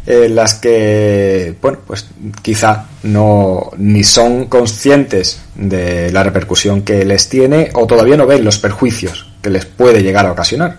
en 0.05 0.35
las 0.35 0.55
que, 0.55 1.55
bueno, 1.61 1.79
pues 1.85 2.07
quizá 2.41 2.85
no 3.03 3.69
ni 3.77 4.03
son 4.03 4.45
conscientes 4.45 5.41
de 5.53 6.11
la 6.11 6.23
repercusión 6.23 6.81
que 6.81 7.05
les 7.05 7.29
tiene 7.29 7.69
o 7.73 7.85
todavía 7.85 8.17
no 8.17 8.25
ven 8.25 8.43
los 8.43 8.57
perjuicios 8.57 9.28
que 9.41 9.49
les 9.49 9.65
puede 9.65 10.03
llegar 10.03 10.25
a 10.25 10.31
ocasionar. 10.31 10.77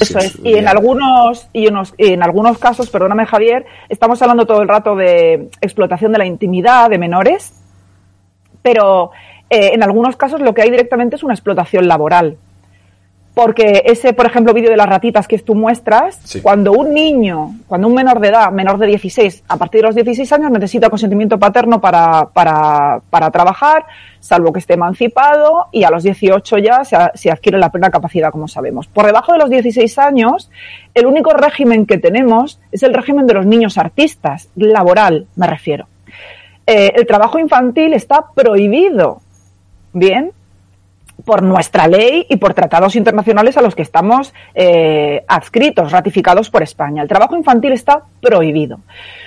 Eso 0.00 0.18
es. 0.18 0.38
Y 0.42 0.54
en 0.54 0.68
algunos, 0.68 1.48
y 1.52 1.66
en 1.66 2.22
algunos 2.22 2.58
casos, 2.58 2.90
perdóname 2.90 3.26
Javier, 3.26 3.64
estamos 3.88 4.20
hablando 4.20 4.46
todo 4.46 4.60
el 4.62 4.68
rato 4.68 4.94
de 4.96 5.48
explotación 5.60 6.12
de 6.12 6.18
la 6.18 6.26
intimidad 6.26 6.90
de 6.90 6.98
menores, 6.98 7.54
pero 8.62 9.12
eh, 9.48 9.70
en 9.72 9.82
algunos 9.82 10.16
casos 10.16 10.40
lo 10.40 10.52
que 10.52 10.62
hay 10.62 10.70
directamente 10.70 11.16
es 11.16 11.22
una 11.22 11.34
explotación 11.34 11.88
laboral. 11.88 12.36
Porque 13.36 13.82
ese, 13.84 14.14
por 14.14 14.24
ejemplo, 14.24 14.54
vídeo 14.54 14.70
de 14.70 14.78
las 14.78 14.88
ratitas 14.88 15.28
que 15.28 15.38
tú 15.38 15.54
muestras, 15.54 16.40
cuando 16.42 16.72
un 16.72 16.94
niño, 16.94 17.50
cuando 17.66 17.86
un 17.86 17.92
menor 17.92 18.18
de 18.18 18.28
edad, 18.28 18.50
menor 18.50 18.78
de 18.78 18.86
16, 18.86 19.44
a 19.46 19.58
partir 19.58 19.82
de 19.82 19.88
los 19.88 19.94
16 19.94 20.32
años 20.32 20.50
necesita 20.50 20.88
consentimiento 20.88 21.38
paterno 21.38 21.78
para, 21.78 22.30
para, 22.32 23.02
para 23.10 23.30
trabajar, 23.30 23.84
salvo 24.20 24.54
que 24.54 24.60
esté 24.60 24.72
emancipado, 24.72 25.66
y 25.70 25.84
a 25.84 25.90
los 25.90 26.02
18 26.02 26.56
ya 26.56 26.82
se, 26.82 26.96
se, 27.12 27.30
adquiere 27.30 27.58
la 27.58 27.70
plena 27.70 27.90
capacidad, 27.90 28.30
como 28.30 28.48
sabemos. 28.48 28.86
Por 28.86 29.04
debajo 29.04 29.32
de 29.34 29.38
los 29.40 29.50
16 29.50 29.98
años, 29.98 30.50
el 30.94 31.04
único 31.04 31.34
régimen 31.34 31.84
que 31.84 31.98
tenemos 31.98 32.58
es 32.72 32.84
el 32.84 32.94
régimen 32.94 33.26
de 33.26 33.34
los 33.34 33.44
niños 33.44 33.76
artistas, 33.76 34.48
laboral, 34.56 35.26
me 35.36 35.46
refiero. 35.46 35.88
Eh, 36.66 36.94
el 36.96 37.06
trabajo 37.06 37.38
infantil 37.38 37.92
está 37.92 38.24
prohibido. 38.34 39.20
Bien, 39.92 40.32
por 41.24 41.42
nuestra 41.42 41.88
ley 41.88 42.26
y 42.28 42.36
por 42.36 42.54
tratados 42.54 42.96
internacionales 42.96 43.56
a 43.56 43.62
los 43.62 43.74
que 43.74 43.82
estamos 43.82 44.32
eh, 44.54 45.24
adscritos, 45.26 45.92
ratificados 45.92 46.50
por 46.50 46.62
España. 46.62 47.02
El 47.02 47.08
trabajo 47.08 47.36
infantil 47.36 47.72
está 47.72 48.02
prohibido. 48.20 48.80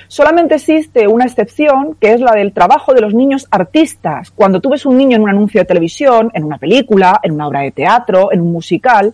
Solamente 0.08 0.56
existe 0.56 1.08
una 1.08 1.26
excepción, 1.26 1.96
que 2.00 2.14
es 2.14 2.22
la 2.22 2.32
del 2.32 2.54
trabajo 2.54 2.94
de 2.94 3.02
los 3.02 3.14
niños 3.14 3.48
artistas. 3.52 4.32
Cuando 4.32 4.60
tú 4.60 4.70
ves 4.70 4.86
un 4.86 4.98
niño 4.98 5.18
en 5.18 5.24
un 5.24 5.30
anuncio 5.30 5.62
de 5.62 5.66
televisión, 5.66 6.32
en 6.34 6.44
una 6.44 6.58
película, 6.58 7.20
en 7.22 7.34
una 7.34 7.48
obra 7.48 7.62
de 7.62 7.72
teatro, 7.72 8.32
en 8.32 8.42
un 8.42 8.52
musical, 8.52 9.14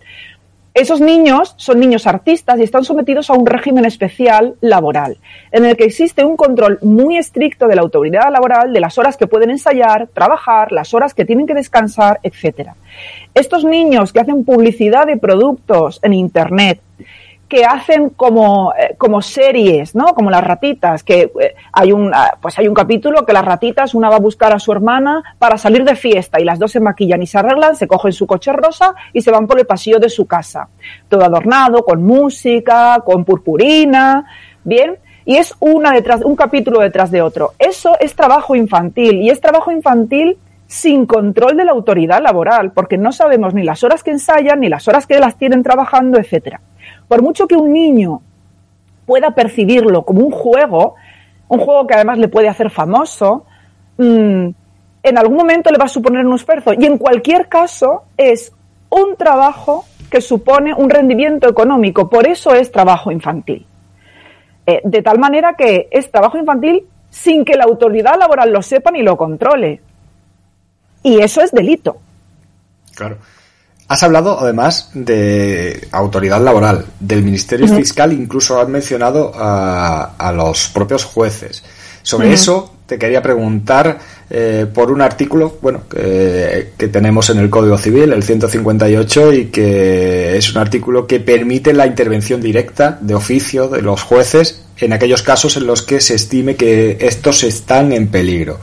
Esos 0.76 1.00
niños 1.00 1.54
son 1.56 1.80
niños 1.80 2.06
artistas 2.06 2.60
y 2.60 2.64
están 2.64 2.84
sometidos 2.84 3.30
a 3.30 3.34
un 3.34 3.46
régimen 3.46 3.86
especial 3.86 4.56
laboral, 4.60 5.18
en 5.54 5.64
el 5.64 5.78
que 5.78 5.86
existe 5.86 6.26
un 6.26 6.36
control 6.36 6.80
muy 6.82 7.16
estricto 7.16 7.70
de 7.70 7.78
la 7.78 7.82
autoridad 7.82 8.30
laboral 8.30 8.74
de 8.74 8.82
las 8.82 8.98
horas 8.98 9.16
que 9.16 9.26
pueden 9.26 9.52
ensayar, 9.52 10.08
trabajar, 10.08 10.74
las 10.74 10.94
horas 10.94 11.14
que 11.14 11.24
tienen 11.24 11.48
que 11.48 11.54
descansar, 11.54 12.20
etc. 12.24 12.72
Estos 13.34 13.64
niños 13.64 14.12
que 14.12 14.20
hacen 14.20 14.44
publicidad 14.44 15.08
de 15.08 15.16
productos 15.16 16.02
en 16.04 16.12
Internet, 16.12 16.82
que 17.56 17.64
hacen 17.64 18.10
como, 18.10 18.74
eh, 18.78 18.96
como 18.98 19.22
series, 19.22 19.96
¿no? 19.96 20.08
Como 20.08 20.30
las 20.30 20.44
ratitas, 20.44 21.04
que 21.04 21.32
eh, 21.40 21.56
hay 21.72 21.94
un, 21.94 22.12
ah, 22.14 22.38
pues 22.42 22.60
hay 22.60 22.68
un 22.68 22.74
capítulo 22.74 23.26
que 23.26 23.32
las 23.32 23.46
ratitas, 23.46 23.96
una 23.96 24.10
va 24.10 24.18
a 24.18 24.20
buscar 24.20 24.52
a 24.52 24.60
su 24.60 24.74
hermana 24.74 25.24
para 25.40 25.58
salir 25.58 25.86
de 25.86 25.96
fiesta 25.96 26.38
y 26.42 26.44
las 26.44 26.60
dos 26.60 26.74
se 26.74 26.82
maquillan 26.82 27.24
y 27.24 27.28
se 27.28 27.38
arreglan, 27.38 27.78
se 27.78 27.88
cogen 27.88 28.12
su 28.12 28.28
coche 28.28 28.52
rosa 28.52 28.94
y 29.14 29.22
se 29.22 29.32
van 29.32 29.48
por 29.48 29.58
el 29.58 29.66
pasillo 29.66 30.00
de 30.00 30.10
su 30.10 30.26
casa. 30.26 30.68
Todo 31.08 31.24
adornado, 31.24 31.86
con 31.86 32.04
música, 32.04 33.02
con 33.06 33.24
purpurina, 33.24 34.26
bien. 34.66 34.98
Y 35.24 35.38
es 35.38 35.56
una 35.62 35.94
detrás, 35.94 36.24
un 36.26 36.36
capítulo 36.36 36.82
detrás 36.82 37.10
de 37.10 37.22
otro. 37.22 37.54
Eso 37.58 37.96
es 38.02 38.18
trabajo 38.18 38.54
infantil 38.58 39.22
y 39.22 39.30
es 39.30 39.40
trabajo 39.40 39.72
infantil 39.72 40.38
sin 40.68 41.06
control 41.06 41.56
de 41.56 41.64
la 41.64 41.72
autoridad 41.72 42.22
laboral, 42.22 42.74
porque 42.74 42.98
no 42.98 43.14
sabemos 43.14 43.54
ni 43.54 43.64
las 43.64 43.82
horas 43.86 44.04
que 44.04 44.12
ensayan, 44.12 44.60
ni 44.60 44.68
las 44.68 44.90
horas 44.90 45.08
que 45.08 45.20
las 45.20 45.38
tienen 45.38 45.64
trabajando, 45.64 46.20
etcétera. 46.20 46.60
Por 47.08 47.22
mucho 47.22 47.48
que 47.48 47.56
un 47.56 47.72
niño 47.74 48.22
pueda 49.06 49.32
percibirlo 49.32 50.04
como 50.04 50.22
un 50.22 50.32
juego, 50.32 50.96
un 51.48 51.60
juego 51.60 51.86
que 51.86 51.94
además 51.94 52.18
le 52.18 52.28
puede 52.28 52.50
hacer 52.50 52.70
famoso, 52.70 53.46
mm, 53.98 54.50
en 55.04 55.18
algún 55.18 55.38
momento 55.38 55.70
le 55.70 55.78
va 55.78 55.86
a 55.86 55.90
suponer 55.90 56.26
un 56.26 56.34
esfuerzo. 56.34 56.74
Y 56.74 56.86
en 56.86 56.98
cualquier 56.98 57.48
caso 57.48 58.04
es 58.18 58.52
un 58.90 59.16
trabajo 59.16 59.86
que 60.10 60.22
supone 60.22 60.74
un 60.74 60.90
rendimiento 60.90 61.48
económico. 61.48 62.10
Por 62.10 62.28
eso 62.28 62.54
es 62.56 62.72
trabajo 62.72 63.12
infantil. 63.12 63.66
Eh, 64.66 64.82
de 64.84 65.02
tal 65.04 65.20
manera 65.20 65.54
que 65.54 65.88
es 65.92 66.10
trabajo 66.10 66.40
infantil 66.40 66.86
sin 67.10 67.46
que 67.46 67.56
la 67.56 67.66
autoridad 67.66 68.18
laboral 68.18 68.52
lo 68.52 68.62
sepa 68.62 68.90
ni 68.92 69.04
lo 69.04 69.16
controle. 69.16 69.80
Y 71.04 71.20
eso 71.20 71.42
es 71.42 71.52
delito. 71.52 71.98
Claro. 72.96 73.18
Has 73.88 74.02
hablado 74.02 74.40
además 74.40 74.90
de 74.96 75.88
autoridad 75.92 76.42
laboral, 76.42 76.86
del 77.00 77.22
Ministerio 77.22 77.68
Fiscal, 77.68 78.14
incluso 78.14 78.60
has 78.60 78.68
mencionado 78.68 79.32
a, 79.36 80.34
los 80.36 80.70
propios 80.70 81.04
jueces. 81.04 81.64
Sobre 82.02 82.34
eso 82.34 82.74
te 82.88 82.98
quería 82.98 83.22
preguntar 83.22 84.00
eh, 84.30 84.66
por 84.72 84.92
un 84.92 85.02
artículo 85.02 85.58
bueno 85.62 85.82
que, 85.90 86.74
que, 86.78 86.88
tenemos 86.88 87.30
en 87.30 87.40
el 87.40 87.50
Código 87.50 87.78
Civil, 87.78 88.12
el 88.12 88.24
158, 88.24 89.34
y 89.34 89.46
que 89.46 90.38
es 90.38 90.52
un 90.52 90.62
artículo 90.62 91.06
que 91.06 91.20
permite 91.20 91.74
la 91.74 91.86
intervención 91.86 92.42
directa 92.42 92.98
de 93.00 93.14
oficio 93.14 93.68
de 93.68 93.84
los 93.84 94.02
jueces 94.02 94.64
en 94.78 94.94
aquellos 94.94 95.22
casos 95.22 95.58
en 95.58 95.68
los 95.68 95.84
que 95.84 96.02
se 96.02 96.16
estime 96.16 96.56
que 96.56 96.98
estos 97.02 97.44
están 97.44 97.92
en 97.94 98.08
peligro. 98.08 98.60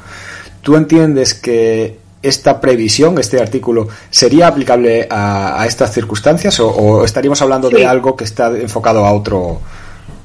¿Tú 0.63 0.77
entiendes 0.77 1.35
que 1.35 2.02
esta 2.23 2.61
previsión, 2.61 3.19
este 3.19 3.41
artículo, 3.41 3.89
sería 4.11 4.47
aplicable 4.47 5.07
a, 5.11 5.65
estas 5.67 5.93
circunstancias 5.93 6.59
o, 6.61 7.05
estaríamos 7.05 7.43
hablando 7.43 7.69
de 7.69 7.87
algo 7.87 8.17
que 8.17 8.25
está 8.25 8.49
enfocado 8.49 9.05
a 9.05 9.13
otro? 9.13 9.61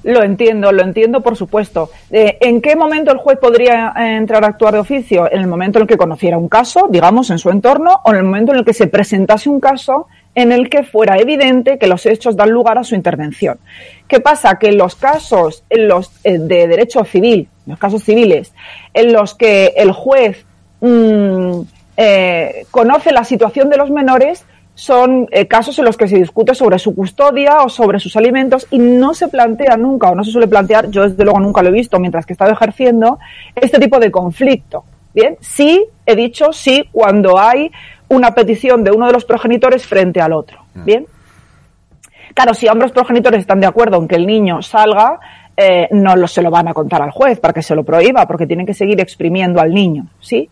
Lo 0.04 0.24
entiendo, 0.24 0.72
lo 0.72 0.84
entiendo, 0.84 1.22
por 1.22 1.36
supuesto. 1.36 1.90
Eh, 2.10 2.38
¿En 2.40 2.62
qué 2.62 2.78
momento 2.78 3.12
el 3.12 3.18
juez 3.18 3.38
podría 3.40 3.94
entrar 3.98 4.44
a 4.46 4.48
actuar 4.48 4.74
de 4.74 4.80
oficio? 4.80 5.30
En 5.30 5.42
el 5.42 5.48
momento 5.48 5.80
en 5.80 5.84
el 5.84 5.88
que 5.88 5.98
conociera 5.98 6.38
un 6.38 6.48
caso, 6.48 6.88
digamos, 6.90 7.30
en 7.30 7.40
su 7.40 7.50
entorno, 7.50 8.00
o 8.06 8.12
en 8.12 8.18
el 8.18 8.24
momento 8.24 8.54
en 8.54 8.60
el 8.60 8.66
que 8.66 8.74
se 8.74 8.88
presentase 8.88 9.50
un 9.50 9.60
caso 9.60 10.08
en 10.34 10.52
el 10.52 10.70
que 10.70 10.84
fuera 10.84 11.18
evidente 11.18 11.78
que 11.78 11.88
los 11.88 12.06
hechos 12.06 12.38
dan 12.38 12.52
lugar 12.52 12.78
a 12.78 12.84
su 12.84 12.96
intervención. 12.96 13.58
¿Qué 14.08 14.20
pasa? 14.20 14.58
Que 14.60 14.68
en 14.68 14.78
los 14.78 14.96
casos 14.96 15.64
en 15.70 15.88
los, 15.88 16.12
eh, 16.24 16.38
de 16.38 16.68
derecho 16.68 17.04
civil, 17.04 17.50
los 17.66 17.80
casos 17.80 18.04
civiles, 18.04 18.54
en 18.94 19.12
los 19.12 19.34
que 19.34 19.74
el 19.76 19.92
juez 19.92 20.46
mm, 20.80 21.62
eh, 21.98 22.66
conoce 22.72 23.12
la 23.12 23.24
situación 23.24 23.70
de 23.70 23.78
los 23.78 23.90
menores 23.90 24.46
son 24.78 25.28
eh, 25.32 25.48
casos 25.48 25.80
en 25.80 25.86
los 25.86 25.98
que 25.98 26.08
se 26.08 26.18
discute 26.18 26.54
sobre 26.54 26.78
su 26.78 26.94
custodia 26.94 27.64
o 27.64 27.70
sobre 27.70 28.00
sus 28.00 28.16
alimentos 28.16 28.68
y 28.70 28.78
no 28.78 29.16
se 29.16 29.28
plantea 29.28 29.76
nunca 29.76 30.12
o 30.12 30.16
no 30.16 30.24
se 30.24 30.30
suele 30.30 30.48
plantear, 30.48 30.92
yo 30.92 31.10
desde 31.10 31.24
luego 31.24 31.40
nunca 31.40 31.64
lo 31.64 31.70
he 31.70 31.72
visto 31.72 32.00
mientras 32.00 32.28
que 32.28 32.34
he 32.34 32.36
estado 32.36 32.52
ejerciendo, 32.52 33.18
este 33.56 33.80
tipo 33.80 34.00
de 34.00 34.12
conflicto. 34.12 34.84
Bien, 35.16 35.36
sí, 35.42 35.84
he 36.06 36.16
dicho 36.16 36.54
sí 36.54 36.88
cuando 36.92 37.40
hay 37.40 37.72
una 38.08 38.36
petición 38.36 38.84
de 38.84 38.92
uno 38.92 39.08
de 39.08 39.14
los 39.14 39.26
progenitores 39.26 39.84
frente 39.84 40.22
al 40.22 40.32
otro. 40.32 40.60
Mm. 40.76 40.86
Bien. 40.86 41.08
Claro, 42.36 42.54
si 42.54 42.68
ambos 42.68 42.92
progenitores 42.92 43.40
están 43.40 43.60
de 43.60 43.66
acuerdo 43.66 43.98
en 43.98 44.08
que 44.08 44.16
el 44.16 44.28
niño 44.28 44.62
salga, 44.62 45.20
eh, 45.56 45.88
no 45.90 46.16
lo, 46.16 46.28
se 46.28 46.44
lo 46.44 46.52
van 46.52 46.68
a 46.68 46.76
contar 46.76 47.02
al 47.02 47.10
juez 47.10 47.40
para 47.40 47.52
que 47.52 47.64
se 47.64 47.74
lo 47.74 47.84
prohíba, 47.84 48.28
porque 48.28 48.46
tienen 48.46 48.68
que 48.68 48.76
seguir 48.76 49.02
exprimiendo 49.02 49.60
al 49.60 49.74
niño, 49.74 50.06
¿sí? 50.20 50.48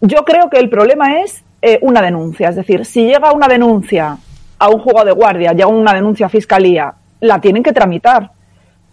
Yo 0.00 0.24
creo 0.24 0.48
que 0.48 0.58
el 0.58 0.70
problema 0.70 1.20
es 1.20 1.44
eh, 1.62 1.78
una 1.82 2.00
denuncia. 2.00 2.48
Es 2.48 2.56
decir, 2.56 2.84
si 2.84 3.04
llega 3.04 3.32
una 3.32 3.48
denuncia 3.48 4.16
a 4.58 4.68
un 4.68 4.78
juego 4.78 5.04
de 5.04 5.12
guardia, 5.12 5.52
llega 5.52 5.66
una 5.66 5.94
denuncia 5.94 6.26
a 6.26 6.28
fiscalía, 6.30 6.94
la 7.20 7.40
tienen 7.40 7.62
que 7.62 7.72
tramitar. 7.72 8.32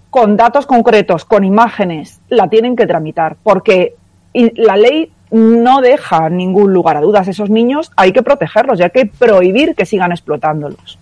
Con 0.09 0.37
datos 0.37 0.65
concretos, 0.65 1.25
con 1.25 1.43
imágenes, 1.43 2.21
la 2.29 2.49
tienen 2.49 2.75
que 2.75 2.87
tramitar. 2.87 3.37
Porque 3.43 3.95
la 4.33 4.77
ley 4.77 5.11
no 5.31 5.81
deja 5.81 6.29
ningún 6.29 6.73
lugar 6.73 6.97
a 6.97 7.01
dudas. 7.01 7.27
Esos 7.27 7.49
niños 7.49 7.91
hay 7.95 8.11
que 8.11 8.23
protegerlos 8.23 8.79
y 8.79 8.83
hay 8.83 8.89
que 8.89 9.05
prohibir 9.05 9.75
que 9.75 9.85
sigan 9.85 10.11
explotándolos. 10.11 10.97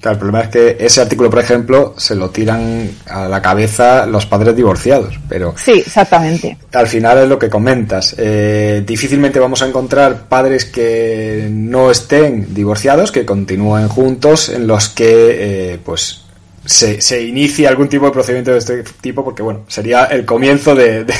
Claro, 0.00 0.14
el 0.14 0.18
problema 0.18 0.40
es 0.44 0.48
que 0.48 0.76
ese 0.78 1.00
artículo, 1.00 1.28
por 1.28 1.40
ejemplo, 1.40 1.94
se 1.96 2.14
lo 2.14 2.30
tiran 2.30 2.88
a 3.06 3.26
la 3.28 3.42
cabeza 3.42 4.06
los 4.06 4.26
padres 4.26 4.54
divorciados, 4.54 5.18
pero... 5.28 5.54
Sí, 5.56 5.82
exactamente. 5.84 6.56
Al 6.72 6.86
final 6.86 7.18
es 7.18 7.28
lo 7.28 7.38
que 7.38 7.50
comentas. 7.50 8.14
Eh, 8.16 8.84
difícilmente 8.86 9.40
vamos 9.40 9.60
a 9.62 9.66
encontrar 9.66 10.28
padres 10.28 10.66
que 10.66 11.48
no 11.50 11.90
estén 11.90 12.54
divorciados, 12.54 13.10
que 13.10 13.26
continúen 13.26 13.88
juntos, 13.88 14.50
en 14.50 14.68
los 14.68 14.88
que, 14.88 15.72
eh, 15.72 15.78
pues, 15.84 16.22
se, 16.64 17.00
se 17.00 17.22
inicie 17.22 17.66
algún 17.66 17.88
tipo 17.88 18.06
de 18.06 18.12
procedimiento 18.12 18.52
de 18.52 18.58
este 18.58 18.84
tipo, 19.00 19.24
porque, 19.24 19.42
bueno, 19.42 19.64
sería 19.66 20.04
el 20.04 20.24
comienzo 20.24 20.76
de, 20.76 21.04
de 21.04 21.14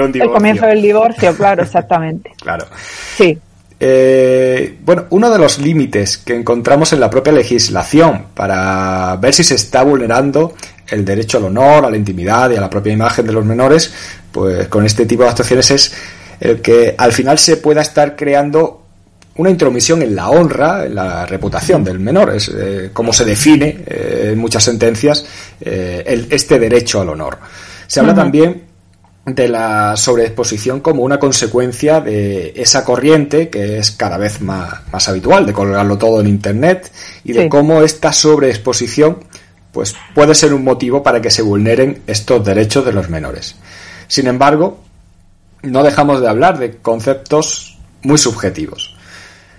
un 0.00 0.12
divorcio. 0.12 0.22
El 0.22 0.30
comienzo 0.30 0.66
del 0.66 0.80
divorcio, 0.80 1.36
claro, 1.36 1.62
exactamente. 1.62 2.32
claro. 2.40 2.64
Sí. 3.16 3.38
Eh, 3.80 4.76
bueno, 4.84 5.04
uno 5.10 5.30
de 5.30 5.38
los 5.38 5.58
límites 5.58 6.18
que 6.18 6.34
encontramos 6.34 6.92
en 6.92 7.00
la 7.00 7.08
propia 7.08 7.32
legislación 7.32 8.26
para 8.34 9.16
ver 9.16 9.32
si 9.32 9.44
se 9.44 9.54
está 9.54 9.84
vulnerando 9.84 10.54
el 10.88 11.04
derecho 11.04 11.38
al 11.38 11.44
honor, 11.44 11.84
a 11.84 11.90
la 11.90 11.96
intimidad 11.96 12.50
y 12.50 12.56
a 12.56 12.60
la 12.60 12.68
propia 12.68 12.92
imagen 12.92 13.26
de 13.26 13.32
los 13.32 13.44
menores, 13.44 13.92
pues 14.32 14.66
con 14.68 14.84
este 14.84 15.06
tipo 15.06 15.22
de 15.22 15.28
actuaciones 15.28 15.70
es 15.70 15.92
el 16.40 16.60
que 16.60 16.94
al 16.98 17.12
final 17.12 17.38
se 17.38 17.58
pueda 17.58 17.82
estar 17.82 18.16
creando 18.16 18.82
una 19.36 19.50
intromisión 19.50 20.02
en 20.02 20.16
la 20.16 20.30
honra, 20.30 20.84
en 20.86 20.96
la 20.96 21.24
reputación 21.24 21.84
del 21.84 22.00
menor, 22.00 22.34
es 22.34 22.48
eh, 22.48 22.90
como 22.92 23.12
se 23.12 23.24
define 23.24 23.84
eh, 23.86 24.30
en 24.32 24.38
muchas 24.38 24.64
sentencias 24.64 25.24
este 25.60 26.58
derecho 26.58 27.00
al 27.00 27.10
honor. 27.10 27.38
Se 27.86 28.00
habla 28.00 28.14
también 28.14 28.67
de 29.34 29.48
la 29.48 29.96
sobreexposición 29.96 30.80
como 30.80 31.02
una 31.02 31.18
consecuencia 31.18 32.00
de 32.00 32.52
esa 32.56 32.84
corriente 32.84 33.48
que 33.48 33.78
es 33.78 33.90
cada 33.90 34.16
vez 34.16 34.40
más, 34.40 35.08
habitual, 35.08 35.46
de 35.46 35.52
colgarlo 35.52 35.98
todo 35.98 36.20
en 36.20 36.28
Internet 36.28 36.90
y 37.24 37.32
de 37.32 37.48
cómo 37.48 37.82
esta 37.82 38.12
sobreexposición 38.12 39.18
pues, 39.72 39.94
puede 40.14 40.34
ser 40.34 40.54
un 40.54 40.64
motivo 40.64 41.02
para 41.02 41.20
que 41.20 41.30
se 41.30 41.42
vulneren 41.42 42.02
estos 42.06 42.44
derechos 42.44 42.84
de 42.84 42.92
los 42.92 43.10
menores. 43.10 43.56
Sin 44.06 44.26
embargo, 44.26 44.80
no 45.62 45.82
dejamos 45.82 46.20
de 46.20 46.28
hablar 46.28 46.58
de 46.58 46.76
conceptos 46.76 47.78
muy 48.02 48.18
subjetivos. 48.18 48.96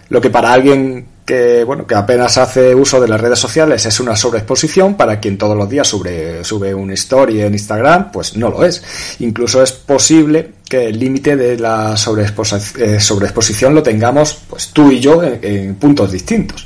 Lo 0.10 0.22
que 0.22 0.30
para 0.30 0.54
alguien 0.54 1.08
que 1.30 1.64
bueno 1.64 1.86
que 1.86 1.94
apenas 1.94 2.40
hace 2.40 2.74
uso 2.74 3.00
de 3.00 3.08
las 3.08 3.22
redes 3.22 3.38
sociales 3.38 3.86
es 3.86 4.00
una 4.00 4.16
sobreexposición 4.16 4.98
para 4.98 5.20
quien 5.20 5.38
todos 5.38 5.56
los 5.56 5.70
días 5.70 5.88
sube, 5.88 6.44
sube 6.44 6.74
una 6.74 6.96
story 6.96 7.42
en 7.42 7.54
Instagram 7.54 8.12
pues 8.12 8.36
no 8.36 8.50
lo 8.50 8.66
es 8.66 8.82
incluso 9.20 9.62
es 9.62 9.72
posible 9.72 10.54
que 10.68 10.88
el 10.88 10.98
límite 10.98 11.36
de 11.36 11.60
la 11.60 11.94
eh, 11.94 13.00
sobreexposición 13.00 13.76
lo 13.76 13.84
tengamos 13.84 14.40
pues 14.50 14.70
tú 14.70 14.92
y 14.92 15.00
yo 15.00 15.22
en, 15.22 15.76
puntos 15.76 16.12
distintos 16.12 16.66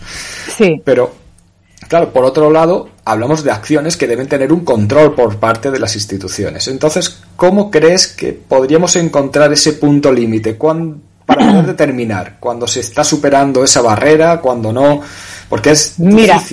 sí 0.55 0.81
pero 0.81 1.23
Claro, 1.89 2.13
por 2.13 2.23
otro 2.23 2.49
lado, 2.49 2.89
hablamos 3.03 3.43
de 3.43 3.51
acciones 3.51 3.97
que 3.97 4.07
deben 4.07 4.27
tener 4.27 4.53
un 4.53 4.61
control 4.61 5.13
por 5.13 5.35
parte 5.35 5.69
de 5.69 5.79
las 5.79 5.95
instituciones. 5.95 6.67
Entonces, 6.69 7.21
¿cómo 7.35 7.69
crees 7.69 8.07
que 8.07 8.31
podríamos 8.31 8.95
encontrar 8.95 9.51
ese 9.51 9.73
punto 9.73 10.11
límite? 10.11 10.57
Para 11.25 11.45
poder 11.47 11.65
determinar 11.65 12.35
cuando 12.39 12.67
se 12.67 12.81
está 12.81 13.03
superando 13.03 13.63
esa 13.63 13.81
barrera, 13.81 14.39
cuando 14.39 14.71
no, 14.71 15.01
porque 15.49 15.71
es 15.71 15.99
Mira. 15.99 16.39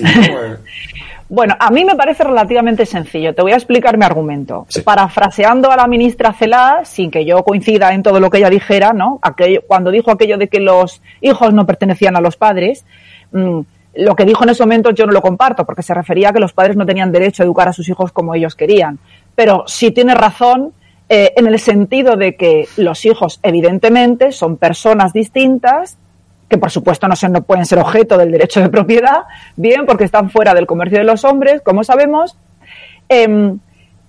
Bueno, 1.31 1.55
a 1.57 1.71
mí 1.71 1.85
me 1.85 1.95
parece 1.95 2.25
relativamente 2.25 2.85
sencillo. 2.85 3.33
Te 3.33 3.41
voy 3.41 3.53
a 3.53 3.55
explicar 3.55 3.97
mi 3.97 4.03
argumento. 4.03 4.67
Parafraseando 4.83 5.71
a 5.71 5.77
la 5.77 5.87
ministra 5.87 6.33
Celá, 6.33 6.81
sin 6.83 7.09
que 7.09 7.23
yo 7.23 7.41
coincida 7.45 7.93
en 7.93 8.03
todo 8.03 8.19
lo 8.19 8.29
que 8.29 8.39
ella 8.39 8.49
dijera, 8.49 8.91
¿no? 8.91 9.17
Aquello, 9.21 9.61
cuando 9.65 9.91
dijo 9.91 10.11
aquello 10.11 10.37
de 10.37 10.49
que 10.49 10.59
los 10.59 11.01
hijos 11.21 11.53
no 11.53 11.65
pertenecían 11.65 12.17
a 12.17 12.19
los 12.19 12.35
padres, 12.35 12.83
mm, 13.31 13.61
lo 13.95 14.15
que 14.17 14.25
dijo 14.25 14.43
en 14.43 14.49
ese 14.49 14.63
momento 14.63 14.91
yo 14.91 15.05
no 15.05 15.13
lo 15.13 15.21
comparto, 15.21 15.65
porque 15.65 15.83
se 15.83 15.93
refería 15.93 16.29
a 16.29 16.33
que 16.33 16.41
los 16.41 16.51
padres 16.51 16.75
no 16.75 16.85
tenían 16.85 17.13
derecho 17.13 17.43
a 17.43 17.45
educar 17.45 17.69
a 17.69 17.73
sus 17.73 17.87
hijos 17.87 18.11
como 18.11 18.35
ellos 18.35 18.53
querían. 18.53 18.99
Pero 19.33 19.63
sí 19.67 19.91
tiene 19.91 20.13
razón 20.15 20.73
eh, 21.13 21.33
en 21.35 21.45
el 21.45 21.59
sentido 21.59 22.15
de 22.15 22.37
que 22.37 22.69
los 22.77 23.03
hijos, 23.03 23.41
evidentemente, 23.43 24.31
son 24.31 24.55
personas 24.55 25.11
distintas, 25.11 25.97
que 26.47 26.57
por 26.57 26.71
supuesto 26.71 27.05
no, 27.09 27.17
se, 27.17 27.27
no 27.27 27.41
pueden 27.41 27.65
ser 27.65 27.79
objeto 27.79 28.17
del 28.17 28.31
derecho 28.31 28.61
de 28.61 28.69
propiedad, 28.69 29.23
bien, 29.57 29.85
porque 29.85 30.05
están 30.05 30.29
fuera 30.29 30.53
del 30.53 30.65
comercio 30.65 30.99
de 30.99 31.03
los 31.03 31.25
hombres, 31.25 31.61
como 31.63 31.83
sabemos. 31.83 32.37
Em, 33.09 33.59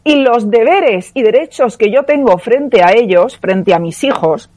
y 0.05 0.15
los 0.15 0.49
deberes 0.49 1.11
y 1.15 1.23
derechos 1.23 1.77
que 1.77 1.91
yo 1.91 2.05
tengo 2.05 2.39
frente 2.39 2.85
a 2.85 2.93
ellos, 2.93 3.37
frente 3.37 3.75
a 3.75 3.81
mis 3.81 4.05
hijos, 4.05 4.49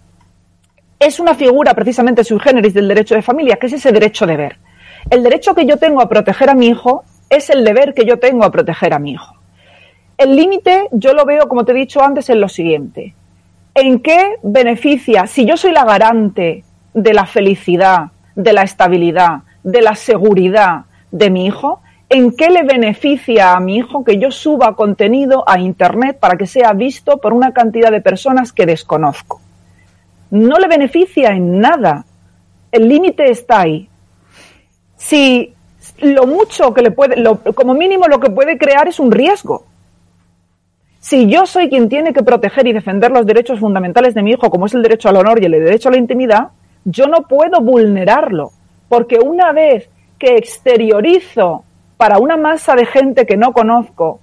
es 1.00 1.20
una 1.20 1.34
figura 1.34 1.74
precisamente 1.74 2.24
sui 2.24 2.40
generis 2.40 2.76
del 2.76 2.88
derecho 2.88 3.16
de 3.16 3.24
familia, 3.24 3.56
que 3.56 3.66
es 3.66 3.74
ese 3.74 3.92
derecho 3.92 4.28
de 4.28 4.38
ver. 4.38 4.60
El 5.10 5.24
derecho 5.24 5.56
que 5.56 5.66
yo 5.66 5.78
tengo 5.78 6.00
a 6.00 6.08
proteger 6.08 6.52
a 6.52 6.54
mi 6.54 6.68
hijo 6.68 7.04
es 7.28 7.50
el 7.50 7.66
deber 7.66 7.96
que 7.96 8.06
yo 8.06 8.20
tengo 8.20 8.46
a 8.46 8.52
proteger 8.52 8.94
a 8.94 9.00
mi 9.00 9.14
hijo. 9.14 9.35
El 10.18 10.36
límite 10.36 10.88
yo 10.92 11.14
lo 11.14 11.26
veo, 11.26 11.48
como 11.48 11.66
te 11.66 11.72
he 11.72 11.76
dicho 11.76 12.02
antes, 12.02 12.30
en 12.30 12.40
lo 12.40 12.50
siguiente. 12.50 13.14
¿En 13.74 14.00
qué 14.00 14.38
beneficia, 14.44 15.28
si 15.28 15.46
yo 15.46 15.58
soy 15.58 15.72
la 15.72 15.84
garante 15.84 16.64
de 16.94 17.14
la 17.14 17.26
felicidad, 17.26 18.12
de 18.36 18.54
la 18.54 18.64
estabilidad, 18.64 19.40
de 19.64 19.82
la 19.82 19.96
seguridad 19.96 20.86
de 21.12 21.30
mi 21.30 21.46
hijo, 21.46 21.82
¿en 22.10 22.36
qué 22.36 22.50
le 22.50 22.64
beneficia 22.64 23.56
a 23.56 23.60
mi 23.60 23.78
hijo 23.78 24.06
que 24.06 24.18
yo 24.18 24.32
suba 24.32 24.76
contenido 24.76 25.44
a 25.48 25.60
Internet 25.60 26.18
para 26.20 26.38
que 26.38 26.48
sea 26.48 26.72
visto 26.74 27.18
por 27.18 27.34
una 27.34 27.54
cantidad 27.54 27.92
de 27.92 28.02
personas 28.02 28.54
que 28.54 28.66
desconozco? 28.66 29.42
No 30.32 30.58
le 30.58 30.68
beneficia 30.68 31.30
en 31.30 31.60
nada. 31.60 32.06
El 32.72 32.88
límite 32.88 33.30
está 33.30 33.62
ahí 33.62 33.90
si 34.98 35.54
lo 36.00 36.26
mucho 36.26 36.74
que 36.74 36.82
le 36.82 36.92
puede, 36.92 37.24
como 37.54 37.74
mínimo 37.74 38.08
lo 38.08 38.20
que 38.20 38.30
puede 38.30 38.58
crear 38.58 38.88
es 38.88 39.00
un 39.00 39.12
riesgo. 39.12 39.66
Si 41.06 41.28
yo 41.28 41.46
soy 41.46 41.70
quien 41.70 41.88
tiene 41.88 42.14
que 42.14 42.24
proteger 42.24 42.66
y 42.66 42.74
defender 42.74 43.12
los 43.12 43.28
derechos 43.28 43.60
fundamentales 43.60 44.16
de 44.16 44.24
mi 44.24 44.32
hijo, 44.32 44.50
como 44.50 44.66
es 44.66 44.74
el 44.74 44.82
derecho 44.82 45.08
al 45.08 45.18
honor 45.18 45.40
y 45.40 45.46
el 45.46 45.52
derecho 45.52 45.90
a 45.90 45.92
la 45.92 46.00
intimidad, 46.00 46.48
yo 46.84 47.06
no 47.06 47.28
puedo 47.28 47.62
vulnerarlo, 47.62 48.50
porque 48.90 49.20
una 49.20 49.52
vez 49.52 49.88
que 50.18 50.36
exteriorizo 50.36 51.64
para 51.96 52.18
una 52.18 52.38
masa 52.38 52.74
de 52.74 52.88
gente 52.88 53.28
que 53.28 53.38
no 53.38 53.54
conozco 53.54 54.20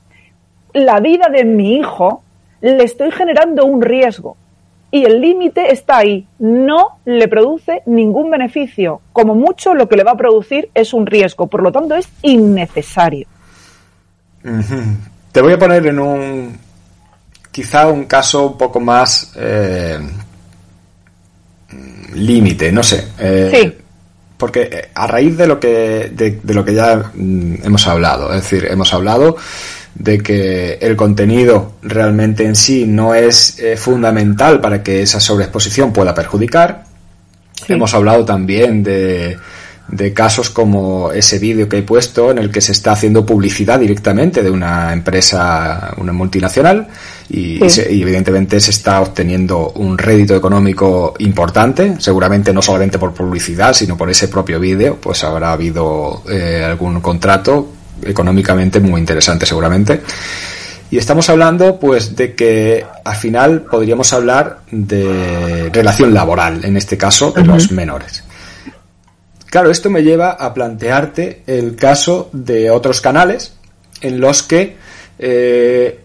la 0.73 0.99
vida 0.99 1.29
de 1.33 1.45
mi 1.45 1.77
hijo, 1.77 2.25
le 2.61 2.83
estoy 2.83 3.13
generando 3.13 3.65
un 3.65 3.81
riesgo 3.81 4.37
y 4.91 5.05
el 5.05 5.21
límite 5.21 5.71
está 5.71 5.99
ahí. 5.99 6.27
No 6.41 6.99
le 7.05 7.29
produce 7.29 7.83
ningún 7.87 8.29
beneficio. 8.29 9.03
Como 9.13 9.37
mucho 9.37 9.75
lo 9.75 9.89
que 9.89 9.95
le 9.95 10.03
va 10.03 10.11
a 10.11 10.17
producir 10.17 10.69
es 10.75 10.93
un 10.93 11.07
riesgo. 11.07 11.47
Por 11.47 11.63
lo 11.63 11.71
tanto, 11.71 11.95
es 11.95 12.09
innecesario. 12.23 13.29
Te 15.31 15.41
voy 15.41 15.53
a 15.53 15.59
poner 15.61 15.87
en 15.87 16.01
un 16.01 16.72
quizá 17.53 17.87
un 17.87 18.07
caso 18.07 18.47
un 18.49 18.59
poco 18.59 18.81
más 18.81 19.33
eh, 19.37 19.99
límite, 22.15 22.73
no 22.73 22.83
sé. 22.83 23.09
Eh, 23.19 23.51
sí. 23.53 23.79
Porque 24.37 24.63
eh, 24.63 24.89
a 24.95 25.07
raíz 25.07 25.37
de 25.37 25.47
lo 25.47 25.61
que 25.61 26.11
de, 26.13 26.41
de 26.43 26.55
lo 26.55 26.65
que 26.65 26.75
ya 26.75 27.13
mm, 27.15 27.57
hemos 27.63 27.87
hablado, 27.87 28.33
es 28.33 28.43
decir, 28.43 28.67
hemos 28.69 28.93
hablado 28.93 29.37
de 29.95 30.19
que 30.19 30.79
el 30.81 30.97
contenido 30.97 31.75
realmente 31.83 32.45
en 32.45 32.57
sí 32.57 32.87
no 32.87 33.15
es 33.15 33.59
eh, 33.59 33.77
fundamental 33.77 34.61
para 34.61 34.83
que 34.83 35.03
esa 35.03 35.21
sobreexposición 35.21 35.93
pueda 35.93 36.15
perjudicar. 36.15 36.85
Hemos 37.69 37.95
hablado 37.95 38.25
también 38.25 38.83
de, 38.83 39.39
de 39.93 40.15
casos 40.15 40.49
como 40.49 41.13
ese 41.13 41.39
vídeo 41.39 41.69
que 41.69 41.79
he 41.79 41.83
puesto 41.83 42.31
en 42.31 42.39
el 42.39 42.51
que 42.51 42.63
se 42.63 42.73
está 42.73 42.93
haciendo 42.93 43.27
publicidad 43.27 43.79
directamente 43.79 44.43
de 44.43 44.51
una 44.51 44.93
empresa, 44.93 45.93
una 45.99 46.15
multinacional, 46.15 46.89
y, 47.29 47.61
evidentemente 47.63 48.59
se 48.59 48.71
está 48.71 49.03
obteniendo 49.03 49.71
un 49.73 49.99
rédito 49.99 50.35
económico 50.35 51.15
importante, 51.19 51.97
seguramente 51.99 52.55
no 52.55 52.63
solamente 52.63 52.99
por 52.99 53.13
publicidad, 53.13 53.75
sino 53.75 53.97
por 53.97 54.09
ese 54.09 54.29
propio 54.29 54.59
vídeo, 54.59 54.97
pues 54.97 55.23
habrá 55.25 55.53
habido 55.53 56.23
eh, 56.29 56.65
algún 56.65 57.01
contrato 57.03 57.69
económicamente 58.03 58.81
muy 58.81 58.99
interesante 58.99 59.45
seguramente. 59.45 60.01
Y 60.91 60.97
estamos 60.97 61.29
hablando 61.29 61.79
pues 61.79 62.17
de 62.17 62.35
que 62.35 62.85
al 63.05 63.17
final 63.17 63.63
podríamos 63.71 64.11
hablar 64.15 64.61
de 64.71 65.71
relación 65.71 66.15
laboral, 66.15 66.65
en 66.65 66.79
este 66.79 66.97
caso 66.97 67.31
de 67.33 67.45
los 67.45 67.73
menores. 67.73 68.25
Claro, 69.53 69.71
esto 69.71 69.91
me 69.91 70.03
lleva 70.03 70.31
a 70.31 70.55
plantearte 70.55 71.43
el 71.47 71.77
caso 71.77 72.31
de 72.33 72.71
otros 72.71 73.03
canales 73.03 73.53
en 74.01 74.19
los 74.19 74.43
que 74.43 74.77
eh, 75.19 76.01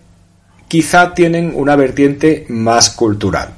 quizá 0.67 1.13
tienen 1.13 1.53
una 1.55 1.77
vertiente 1.77 2.45
más 2.49 2.89
cultural. 2.89 3.53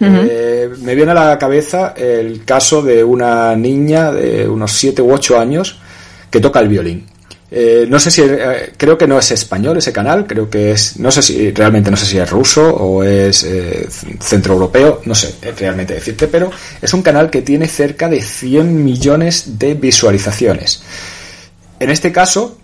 Eh, 0.00 0.70
me 0.82 0.96
viene 0.96 1.12
a 1.12 1.14
la 1.14 1.38
cabeza 1.38 1.94
el 1.96 2.44
caso 2.44 2.82
de 2.82 3.04
una 3.04 3.54
niña 3.54 4.10
de 4.10 4.48
unos 4.48 4.72
7 4.72 5.00
u 5.00 5.12
8 5.12 5.38
años 5.38 5.78
que 6.28 6.40
toca 6.40 6.58
el 6.58 6.66
violín. 6.66 7.06
Eh, 7.52 7.86
no 7.88 7.98
sé 7.98 8.12
si, 8.12 8.22
eh, 8.22 8.72
creo 8.76 8.96
que 8.96 9.08
no 9.08 9.18
es 9.18 9.32
español 9.32 9.76
ese 9.76 9.92
canal, 9.92 10.24
creo 10.24 10.48
que 10.48 10.70
es, 10.70 11.00
no 11.00 11.10
sé 11.10 11.20
si, 11.20 11.50
realmente 11.50 11.90
no 11.90 11.96
sé 11.96 12.06
si 12.06 12.16
es 12.16 12.30
ruso 12.30 12.62
o 12.76 13.02
es 13.02 13.42
eh, 13.42 13.88
centroeuropeo, 14.20 15.02
no 15.04 15.14
sé 15.16 15.34
realmente 15.58 15.94
decirte, 15.94 16.28
pero 16.28 16.50
es 16.80 16.94
un 16.94 17.02
canal 17.02 17.28
que 17.28 17.42
tiene 17.42 17.66
cerca 17.66 18.08
de 18.08 18.22
100 18.22 18.84
millones 18.84 19.58
de 19.58 19.74
visualizaciones. 19.74 20.84
En 21.80 21.90
este 21.90 22.12
caso, 22.12 22.56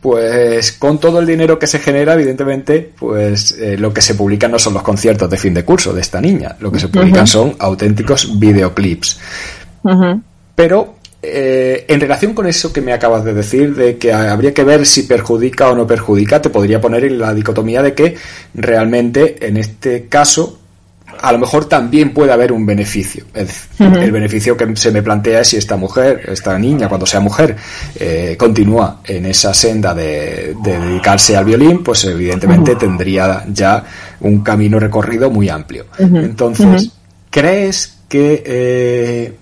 pues 0.00 0.70
con 0.72 1.00
todo 1.00 1.18
el 1.18 1.26
dinero 1.26 1.58
que 1.58 1.66
se 1.66 1.80
genera, 1.80 2.14
evidentemente, 2.14 2.92
pues 2.96 3.56
lo 3.78 3.92
que 3.92 4.00
se 4.00 4.14
publica 4.14 4.46
no 4.46 4.60
son 4.60 4.74
los 4.74 4.82
conciertos 4.84 5.28
de 5.28 5.36
fin 5.36 5.54
de 5.54 5.64
curso 5.64 5.92
de 5.92 6.02
esta 6.02 6.20
niña, 6.20 6.54
lo 6.60 6.70
que 6.70 6.78
se 6.78 6.86
publican 6.86 7.26
son 7.26 7.56
auténticos 7.58 8.38
videoclips. 8.38 9.18
Pero 10.54 10.97
eh, 11.20 11.84
en 11.88 12.00
relación 12.00 12.32
con 12.32 12.46
eso 12.46 12.72
que 12.72 12.80
me 12.80 12.92
acabas 12.92 13.24
de 13.24 13.34
decir, 13.34 13.74
de 13.74 13.98
que 13.98 14.12
habría 14.12 14.54
que 14.54 14.62
ver 14.62 14.86
si 14.86 15.02
perjudica 15.02 15.68
o 15.68 15.74
no 15.74 15.86
perjudica, 15.86 16.40
te 16.40 16.50
podría 16.50 16.80
poner 16.80 17.04
en 17.04 17.18
la 17.18 17.34
dicotomía 17.34 17.82
de 17.82 17.92
que 17.92 18.16
realmente 18.54 19.46
en 19.46 19.56
este 19.56 20.06
caso 20.06 20.60
a 21.20 21.32
lo 21.32 21.38
mejor 21.38 21.64
también 21.64 22.12
puede 22.12 22.32
haber 22.32 22.52
un 22.52 22.64
beneficio. 22.64 23.24
El, 23.34 24.12
beneficio 24.12 24.56
que 24.56 24.76
se 24.76 24.92
me 24.92 25.02
plantea 25.02 25.40
es 25.40 25.48
si 25.48 25.56
esta 25.56 25.76
mujer, 25.76 26.22
esta 26.28 26.56
niña, 26.58 26.88
cuando 26.88 27.06
sea 27.06 27.18
mujer, 27.18 27.56
eh, 27.98 28.36
continúa 28.38 29.00
en 29.04 29.26
esa 29.26 29.52
senda 29.52 29.94
de, 29.94 30.54
dedicarse 30.62 31.36
al 31.36 31.44
violín, 31.44 31.82
pues 31.82 32.04
evidentemente 32.04 32.76
tendría 32.76 33.44
ya 33.52 33.84
un 34.20 34.42
camino 34.42 34.78
recorrido 34.78 35.30
muy 35.30 35.48
amplio. 35.48 35.86
Entonces, 35.98 36.92
¿crees 37.30 37.96
que 38.08 38.42
eh, 38.46 39.32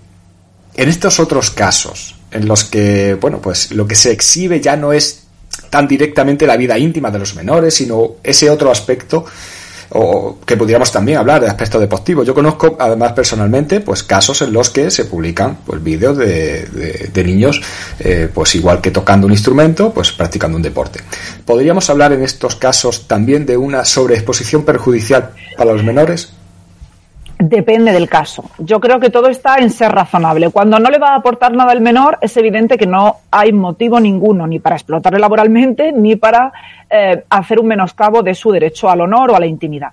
en 0.77 0.89
estos 0.89 1.19
otros 1.19 1.51
casos, 1.51 2.15
en 2.31 2.47
los 2.47 2.63
que, 2.63 3.15
bueno, 3.19 3.41
pues 3.41 3.71
lo 3.71 3.87
que 3.87 3.95
se 3.95 4.11
exhibe 4.11 4.61
ya 4.61 4.77
no 4.77 4.93
es 4.93 5.23
tan 5.69 5.87
directamente 5.87 6.45
la 6.45 6.55
vida 6.55 6.77
íntima 6.77 7.11
de 7.11 7.19
los 7.19 7.35
menores, 7.35 7.73
sino 7.73 8.15
ese 8.23 8.49
otro 8.49 8.71
aspecto 8.71 9.25
o 9.89 10.39
que 10.45 10.57
pudiéramos 10.57 10.91
también 10.91 11.17
hablar 11.17 11.41
de 11.41 11.47
aspecto 11.47 11.79
deportivo. 11.79 12.23
Yo 12.23 12.33
conozco 12.33 12.75
además 12.79 13.13
personalmente 13.13 13.79
pues 13.79 14.03
casos 14.03 14.41
en 14.41 14.53
los 14.53 14.69
que 14.69 14.91
se 14.91 15.05
publican 15.05 15.59
pues 15.65 15.81
vídeos 15.81 16.17
de, 16.17 16.65
de, 17.11 17.23
niños 17.23 17.61
eh, 17.99 18.29
pues 18.33 18.53
igual 18.55 18.81
que 18.81 18.91
tocando 18.91 19.25
un 19.27 19.33
instrumento 19.33 19.93
pues 19.93 20.11
practicando 20.11 20.57
un 20.57 20.63
deporte. 20.63 20.99
¿Podríamos 21.45 21.89
hablar 21.89 22.11
en 22.11 22.21
estos 22.21 22.55
casos 22.55 23.07
también 23.07 23.45
de 23.45 23.57
una 23.57 23.85
sobreexposición 23.85 24.65
perjudicial 24.65 25.31
para 25.55 25.71
los 25.71 25.83
menores? 25.83 26.33
Depende 27.39 27.91
del 27.91 28.09
caso. 28.09 28.49
Yo 28.57 28.79
creo 28.79 28.99
que 28.99 29.11
todo 29.11 29.27
está 29.27 29.57
en 29.57 29.69
ser 29.69 29.91
razonable. 29.91 30.49
Cuando 30.49 30.79
no 30.79 30.89
le 30.89 30.97
va 30.97 31.09
a 31.09 31.17
aportar 31.17 31.53
nada 31.53 31.71
al 31.71 31.81
menor, 31.81 32.17
es 32.21 32.35
evidente 32.35 32.77
que 32.77 32.87
no 32.87 33.17
hay 33.29 33.53
motivo 33.53 33.99
ninguno 33.99 34.47
ni 34.47 34.57
para 34.57 34.75
explotarle 34.75 35.19
laboralmente 35.19 35.91
ni 35.91 36.15
para 36.15 36.51
eh, 36.89 37.23
hacer 37.29 37.59
un 37.59 37.67
menoscabo 37.67 38.23
de 38.23 38.33
su 38.33 38.51
derecho 38.51 38.89
al 38.89 39.01
honor 39.01 39.31
o 39.31 39.35
a 39.35 39.39
la 39.39 39.45
intimidad. 39.45 39.89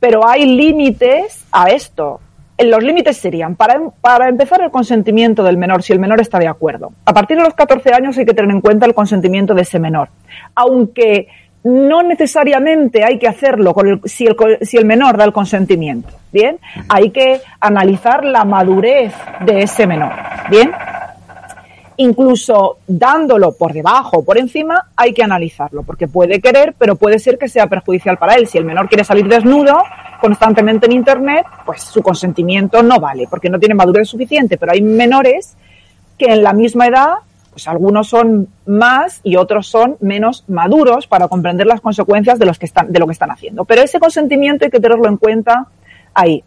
Pero 0.00 0.28
hay 0.28 0.46
límites 0.46 1.44
a 1.52 1.70
esto. 1.70 2.20
Los 2.58 2.82
límites 2.82 3.18
serían, 3.18 3.54
para, 3.54 3.80
para 4.00 4.28
empezar, 4.28 4.60
el 4.60 4.70
consentimiento 4.70 5.44
del 5.44 5.56
menor, 5.56 5.82
si 5.82 5.92
el 5.92 6.00
menor 6.00 6.20
está 6.20 6.38
de 6.38 6.48
acuerdo. 6.48 6.92
A 7.04 7.12
partir 7.12 7.36
de 7.36 7.44
los 7.44 7.54
14 7.54 7.92
años 7.92 8.18
hay 8.18 8.26
que 8.26 8.34
tener 8.34 8.50
en 8.50 8.60
cuenta 8.60 8.86
el 8.86 8.94
consentimiento 8.94 9.54
de 9.54 9.62
ese 9.62 9.78
menor. 9.78 10.08
Aunque 10.54 11.28
no 11.64 12.02
necesariamente 12.02 13.04
hay 13.04 13.18
que 13.18 13.26
hacerlo 13.26 13.72
con 13.74 14.02
si, 14.04 14.26
el, 14.26 14.36
si 14.62 14.76
el 14.76 14.84
menor 14.84 15.16
da 15.16 15.24
el 15.24 15.32
consentimiento. 15.32 16.10
Bien, 16.32 16.58
hay 16.88 17.10
que 17.10 17.40
analizar 17.60 18.24
la 18.24 18.44
madurez 18.44 19.12
de 19.44 19.62
ese 19.62 19.86
menor. 19.86 20.12
Bien, 20.50 20.72
incluso 21.96 22.78
dándolo 22.86 23.52
por 23.52 23.72
debajo 23.72 24.18
o 24.18 24.24
por 24.24 24.38
encima, 24.38 24.88
hay 24.96 25.12
que 25.12 25.22
analizarlo, 25.22 25.82
porque 25.82 26.08
puede 26.08 26.40
querer, 26.40 26.74
pero 26.76 26.96
puede 26.96 27.18
ser 27.18 27.38
que 27.38 27.48
sea 27.48 27.66
perjudicial 27.66 28.18
para 28.18 28.34
él. 28.34 28.46
Si 28.46 28.58
el 28.58 28.64
menor 28.64 28.88
quiere 28.88 29.04
salir 29.04 29.26
desnudo 29.28 29.82
constantemente 30.20 30.86
en 30.86 30.92
Internet, 30.92 31.46
pues 31.64 31.82
su 31.82 32.02
consentimiento 32.02 32.82
no 32.82 32.98
vale, 32.98 33.26
porque 33.28 33.48
no 33.48 33.58
tiene 33.58 33.74
madurez 33.74 34.08
suficiente, 34.08 34.58
pero 34.58 34.72
hay 34.72 34.82
menores 34.82 35.56
que 36.18 36.26
en 36.26 36.42
la 36.42 36.52
misma 36.52 36.86
edad, 36.86 37.14
pues 37.54 37.68
algunos 37.68 38.08
son 38.08 38.48
más 38.66 39.20
y 39.22 39.36
otros 39.36 39.68
son 39.68 39.96
menos 40.00 40.44
maduros 40.48 41.06
para 41.06 41.28
comprender 41.28 41.68
las 41.68 41.80
consecuencias 41.80 42.36
de, 42.40 42.46
los 42.46 42.58
que 42.58 42.66
están, 42.66 42.92
de 42.92 42.98
lo 42.98 43.06
que 43.06 43.12
están 43.12 43.30
haciendo. 43.30 43.64
Pero 43.64 43.82
ese 43.82 44.00
consentimiento 44.00 44.64
hay 44.64 44.72
que 44.72 44.80
tenerlo 44.80 45.06
en 45.06 45.18
cuenta 45.18 45.68
ahí. 46.14 46.42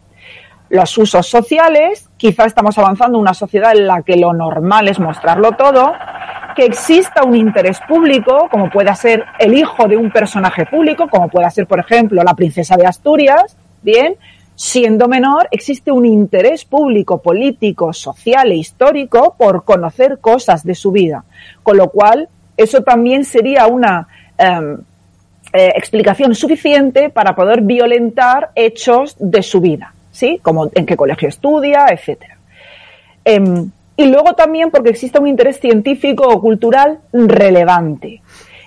Los 0.68 0.98
usos 0.98 1.26
sociales, 1.26 2.10
quizá 2.18 2.44
estamos 2.44 2.76
avanzando 2.76 3.16
en 3.16 3.22
una 3.22 3.32
sociedad 3.32 3.72
en 3.74 3.86
la 3.86 4.02
que 4.02 4.16
lo 4.16 4.34
normal 4.34 4.86
es 4.88 4.98
mostrarlo 4.98 5.52
todo, 5.52 5.94
que 6.54 6.66
exista 6.66 7.24
un 7.24 7.34
interés 7.34 7.80
público, 7.88 8.48
como 8.50 8.68
pueda 8.68 8.94
ser 8.94 9.24
el 9.38 9.54
hijo 9.54 9.88
de 9.88 9.96
un 9.96 10.10
personaje 10.10 10.66
público, 10.66 11.08
como 11.08 11.30
pueda 11.30 11.48
ser, 11.48 11.66
por 11.66 11.80
ejemplo, 11.80 12.22
la 12.22 12.34
princesa 12.34 12.76
de 12.76 12.84
Asturias, 12.86 13.56
bien, 13.80 14.16
siendo 14.58 15.06
menor, 15.06 15.46
existe 15.52 15.92
un 15.92 16.04
interés 16.04 16.64
público, 16.64 17.22
político, 17.22 17.92
social 17.92 18.50
e 18.50 18.56
histórico 18.56 19.36
por 19.38 19.62
conocer 19.62 20.18
cosas 20.18 20.64
de 20.64 20.74
su 20.74 20.90
vida. 20.90 21.24
Con 21.62 21.76
lo 21.76 21.90
cual, 21.90 22.28
eso 22.56 22.82
también 22.82 23.24
sería 23.24 23.68
una 23.68 24.08
em, 24.36 24.78
eh, 25.52 25.72
explicación 25.76 26.34
suficiente 26.34 27.08
para 27.08 27.36
poder 27.36 27.60
violentar 27.60 28.50
hechos 28.56 29.14
de 29.20 29.44
su 29.44 29.60
vida, 29.60 29.94
¿sí? 30.10 30.40
Como 30.42 30.68
en 30.74 30.86
qué 30.86 30.96
colegio 30.96 31.28
estudia, 31.28 31.86
etcétera. 31.92 32.36
Em, 33.24 33.70
y 33.96 34.06
luego 34.06 34.34
también 34.34 34.72
porque 34.72 34.90
existe 34.90 35.20
un 35.20 35.28
interés 35.28 35.60
científico 35.60 36.26
o 36.26 36.40
cultural 36.40 36.98
relevante. 37.12 38.22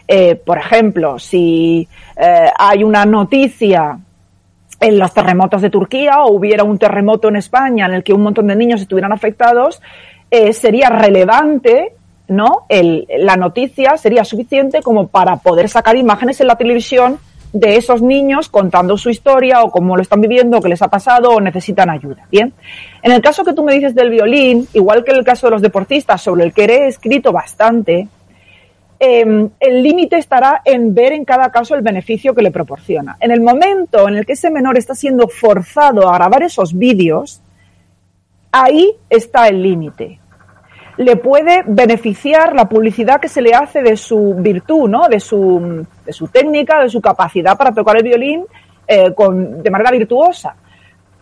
Eh, 0.08 0.36
por 0.36 0.58
ejemplo, 0.58 1.20
si 1.20 1.86
eh, 2.16 2.50
hay 2.58 2.82
una 2.82 3.04
noticia 3.04 4.00
en 4.82 5.00
los 5.00 5.14
terremotos 5.14 5.62
de 5.62 5.70
Turquía 5.70 6.24
o 6.24 6.34
hubiera 6.34 6.64
un 6.64 6.78
terremoto 6.78 7.30
en 7.30 7.38
España 7.38 7.86
en 7.86 7.94
el 7.94 8.04
que 8.04 8.14
un 8.14 8.24
montón 8.24 8.48
de 8.48 8.56
niños 8.56 8.82
estuvieran 8.82 9.14
afectados, 9.14 9.82
eh, 10.32 10.52
sería 10.54 10.90
relevante, 10.90 11.94
¿no? 12.28 12.66
la 12.70 13.36
noticia 13.36 13.98
sería 13.98 14.26
suficiente 14.26 14.82
como 14.82 15.08
para 15.08 15.38
poder 15.38 15.70
sacar 15.70 15.96
imágenes 15.96 16.42
en 16.42 16.48
la 16.48 16.56
televisión 16.56 17.20
de 17.54 17.76
esos 17.76 18.02
niños 18.02 18.50
contando 18.50 18.98
su 18.98 19.10
historia 19.10 19.62
o 19.62 19.70
cómo 19.70 19.96
lo 19.96 20.02
están 20.02 20.22
viviendo, 20.22 20.58
o 20.58 20.62
qué 20.62 20.70
les 20.70 20.82
ha 20.82 20.88
pasado 20.88 21.32
o 21.32 21.42
necesitan 21.42 21.90
ayuda. 21.90 22.26
Bien. 22.32 22.54
En 23.04 23.12
el 23.12 23.22
caso 23.22 23.44
que 23.44 23.54
tú 23.54 23.64
me 23.64 23.74
dices 23.74 23.94
del 23.94 24.10
violín, 24.10 24.68
igual 24.74 25.04
que 25.04 25.12
en 25.12 25.18
el 25.18 25.26
caso 25.26 25.48
de 25.48 25.52
los 25.52 25.62
deportistas, 25.62 26.22
sobre 26.22 26.46
el 26.46 26.54
que 26.54 26.64
he 26.64 26.88
escrito 26.88 27.32
bastante, 27.32 28.08
em, 29.04 29.50
el 29.60 29.82
límite 29.82 30.18
estará 30.18 30.62
en 30.64 30.94
ver 30.94 31.14
en 31.14 31.26
cada 31.26 31.52
caso 31.52 31.74
el 31.74 31.82
beneficio 31.82 32.36
que 32.36 32.44
le 32.44 32.52
proporciona. 32.52 33.18
En 33.20 33.32
el 33.32 33.42
momento 33.42 34.08
en 34.08 34.18
el 34.18 34.28
que 34.28 34.34
ese 34.34 34.52
menor 34.52 34.78
está 34.78 34.94
siendo 34.94 35.28
forzado 35.28 36.08
a 36.08 36.14
grabar 36.14 36.44
esos 36.44 36.78
vídeos, 36.78 37.42
ahí 38.52 38.96
está 39.10 39.48
el 39.48 39.64
límite 39.64 40.20
le 40.98 41.16
puede 41.16 41.64
beneficiar 41.66 42.54
la 42.54 42.70
publicidad 42.70 43.20
que 43.20 43.28
se 43.28 43.42
le 43.42 43.56
hace 43.56 43.82
de 43.82 43.98
su 43.98 44.36
virtud, 44.36 44.88
¿no? 44.88 45.08
De 45.08 45.20
su, 45.20 45.88
técnica, 46.32 46.84
de 46.84 46.90
su 46.90 47.02
capacidad 47.02 47.58
para 47.58 47.74
tocar 47.74 47.98
el 47.98 48.04
violín 48.04 48.46
eh, 48.88 49.12
de 49.12 49.70
manera 49.72 49.90
virtuosa. 49.90 50.56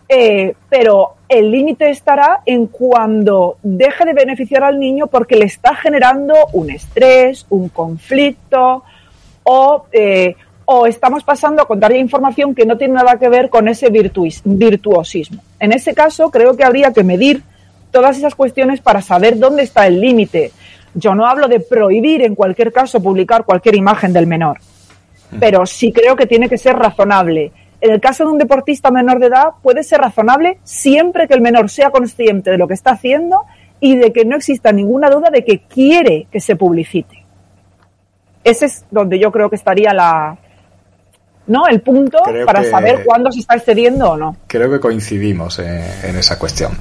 Eh, 0.06 0.54
pero 0.68 1.14
el 1.30 1.52
límite 1.52 1.88
estará 1.90 2.42
en 2.44 2.66
cuando 2.66 3.56
deje 3.62 4.04
de 4.04 4.12
beneficiar 4.12 4.64
al 4.64 4.80
niño 4.80 5.06
porque 5.06 5.36
le 5.36 5.44
está 5.44 5.76
generando 5.76 6.34
un 6.52 6.70
estrés, 6.70 7.46
un 7.50 7.68
conflicto 7.68 8.82
o, 9.44 9.86
eh, 9.92 10.34
o 10.64 10.86
estamos 10.86 11.22
pasando 11.22 11.62
a 11.62 11.68
contarle 11.68 11.98
información 11.98 12.52
que 12.52 12.66
no 12.66 12.76
tiene 12.76 12.94
nada 12.94 13.16
que 13.16 13.28
ver 13.28 13.48
con 13.48 13.68
ese 13.68 13.90
virtuosismo. 13.90 15.40
En 15.60 15.72
ese 15.72 15.94
caso, 15.94 16.32
creo 16.32 16.56
que 16.56 16.64
habría 16.64 16.92
que 16.92 17.04
medir 17.04 17.44
todas 17.92 18.18
esas 18.18 18.34
cuestiones 18.34 18.80
para 18.80 19.00
saber 19.00 19.38
dónde 19.38 19.62
está 19.62 19.86
el 19.86 20.00
límite. 20.00 20.50
Yo 20.94 21.14
no 21.14 21.26
hablo 21.26 21.46
de 21.46 21.60
prohibir 21.60 22.22
en 22.22 22.34
cualquier 22.34 22.72
caso 22.72 23.00
publicar 23.00 23.44
cualquier 23.44 23.76
imagen 23.76 24.12
del 24.12 24.26
menor, 24.26 24.58
pero 25.38 25.64
sí 25.64 25.92
creo 25.92 26.16
que 26.16 26.26
tiene 26.26 26.48
que 26.48 26.58
ser 26.58 26.74
razonable. 26.74 27.52
En 27.80 27.90
el 27.90 28.00
caso 28.00 28.24
de 28.24 28.30
un 28.30 28.38
deportista 28.38 28.90
menor 28.90 29.18
de 29.18 29.26
edad 29.26 29.48
puede 29.62 29.82
ser 29.82 30.00
razonable 30.00 30.58
siempre 30.64 31.26
que 31.26 31.34
el 31.34 31.40
menor 31.40 31.70
sea 31.70 31.90
consciente 31.90 32.50
de 32.50 32.58
lo 32.58 32.68
que 32.68 32.74
está 32.74 32.90
haciendo 32.90 33.44
y 33.80 33.96
de 33.96 34.12
que 34.12 34.24
no 34.24 34.36
exista 34.36 34.72
ninguna 34.72 35.08
duda 35.08 35.30
de 35.30 35.44
que 35.44 35.62
quiere 35.62 36.26
que 36.30 36.40
se 36.40 36.56
publicite. 36.56 37.24
Ese 38.44 38.66
es 38.66 38.84
donde 38.90 39.18
yo 39.18 39.32
creo 39.32 39.48
que 39.48 39.56
estaría 39.56 39.92
la, 39.94 40.36
¿no? 41.46 41.66
El 41.66 41.80
punto 41.80 42.18
para 42.44 42.64
saber 42.64 43.04
cuándo 43.04 43.32
se 43.32 43.40
está 43.40 43.56
excediendo 43.56 44.10
o 44.10 44.16
no. 44.16 44.36
Creo 44.46 44.70
que 44.70 44.80
coincidimos 44.80 45.58
en 45.58 46.16
esa 46.16 46.38
cuestión. 46.38 46.72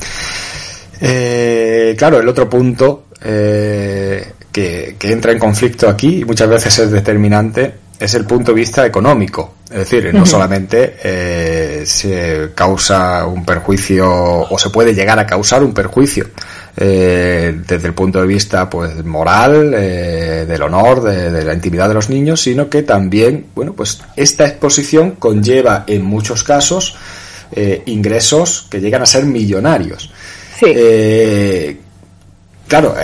Eh, 1.02 1.96
claro, 1.98 2.20
el 2.20 2.28
otro 2.28 2.50
punto 2.50 3.06
eh, 3.24 4.34
que, 4.52 4.98
entra 5.02 5.32
en 5.32 5.40
conflicto 5.40 5.88
aquí 5.88 6.20
y 6.20 6.26
muchas 6.26 6.50
veces 6.50 6.78
es 6.80 6.92
determinante 6.92 7.74
es 8.00 8.14
el 8.14 8.26
punto 8.26 8.52
de 8.52 8.56
vista 8.56 8.86
económico. 8.86 9.56
Es 9.70 9.80
decir, 9.80 10.12
no 10.14 10.26
solamente 10.26 10.96
eh, 11.04 11.84
se 11.86 12.50
causa 12.56 13.28
un 13.28 13.46
perjuicio 13.46 14.10
o 14.50 14.58
se 14.58 14.72
puede 14.72 14.96
llegar 14.96 15.20
a 15.20 15.28
causar 15.28 15.64
un 15.64 15.74
perjuicio 15.74 16.28
desde 16.76 17.88
el 17.88 17.94
punto 17.94 18.22
de 18.22 18.28
vista 18.28 18.70
pues 18.70 19.04
moral, 19.04 19.72
del 19.72 20.62
honor, 20.62 21.04
de, 21.04 21.30
de, 21.30 21.44
la 21.44 21.54
intimidad 21.54 21.90
de 21.90 21.94
los 21.94 22.10
niños, 22.10 22.40
sino 22.42 22.70
que 22.70 22.84
también, 22.84 23.48
bueno, 23.54 23.74
pues 23.74 24.00
esta 24.16 24.48
exposición 24.48 25.12
conlleva 25.12 25.84
en 25.88 26.04
muchos 26.04 26.44
casos 26.46 26.96
ingresos 27.86 28.66
que 28.70 28.80
llegan 28.80 29.02
a 29.02 29.06
ser 29.06 29.26
millonarios. 29.26 30.10
Eh, 30.62 31.78
claro, 32.68 32.96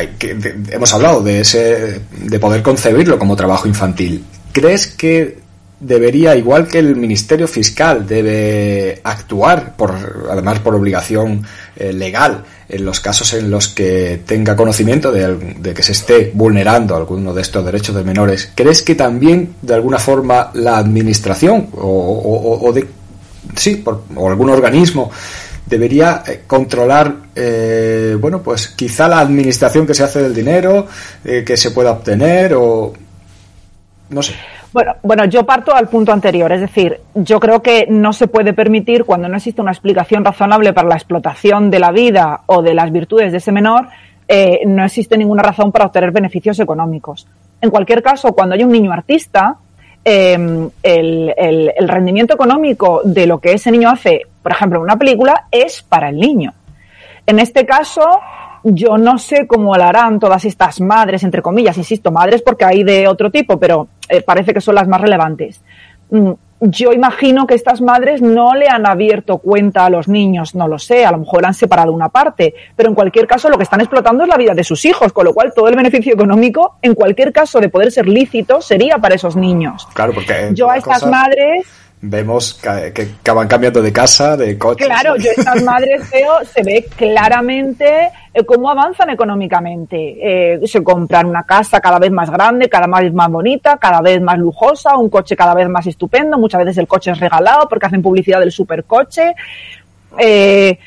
hemos 0.72 0.93
hablado 0.93 1.22
de 1.22 1.41
ese, 1.41 2.02
de 2.12 2.39
poder 2.39 2.62
concebirlo 2.62 3.18
como 3.18 3.36
trabajo 3.36 3.68
infantil. 3.68 4.24
¿Crees 4.56 4.88
que 4.88 5.39
debería, 5.82 6.34
igual 6.38 6.66
que 6.70 6.80
el 6.80 6.95
Ministerio 6.95 7.45
Fiscal 7.45 8.08
debe 8.08 9.01
actuar, 9.03 9.76
por, 9.76 9.93
además 10.32 10.60
por 10.60 10.76
obligación 10.76 11.45
eh, 11.76 11.91
legal, 11.91 12.45
en 12.70 12.86
los 12.86 13.01
casos 13.01 13.34
en 13.34 13.51
los 13.51 13.68
que 13.68 14.22
tenga 14.26 14.56
conocimiento 14.56 15.12
de, 15.12 15.74
que 15.74 15.84
se 15.84 15.91
esté 15.91 16.32
vulnerando 16.34 16.95
alguno 16.95 17.34
de 17.34 17.41
estos 17.41 17.66
derechos 17.66 17.97
de 17.97 18.06
menores, 18.06 18.49
¿crees 18.56 18.82
que 18.82 18.95
también, 18.95 19.56
de 19.62 19.74
alguna 19.74 19.99
forma, 19.99 20.51
la 20.53 20.78
Administración 20.78 21.68
o, 21.74 22.72
de, 22.74 22.88
sí, 23.58 23.84
o 24.16 24.30
algún 24.30 24.51
organismo 24.51 25.12
debería 25.66 26.24
eh, 26.26 26.43
controlar, 26.47 27.14
eh, 27.36 28.16
bueno, 28.22 28.41
pues 28.41 28.70
quizá 28.70 29.10
la 29.10 29.20
administración 29.20 29.86
que 29.86 29.93
se 29.93 30.03
hace 30.03 30.24
del 30.24 30.34
dinero, 30.34 30.88
que 31.22 31.58
se 31.58 31.72
pueda 31.72 31.91
obtener 31.91 32.53
o 32.53 32.93
no 34.10 34.22
sé. 34.22 34.34
Bueno, 34.72 34.93
bueno, 35.03 35.26
yo 35.26 35.45
parto 35.45 35.74
al 35.74 35.88
punto 35.88 36.12
anterior, 36.12 36.51
es 36.51 36.62
decir, 36.62 36.99
yo 37.14 37.39
creo 37.39 37.62
que 37.62 37.88
no 37.89 38.12
se 38.14 38.28
puede 38.28 38.53
permitir 38.53 39.06
cuando 39.06 39.30
no 39.30 39.38
existe 39.38 39.62
una 39.62 39.72
explicación 39.72 40.26
razonable 40.26 40.74
para 40.74 40.89
la 40.89 40.95
explotación 40.95 41.70
de 41.70 41.80
la 41.80 41.91
vida 41.91 42.41
o 42.45 42.62
de 42.62 42.74
las 42.74 42.91
virtudes 42.91 43.32
de 43.32 43.38
ese 43.38 43.51
menor, 43.51 43.88
no 44.66 44.84
existe 44.84 45.18
ninguna 45.18 45.43
razón 45.43 45.72
para 45.72 45.86
obtener 45.86 46.12
beneficios 46.12 46.60
económicos. 46.60 47.26
En 47.62 47.70
cualquier 47.70 48.03
caso, 48.03 48.34
cuando 48.34 48.56
hay 48.56 48.64
un 48.64 48.72
niño 48.72 48.91
artista, 48.91 49.56
el, 50.03 50.72
el, 50.84 51.88
rendimiento 51.88 52.34
económico 52.34 53.01
de 53.06 53.28
lo 53.28 53.39
que 53.39 53.53
ese 53.53 53.72
niño 53.72 53.89
hace 53.89 54.24
por 54.45 54.51
ejemplo, 54.51 54.80
una 54.80 54.95
película 54.95 55.47
es 55.49 55.82
para 55.82 56.10
el 56.10 56.20
niño. 56.20 56.53
En 57.26 57.39
este 57.39 57.66
caso, 57.66 58.20
yo 58.68 58.97
no 58.97 59.20
sé 59.20 59.45
cómo 59.45 59.76
lo 59.76 59.84
harán 59.84 60.20
todas 60.20 60.43
estas 60.43 60.82
madres, 60.82 61.24
entre 61.24 61.43
comillas, 61.43 61.78
insisto, 61.78 62.11
madres 62.11 62.41
porque 62.41 62.66
hay 62.66 62.84
de 62.84 63.07
otro 63.07 63.30
tipo, 63.30 63.59
pero 63.59 63.88
eh, 64.09 64.22
parece 64.22 64.53
que 64.53 64.61
son 64.61 64.74
las 64.74 64.88
más 64.88 65.01
relevantes. 65.01 65.61
Mm, 66.09 66.32
yo 66.61 66.91
imagino 66.91 67.45
que 67.45 67.53
estas 67.53 67.80
madres 67.82 68.24
no 68.24 68.55
le 68.55 68.68
han 68.68 68.88
abierto 68.88 69.38
cuenta 69.38 69.86
a 69.86 69.89
los 69.91 70.07
niños, 70.07 70.55
no 70.55 70.68
lo 70.68 70.80
sé, 70.80 71.05
a 71.05 71.11
lo 71.11 71.20
mejor 71.20 71.45
han 71.45 71.53
separado 71.53 71.91
una 71.91 72.09
parte, 72.09 72.55
pero 72.76 72.89
en 72.89 72.95
cualquier 72.95 73.28
caso 73.28 73.49
lo 73.49 73.57
que 73.57 73.63
están 73.63 73.82
explotando 73.82 74.24
es 74.24 74.30
la 74.30 74.38
vida 74.38 74.55
de 74.55 74.63
sus 74.63 74.84
hijos, 74.86 75.13
con 75.13 75.26
lo 75.26 75.34
cual 75.34 75.53
todo 75.53 75.68
el 75.68 75.76
beneficio 75.76 76.13
económico, 76.13 76.78
en 76.82 76.95
cualquier 76.95 77.32
caso 77.32 77.59
de 77.59 77.70
poder 77.70 77.91
ser 77.91 78.07
lícito, 78.07 78.61
sería 78.61 78.97
para 78.97 79.13
esos 79.13 79.36
niños. 79.36 79.88
Claro, 79.93 80.13
porque 80.13 80.49
yo 80.53 80.72
a 80.72 80.78
estas 80.78 81.05
madres 81.05 81.68
vemos 82.02 82.54
que, 82.54 83.14
que, 83.24 83.32
van 83.32 83.48
cambiando 83.48 83.82
de 83.82 83.91
casa, 83.91 84.38
de 84.38 84.58
coche. 84.58 84.86
Claro, 84.86 85.16
yo 85.18 85.32
estas 85.38 85.64
madres 85.64 86.10
veo, 86.12 86.46
se 86.46 86.62
ve 86.64 86.88
claramente 86.96 88.12
eh, 88.34 88.46
cómo 88.46 88.70
avanzan 88.70 89.10
económicamente. 89.10 90.56
Eh, 90.56 90.68
se 90.68 90.84
compran 90.84 91.26
una 91.26 91.43
casa 91.43 91.80
cada 91.80 92.00
vez 92.00 92.12
más 92.12 92.30
grande, 92.30 92.70
cada 92.70 92.88
vez 92.88 93.14
más 93.14 93.30
bonita, 93.30 93.78
cada 93.78 94.02
vez 94.02 94.22
más 94.22 94.38
lujosa, 94.38 94.98
un 94.98 95.10
coche 95.10 95.36
cada 95.36 95.54
vez 95.54 95.70
más 95.70 95.88
estupendo. 95.88 96.38
Muchas 96.38 96.60
veces 96.60 96.78
el 96.78 96.88
coche 96.88 97.12
es 97.12 97.20
regalado 97.20 97.68
porque 97.68 97.88
hacen 97.88 98.02
publicidad 98.02 98.39
del 98.39 98.52
supercoche. 98.52 99.36
Eh, 100.18 100.78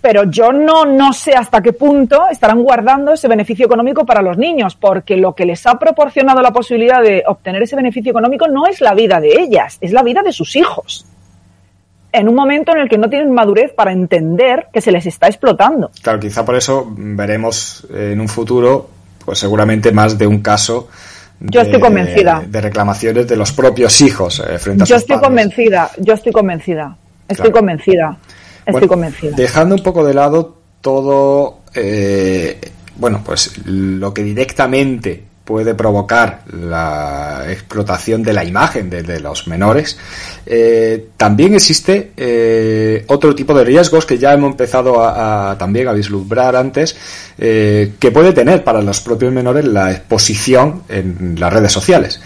pero 0.00 0.24
yo 0.24 0.52
no, 0.52 0.84
no 0.84 1.12
sé 1.12 1.32
hasta 1.32 1.62
qué 1.62 1.72
punto 1.72 2.28
estarán 2.30 2.62
guardando 2.62 3.12
ese 3.12 3.28
beneficio 3.28 3.66
económico 3.66 4.04
para 4.04 4.22
los 4.22 4.36
niños, 4.36 4.76
porque 4.76 5.16
lo 5.16 5.34
que 5.34 5.46
les 5.46 5.66
ha 5.66 5.78
proporcionado 5.78 6.42
la 6.42 6.52
posibilidad 6.52 7.02
de 7.02 7.22
obtener 7.26 7.62
ese 7.62 7.76
beneficio 7.76 8.10
económico 8.10 8.48
no 8.48 8.66
es 8.66 8.80
la 8.80 8.94
vida 8.94 9.20
de 9.20 9.32
ellas, 9.40 9.78
es 9.80 9.92
la 9.92 10.02
vida 10.02 10.22
de 10.22 10.32
sus 10.32 10.56
hijos. 10.56 11.06
en 12.12 12.28
un 12.28 12.34
momento 12.34 12.72
en 12.72 12.78
el 12.78 12.88
que 12.88 12.96
no 12.96 13.10
tienen 13.10 13.30
madurez 13.30 13.74
para 13.74 13.92
entender 13.92 14.68
que 14.72 14.80
se 14.80 14.90
les 14.90 15.04
está 15.04 15.26
explotando. 15.26 15.90
Claro, 16.02 16.18
quizá 16.18 16.46
por 16.46 16.54
eso 16.54 16.86
veremos 16.96 17.86
en 17.92 18.18
un 18.18 18.28
futuro, 18.28 18.88
pues 19.22 19.38
seguramente 19.38 19.92
más 19.92 20.16
de 20.16 20.26
un 20.26 20.40
caso 20.40 20.88
de, 21.38 21.50
yo 21.50 21.60
estoy 21.60 21.80
convencida. 21.80 22.42
de 22.46 22.60
reclamaciones 22.60 23.28
de 23.28 23.36
los 23.36 23.52
propios 23.52 24.00
hijos 24.00 24.40
eh, 24.40 24.58
frente 24.58 24.84
a 24.84 24.86
yo 24.86 24.94
sus 24.94 25.02
estoy 25.02 25.18
convencida, 25.18 25.90
yo 25.98 26.14
estoy 26.14 26.32
convencida, 26.32 26.96
estoy 27.28 27.50
convencida, 27.50 28.16
estoy. 28.66 29.30
Dejando 29.36 29.74
un 29.74 29.82
poco 29.82 30.04
de 30.04 30.14
lado 30.14 30.56
todo, 30.80 31.60
eh, 31.74 32.60
bueno, 32.96 33.22
pues 33.24 33.58
lo 33.66 34.12
que 34.12 34.22
directamente 34.22 35.24
puede 35.46 35.76
provocar 35.76 36.42
la 36.52 37.44
explotación 37.48 38.22
de 38.22 38.32
la 38.32 38.44
imagen 38.44 38.90
de, 38.90 39.20
los 39.20 39.46
menores, 39.46 39.96
eh, 40.44 41.10
también 41.16 41.54
existe 41.54 42.10
eh, 42.16 43.04
otro 43.06 43.34
tipo 43.34 43.54
de 43.54 43.64
riesgos 43.64 44.04
que 44.04 44.18
ya 44.18 44.34
hemos 44.34 44.50
empezado 44.50 45.02
a, 45.02 45.56
también 45.56 45.86
a 45.86 45.92
vislumbrar 45.92 46.56
antes, 46.56 46.96
eh, 47.38 47.92
que 47.98 48.10
puede 48.10 48.32
tener 48.32 48.64
para 48.64 48.82
los 48.82 49.00
propios 49.00 49.32
menores 49.32 49.64
la 49.64 49.92
exposición 49.92 50.82
en 50.88 51.36
las 51.38 51.52
redes 51.52 51.72
sociales. 51.72 52.20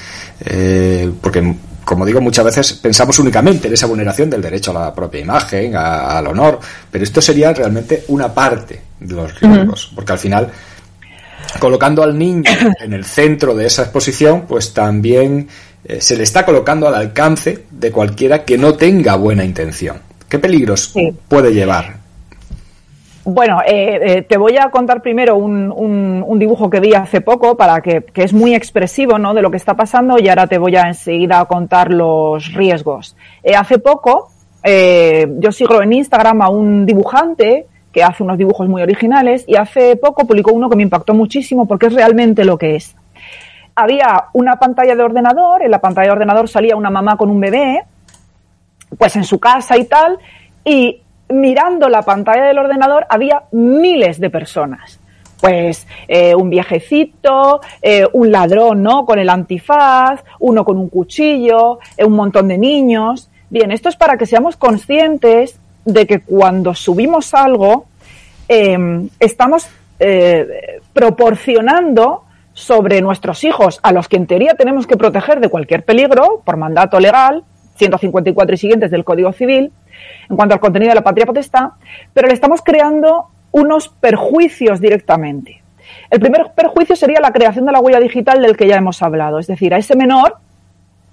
porque 1.21 1.55
como 1.85 2.07
digo, 2.07 2.21
muchas 2.21 2.45
veces 2.45 2.73
pensamos 2.75 3.19
únicamente 3.19 3.69
en 3.69 3.75
esa 3.75 3.87
vulneración 3.87 4.31
del 4.31 4.43
derecho 4.43 4.71
a 4.71 4.87
la 4.87 4.95
propia 4.95 5.21
imagen, 5.21 5.75
al 5.75 6.27
honor, 6.27 6.61
pero 6.91 7.05
esto 7.05 7.21
sería 7.21 7.53
realmente 7.53 8.05
una 8.09 8.33
parte 8.33 8.81
de 8.99 9.15
los 9.15 9.41
riesgos, 9.41 9.91
porque 9.95 10.13
al 10.13 10.19
final 10.19 10.51
colocando 11.59 12.03
al 12.03 12.17
niño 12.17 12.51
en 12.81 12.93
el 12.93 13.05
centro 13.05 13.55
de 13.55 13.67
esa 13.67 13.83
exposición, 13.83 14.47
pues 14.47 14.73
también 14.73 15.49
eh, 15.85 16.01
se 16.01 16.17
le 16.17 16.23
está 16.23 16.45
colocando 16.45 16.87
al 16.87 16.95
alcance 16.95 17.65
de 17.71 17.91
cualquiera 17.91 18.45
que 18.45 18.59
no 18.59 18.75
tenga 18.75 19.17
buena 19.17 19.45
intención. 19.45 19.99
¿Qué 20.29 20.39
peligros 20.39 20.95
puede 21.27 21.53
llevar? 21.53 22.00
Bueno, 23.33 23.61
eh, 23.65 24.01
eh, 24.03 24.23
te 24.23 24.37
voy 24.37 24.57
a 24.59 24.71
contar 24.71 25.03
primero 25.03 25.37
un, 25.37 26.37
dibujo 26.37 26.69
que 26.69 26.81
vi 26.81 26.95
hace 26.95 27.21
poco 27.21 27.57
para 27.57 27.81
que, 27.81 28.05
es 28.17 28.33
muy 28.33 28.57
expresivo 28.57 29.21
¿no? 29.21 29.35
de 29.35 29.41
lo 29.41 29.53
que 29.53 29.57
está 29.57 29.75
pasando 29.75 30.19
y 30.19 30.29
ahora 30.29 30.49
te 30.49 30.59
voy 30.59 30.75
a 30.75 30.89
enseguida 30.89 31.45
contar 31.45 31.93
los 31.93 32.53
riesgos. 32.55 33.17
hace 33.57 33.79
poco 33.79 34.31
yo 34.65 35.53
sigo 35.53 35.81
en 35.81 35.93
Instagram 35.93 36.43
a 36.43 36.49
un 36.49 36.85
dibujante 36.85 37.67
que 37.93 38.03
hace 38.03 38.25
unos 38.25 38.37
dibujos 38.37 38.69
muy 38.69 38.83
originales 38.83 39.45
y 39.47 39.55
hace 39.55 39.95
poco 39.95 40.27
publicó 40.27 40.53
uno 40.53 40.69
que 40.69 40.77
me 40.77 40.83
impactó 40.83 41.15
muchísimo 41.15 41.69
porque 41.69 41.87
es 41.87 41.93
realmente 41.93 42.45
lo 42.45 42.59
que 42.59 42.75
es. 42.75 42.97
Había 43.77 44.25
una 44.33 44.57
pantalla 44.57 44.97
de 44.97 45.03
ordenador, 45.05 45.63
en 45.63 45.71
la 45.71 45.81
pantalla 45.81 46.09
de 46.09 46.13
ordenador 46.15 46.49
salía 46.49 46.75
una 46.75 46.91
mamá 46.91 47.17
con 47.17 47.31
un 47.31 47.39
bebé, 47.39 47.85
pues 48.99 49.15
en 49.15 49.23
su 49.23 49.39
casa 49.39 49.79
y 49.79 49.85
tal, 49.85 50.19
y 50.65 51.01
mirando 51.31 51.89
la 51.89 52.03
pantalla 52.03 52.45
del 52.45 52.59
ordenador 52.59 53.07
había 53.09 53.45
miles 53.53 54.21
de 54.21 54.31
personas. 54.31 54.99
Pues 55.41 55.87
eh, 56.07 56.35
un 56.35 56.51
viejecito, 56.51 57.61
eh, 57.81 58.07
un 58.13 58.31
ladrón, 58.31 58.83
¿no? 58.83 59.07
Con 59.07 59.19
el 59.19 59.31
antifaz, 59.31 60.23
uno 60.41 60.65
con 60.65 60.77
un 60.77 60.89
cuchillo, 60.89 61.79
eh, 61.97 62.05
un 62.05 62.13
montón 62.13 62.49
de 62.49 62.59
niños. 62.59 63.31
Bien, 63.49 63.71
esto 63.73 63.89
es 63.89 63.97
para 63.97 64.19
que 64.19 64.27
seamos 64.27 64.57
conscientes 64.57 65.59
de 65.85 66.07
que 66.07 66.21
cuando 66.21 66.75
subimos 66.75 67.33
algo, 67.33 67.87
em, 68.49 69.09
estamos 69.19 69.67
proporcionando 70.95 72.25
sobre 72.55 73.03
nuestros 73.03 73.45
hijos, 73.45 73.81
a 73.83 73.93
los 73.93 74.09
que 74.09 74.17
en 74.17 74.27
teoría 74.27 74.55
tenemos 74.55 74.87
que 74.87 74.97
proteger 74.97 75.41
de 75.41 75.51
cualquier 75.51 75.85
peligro 75.85 76.41
por 76.43 76.57
mandato 76.57 76.99
legal, 77.01 77.45
154 77.81 78.55
y 78.55 78.59
siguientes 78.59 78.91
del 78.91 79.05
Código 79.05 79.33
Civil, 79.33 79.73
en 80.29 80.37
cuanto 80.37 80.55
al 80.55 80.61
contenido 80.61 80.91
de 80.91 80.95
la 80.97 81.03
patria 81.03 81.27
potestad, 81.27 81.71
pero 82.15 82.29
le 82.29 82.35
estamos 82.35 82.61
creando 82.63 83.27
unos 83.51 83.89
perjuicios 83.89 84.81
directamente. 84.81 85.63
El 86.09 86.21
primer 86.21 86.53
perjuicio 86.55 86.95
sería 86.95 87.21
la 87.21 87.33
creación 87.33 87.67
de 87.67 87.73
la 87.73 87.81
huella 87.81 87.99
digital 87.99 88.41
del 88.41 88.57
que 88.57 88.69
ya 88.69 88.77
hemos 88.77 89.03
hablado, 89.03 89.39
es 89.39 89.47
decir, 89.47 89.75
a 89.75 89.79
ese 89.79 89.97
menor 89.97 90.37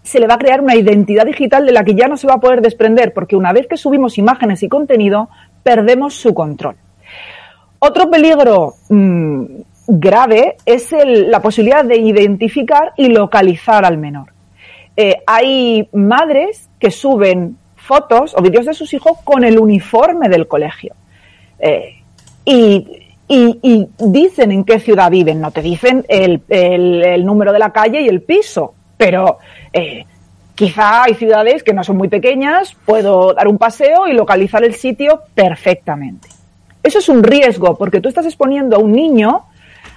se 0.03 0.19
le 0.19 0.27
va 0.27 0.35
a 0.35 0.37
crear 0.37 0.61
una 0.61 0.75
identidad 0.75 1.25
digital 1.25 1.65
de 1.65 1.73
la 1.73 1.83
que 1.83 1.93
ya 1.93 2.07
no 2.07 2.15
se 2.15 2.27
va 2.27 2.35
a 2.35 2.39
poder 2.39 2.61
desprender, 2.61 3.13
porque 3.13 3.35
una 3.35 3.51
vez 3.51 3.67
que 3.67 3.75
subimos 3.75 4.17
imágenes 4.17 4.63
y 4.63 4.69
contenido, 4.69 5.29
perdemos 5.63 6.13
su 6.13 6.33
control. 6.33 6.75
Otro 7.79 8.09
peligro 8.09 8.75
mm, 8.87 9.43
grave 9.87 10.55
es 10.65 10.95
la 11.03 11.41
posibilidad 11.41 11.83
de 11.83 11.97
identificar 11.97 12.93
y 12.95 13.09
localizar 13.09 13.83
al 13.83 13.97
menor. 13.97 14.36
Eh, 14.97 15.21
hay 15.25 15.87
madres 15.93 16.69
que 16.79 16.91
suben 16.91 17.55
fotos 17.75 18.35
o 18.35 18.41
vídeos 18.41 18.65
de 18.65 18.73
sus 18.73 18.93
hijos 18.93 19.19
con 19.23 19.43
el 19.43 19.59
uniforme 19.59 20.27
del 20.27 20.47
colegio. 20.47 20.95
Eh, 21.59 21.93
y, 22.43 23.05
dicen 23.99 24.51
en 24.51 24.63
qué 24.63 24.79
ciudad 24.79 25.11
viven, 25.11 25.41
no 25.41 25.51
te 25.51 25.61
dicen 25.61 26.05
el 26.07 27.25
número 27.25 27.51
de 27.51 27.59
la 27.59 27.73
calle 27.73 28.01
y 28.01 28.07
el 28.07 28.21
piso, 28.21 28.73
pero 28.97 29.37
eh, 29.71 30.05
quizá 30.55 31.03
hay 31.03 31.13
ciudades 31.13 31.63
que 31.63 31.73
no 31.73 31.83
son 31.83 31.97
muy 31.97 32.07
pequeñas, 32.07 32.75
puedo 32.85 33.33
dar 33.33 33.47
un 33.47 33.57
paseo 33.57 34.07
y 34.07 34.13
localizar 34.13 34.63
el 34.63 34.73
sitio 34.73 35.21
perfectamente. 35.35 36.29
Eso 36.81 36.99
es 36.99 37.09
un 37.09 37.23
riesgo, 37.23 37.77
porque 37.77 38.01
tú 38.01 38.09
estás 38.09 38.25
exponiendo 38.25 38.75
a 38.75 38.79
un 38.79 38.91
niño 38.91 39.45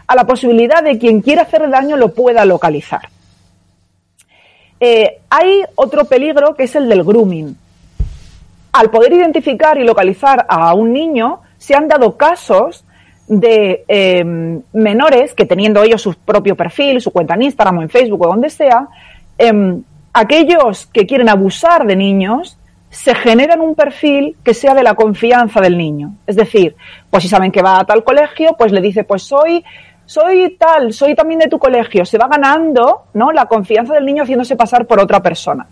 a 0.07 0.15
la 0.15 0.27
posibilidad 0.27 0.83
de 0.83 0.99
quien 0.99 1.23
quiera 1.23 1.43
hacer 1.43 1.69
daño 1.71 1.97
lo 1.97 2.13
pueda 2.13 2.45
localizar. 2.45 3.09
Eh, 4.81 5.21
hay 5.29 5.63
otro 5.75 6.07
peligro 6.07 6.55
que 6.55 6.65
es 6.65 6.75
el 6.75 6.89
del 6.89 7.05
grooming. 7.05 7.55
Al 8.73 8.91
poder 8.91 9.13
identificar 9.13 9.77
y 9.79 9.85
localizar 9.85 10.47
a 10.49 10.73
un 10.75 10.93
niño, 10.93 11.41
se 11.59 11.75
han 11.75 11.87
dado 11.87 12.17
casos 12.17 12.85
de 13.29 13.85
eh, 13.87 14.25
menores 14.73 15.35
que 15.35 15.45
teniendo 15.45 15.83
ellos 15.83 16.03
su 16.03 16.15
propio 16.15 16.57
perfil, 16.57 17.01
su 17.01 17.13
cuenta 17.13 17.35
en 17.35 17.43
Instagram 17.43 17.79
o 17.79 17.83
en 17.83 17.91
Facebook 17.91 18.23
o 18.23 18.29
donde 18.29 18.51
sea, 18.51 18.89
em, 19.39 19.83
aquellos 20.13 20.87
que 20.87 21.07
quieren 21.07 21.29
abusar 21.29 21.87
de 21.87 21.95
niños 21.95 22.57
se 22.91 23.15
generan 23.15 23.61
un 23.61 23.77
perfil 23.77 24.37
que 24.43 24.53
sea 24.53 24.75
de 24.75 24.83
la 24.83 24.95
confianza 24.95 25.61
del 25.61 25.79
niño. 25.79 26.15
Es 26.27 26.35
decir, 26.35 26.75
pues 27.09 27.23
si 27.23 27.29
saben 27.29 27.53
que 27.53 27.63
va 27.63 27.79
a 27.79 27.85
tal 27.85 28.03
colegio, 28.03 28.57
pues 28.59 28.73
le 28.73 28.81
dice, 28.81 29.05
pues 29.05 29.23
soy 29.23 29.65
soy 30.11 30.57
tal, 30.59 30.93
soy 30.93 31.15
también 31.15 31.39
de 31.39 31.47
tu 31.47 31.57
colegio, 31.57 32.05
se 32.05 32.19
va 32.19 32.27
ganando 32.27 33.03
¿no? 33.15 33.31
la 33.31 33.47
confianza 33.47 33.95
del 33.95 34.05
niño 34.05 34.25
haciéndose 34.25 34.57
pasar 34.57 34.85
por 34.85 34.99
otra 34.99 35.23
persona. 35.23 35.69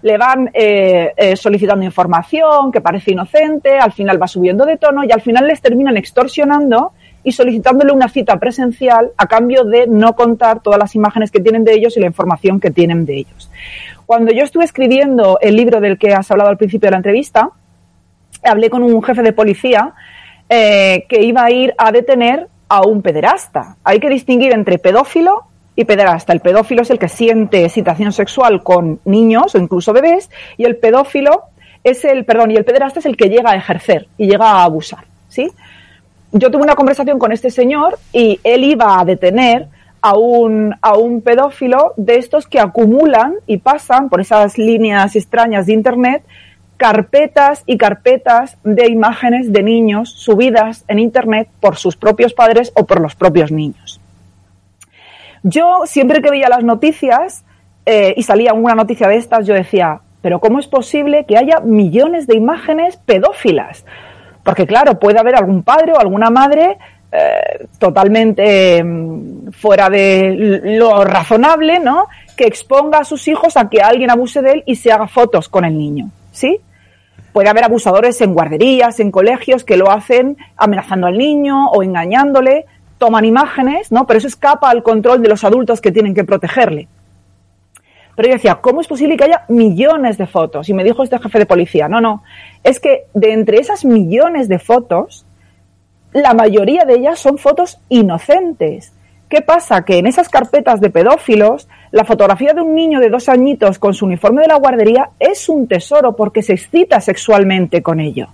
Le 0.00 0.16
van 0.16 0.48
eh, 0.54 1.12
eh, 1.14 1.36
solicitando 1.36 1.84
información 1.84 2.72
que 2.72 2.80
parece 2.80 3.12
inocente, 3.12 3.76
al 3.76 3.92
final 3.92 4.20
va 4.20 4.26
subiendo 4.26 4.64
de 4.64 4.78
tono 4.78 5.04
y 5.04 5.12
al 5.12 5.20
final 5.20 5.46
les 5.46 5.60
terminan 5.60 5.98
extorsionando 5.98 6.92
y 7.22 7.32
solicitándole 7.32 7.92
una 7.92 8.08
cita 8.08 8.38
presencial 8.38 9.10
a 9.18 9.26
cambio 9.26 9.64
de 9.64 9.86
no 9.86 10.16
contar 10.16 10.60
todas 10.62 10.78
las 10.78 10.94
imágenes 10.94 11.30
que 11.30 11.40
tienen 11.40 11.62
de 11.62 11.74
ellos 11.74 11.94
y 11.98 12.00
la 12.00 12.06
información 12.06 12.60
que 12.60 12.70
tienen 12.70 13.04
de 13.04 13.18
ellos. 13.18 13.50
Cuando 14.06 14.32
yo 14.32 14.44
estuve 14.44 14.64
escribiendo 14.64 15.36
el 15.42 15.56
libro 15.56 15.82
del 15.82 15.98
que 15.98 16.14
has 16.14 16.30
hablado 16.30 16.48
al 16.48 16.56
principio 16.56 16.86
de 16.86 16.92
la 16.92 16.96
entrevista, 16.96 17.50
hablé 18.42 18.70
con 18.70 18.82
un 18.82 19.02
jefe 19.02 19.20
de 19.20 19.34
policía 19.34 19.92
eh, 20.48 21.04
que 21.06 21.22
iba 21.22 21.44
a 21.44 21.50
ir 21.50 21.74
a 21.76 21.92
detener 21.92 22.48
a 22.68 22.82
un 22.86 23.02
pederasta. 23.02 23.76
Hay 23.84 24.00
que 24.00 24.08
distinguir 24.08 24.52
entre 24.52 24.78
pedófilo 24.78 25.44
y 25.76 25.84
pederasta. 25.84 26.32
El 26.32 26.40
pedófilo 26.40 26.82
es 26.82 26.90
el 26.90 26.98
que 26.98 27.08
siente 27.08 27.64
excitación 27.64 28.12
sexual 28.12 28.62
con 28.62 29.00
niños 29.04 29.54
o 29.54 29.58
incluso 29.58 29.92
bebés 29.92 30.30
y 30.56 30.64
el 30.64 30.76
pedófilo 30.76 31.44
es 31.82 32.04
el, 32.04 32.24
perdón, 32.24 32.50
y 32.50 32.56
el 32.56 32.64
pederasta 32.64 33.00
es 33.00 33.06
el 33.06 33.16
que 33.16 33.28
llega 33.28 33.50
a 33.50 33.56
ejercer 33.56 34.08
y 34.16 34.26
llega 34.26 34.46
a 34.46 34.64
abusar, 34.64 35.04
¿sí? 35.28 35.50
Yo 36.32 36.50
tuve 36.50 36.62
una 36.62 36.74
conversación 36.74 37.18
con 37.18 37.30
este 37.30 37.50
señor 37.50 37.98
y 38.12 38.40
él 38.42 38.64
iba 38.64 38.98
a 38.98 39.04
detener 39.04 39.68
a 40.00 40.16
un, 40.16 40.74
a 40.80 40.96
un 40.96 41.20
pedófilo 41.20 41.92
de 41.96 42.16
estos 42.16 42.46
que 42.46 42.58
acumulan 42.58 43.34
y 43.46 43.58
pasan 43.58 44.08
por 44.08 44.20
esas 44.20 44.58
líneas 44.58 45.14
extrañas 45.14 45.66
de 45.66 45.74
Internet 45.74 46.24
carpetas 46.76 47.62
y 47.66 47.78
carpetas 47.78 48.56
de 48.64 48.88
imágenes 48.88 49.52
de 49.52 49.62
niños 49.62 50.10
subidas 50.10 50.84
en 50.88 50.98
Internet 50.98 51.48
por 51.60 51.76
sus 51.76 51.96
propios 51.96 52.34
padres 52.34 52.72
o 52.74 52.84
por 52.84 53.00
los 53.00 53.14
propios 53.14 53.52
niños. 53.52 54.00
Yo 55.42 55.82
siempre 55.84 56.22
que 56.22 56.30
veía 56.30 56.48
las 56.48 56.64
noticias 56.64 57.44
eh, 57.86 58.14
y 58.16 58.22
salía 58.22 58.54
una 58.54 58.74
noticia 58.74 59.08
de 59.08 59.16
estas, 59.16 59.46
yo 59.46 59.54
decía, 59.54 60.00
pero 60.22 60.40
¿cómo 60.40 60.58
es 60.58 60.66
posible 60.66 61.26
que 61.26 61.36
haya 61.36 61.60
millones 61.60 62.26
de 62.26 62.36
imágenes 62.36 62.96
pedófilas? 62.96 63.84
Porque 64.42 64.66
claro, 64.66 64.98
puede 64.98 65.18
haber 65.18 65.36
algún 65.36 65.62
padre 65.62 65.92
o 65.92 65.98
alguna 65.98 66.30
madre 66.30 66.78
eh, 67.12 67.66
totalmente 67.78 68.82
mm, 68.82 69.52
fuera 69.52 69.88
de 69.90 70.60
lo 70.78 71.04
razonable, 71.04 71.78
¿no? 71.78 72.08
Que 72.36 72.46
exponga 72.46 72.98
a 72.98 73.04
sus 73.04 73.28
hijos 73.28 73.56
a 73.56 73.68
que 73.68 73.82
alguien 73.82 74.10
abuse 74.10 74.42
de 74.42 74.52
él 74.52 74.62
y 74.66 74.76
se 74.76 74.90
haga 74.90 75.06
fotos 75.06 75.48
con 75.48 75.64
el 75.64 75.76
niño. 75.76 76.10
¿Sí? 76.34 76.60
Puede 77.32 77.48
haber 77.48 77.64
abusadores 77.64 78.20
en 78.20 78.34
guarderías, 78.34 79.00
en 79.00 79.10
colegios, 79.10 79.64
que 79.64 79.76
lo 79.76 79.90
hacen 79.90 80.36
amenazando 80.56 81.06
al 81.06 81.16
niño 81.16 81.68
o 81.70 81.82
engañándole, 81.82 82.66
toman 82.98 83.24
imágenes, 83.24 83.90
¿no? 83.90 84.06
Pero 84.06 84.18
eso 84.18 84.28
escapa 84.28 84.70
al 84.70 84.82
control 84.82 85.22
de 85.22 85.28
los 85.28 85.44
adultos 85.44 85.80
que 85.80 85.90
tienen 85.90 86.14
que 86.14 86.24
protegerle. 86.24 86.88
Pero 88.16 88.28
yo 88.28 88.34
decía, 88.34 88.56
¿cómo 88.56 88.80
es 88.80 88.86
posible 88.86 89.16
que 89.16 89.24
haya 89.24 89.44
millones 89.48 90.18
de 90.18 90.26
fotos? 90.26 90.68
Y 90.68 90.74
me 90.74 90.84
dijo 90.84 91.02
este 91.02 91.18
jefe 91.18 91.40
de 91.40 91.46
policía, 91.46 91.88
no, 91.88 92.00
no, 92.00 92.22
es 92.62 92.78
que 92.78 93.06
de 93.14 93.32
entre 93.32 93.58
esas 93.58 93.84
millones 93.84 94.48
de 94.48 94.60
fotos, 94.60 95.26
la 96.12 96.34
mayoría 96.34 96.84
de 96.84 96.94
ellas 96.94 97.18
son 97.18 97.38
fotos 97.38 97.80
inocentes. 97.88 98.92
¿Qué 99.28 99.40
pasa? 99.42 99.84
Que 99.84 99.98
en 99.98 100.06
esas 100.06 100.28
carpetas 100.28 100.80
de 100.80 100.90
pedófilos, 100.90 101.68
la 101.94 102.04
fotografía 102.04 102.52
de 102.52 102.60
un 102.60 102.74
niño 102.74 102.98
de 102.98 103.08
dos 103.08 103.28
añitos 103.28 103.78
con 103.78 103.94
su 103.94 104.04
uniforme 104.04 104.42
de 104.42 104.48
la 104.48 104.56
guardería 104.56 105.10
es 105.16 105.48
un 105.48 105.68
tesoro 105.68 106.16
porque 106.16 106.42
se 106.42 106.54
excita 106.54 107.00
sexualmente 107.00 107.84
con 107.84 108.00
ello. 108.00 108.26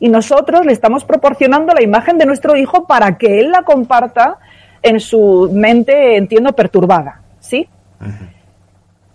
Y 0.00 0.08
nosotros 0.08 0.66
le 0.66 0.72
estamos 0.72 1.04
proporcionando 1.04 1.72
la 1.72 1.80
imagen 1.80 2.18
de 2.18 2.26
nuestro 2.26 2.56
hijo 2.56 2.88
para 2.88 3.16
que 3.16 3.38
él 3.38 3.52
la 3.52 3.62
comparta 3.62 4.38
en 4.82 4.98
su 4.98 5.48
mente, 5.52 6.16
entiendo, 6.16 6.52
perturbada. 6.54 7.22
¿Sí? 7.38 7.68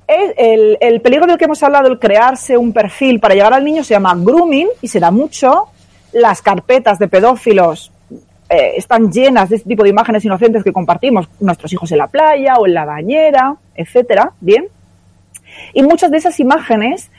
el, 0.07 0.77
el, 0.79 1.01
peligro 1.01 1.25
del 1.25 1.37
que 1.37 1.43
hemos 1.43 1.61
hablado, 1.61 1.89
el 1.89 1.99
crearse 1.99 2.55
un 2.55 2.71
perfil 2.71 3.19
para 3.19 3.33
llegar 3.33 3.53
al 3.53 3.65
niño, 3.65 3.83
se 3.83 3.95
llama 3.95 4.15
grooming 4.15 4.69
y 4.81 4.87
se 4.87 5.01
da 5.01 5.11
mucho. 5.11 5.65
Las 6.13 6.41
carpetas 6.41 6.99
de 6.99 7.09
pedófilos 7.09 7.91
eh, 8.49 8.73
están 8.77 9.11
llenas 9.11 9.49
de 9.49 9.57
este 9.57 9.69
tipo 9.69 9.83
de 9.83 9.89
imágenes 9.89 10.23
inocentes 10.25 10.63
que 10.63 10.71
compartimos 10.71 11.29
nuestros 11.39 11.71
hijos 11.73 11.91
en 11.91 11.97
la 11.99 12.07
playa 12.07 12.55
o 12.55 12.67
en 12.67 12.73
la 12.73 12.85
bañera, 12.85 13.55
etcétera. 13.75 14.31
Bien. 14.39 14.67
Y 15.73 15.83
muchas 15.83 16.11
de 16.11 16.17
esas 16.17 16.39
imágenes, 16.39 17.11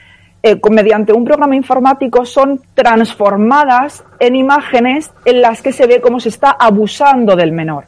eh, 0.43 0.59
mediante 0.69 1.13
un 1.13 1.25
programa 1.25 1.55
informático, 1.55 2.25
son 2.25 2.61
transformadas 2.73 4.03
en 4.19 4.35
imágenes 4.35 5.11
en 5.25 5.41
las 5.41 5.61
que 5.61 5.71
se 5.71 5.87
ve 5.87 6.01
cómo 6.01 6.19
se 6.19 6.29
está 6.29 6.51
abusando 6.51 7.35
del 7.35 7.51
menor 7.51 7.87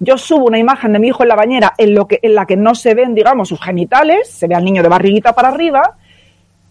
yo 0.00 0.16
subo 0.16 0.46
una 0.46 0.58
imagen 0.58 0.94
de 0.94 0.98
mi 0.98 1.08
hijo 1.08 1.22
en 1.22 1.28
la 1.28 1.36
bañera 1.36 1.74
en, 1.76 1.94
lo 1.94 2.08
que, 2.08 2.18
en 2.22 2.34
la 2.34 2.46
que 2.46 2.56
no 2.56 2.74
se 2.74 2.94
ven, 2.94 3.14
digamos, 3.14 3.48
sus 3.48 3.60
genitales, 3.60 4.28
se 4.30 4.48
ve 4.48 4.54
al 4.54 4.64
niño 4.64 4.82
de 4.82 4.88
barriguita 4.88 5.34
para 5.34 5.48
arriba, 5.48 5.96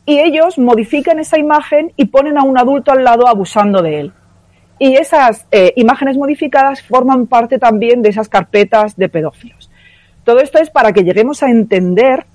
y 0.05 0.20
ellos 0.20 0.57
modifican 0.57 1.20
esa 1.20 1.38
imagen 1.38 1.93
y 1.95 2.05
ponen 2.05 2.39
a 2.39 2.43
un 2.43 2.57
adulto 2.57 2.91
al 2.91 3.03
lado 3.03 3.28
abusando 3.28 3.84
de 3.84 3.99
él. 3.99 4.14
Y 4.80 4.96
esas 4.96 5.46
eh, 5.52 5.74
imágenes 5.76 6.18
modificadas 6.18 6.82
forman 6.82 7.28
parte 7.28 7.60
también 7.60 8.02
de 8.02 8.10
esas 8.10 8.30
carpetas 8.30 8.96
de 8.96 9.10
pedófilos. 9.10 9.70
Todo 10.24 10.40
esto 10.40 10.60
es 10.60 10.70
para 10.70 10.94
que 10.94 11.04
lleguemos 11.04 11.44
a 11.44 11.50
entender 11.50 12.26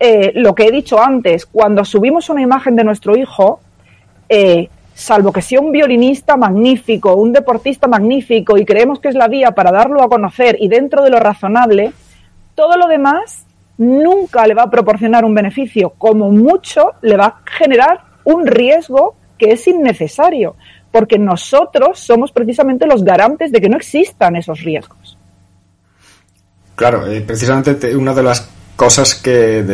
eh, 0.00 0.32
lo 0.34 0.54
que 0.54 0.66
he 0.66 0.70
dicho 0.70 1.00
antes. 1.00 1.44
Cuando 1.44 1.84
subimos 1.84 2.30
una 2.30 2.40
imagen 2.40 2.74
de 2.74 2.84
nuestro 2.84 3.16
hijo, 3.16 3.60
eh, 4.28 4.68
salvo 4.94 5.32
que 5.32 5.42
sea 5.42 5.60
un 5.60 5.70
violinista 5.70 6.36
magnífico, 6.36 7.14
un 7.14 7.32
deportista 7.32 7.86
magnífico 7.86 8.56
y 8.56 8.64
creemos 8.64 8.98
que 8.98 9.08
es 9.08 9.14
la 9.14 9.28
vía 9.28 9.52
para 9.52 9.70
darlo 9.70 10.02
a 10.02 10.08
conocer 10.08 10.56
y 10.58 10.68
dentro 10.68 11.02
de 11.02 11.10
lo 11.10 11.20
razonable, 11.20 11.92
todo 12.54 12.76
lo 12.76 12.88
demás 12.88 13.46
nunca 13.76 14.46
le 14.46 14.54
va 14.54 14.64
a 14.64 14.70
proporcionar 14.70 15.24
un 15.24 15.34
beneficio, 15.34 15.90
como 15.98 16.30
mucho 16.30 16.92
le 17.02 17.16
va 17.16 17.26
a 17.26 17.40
generar 17.44 18.00
un 18.24 18.46
riesgo 18.46 19.14
que 19.38 19.52
es 19.52 19.68
innecesario, 19.68 20.56
porque 20.90 21.18
nosotros 21.18 21.98
somos 21.98 22.32
precisamente 22.32 22.86
los 22.86 23.04
garantes 23.04 23.52
de 23.52 23.60
que 23.60 23.68
no 23.68 23.76
existan 23.76 24.36
esos 24.36 24.62
riesgos. 24.62 25.16
Claro, 26.74 27.06
eh, 27.06 27.20
precisamente 27.20 27.94
una 27.96 28.14
de 28.14 28.22
las 28.22 28.48
cosas 28.76 29.16
que, 29.16 29.64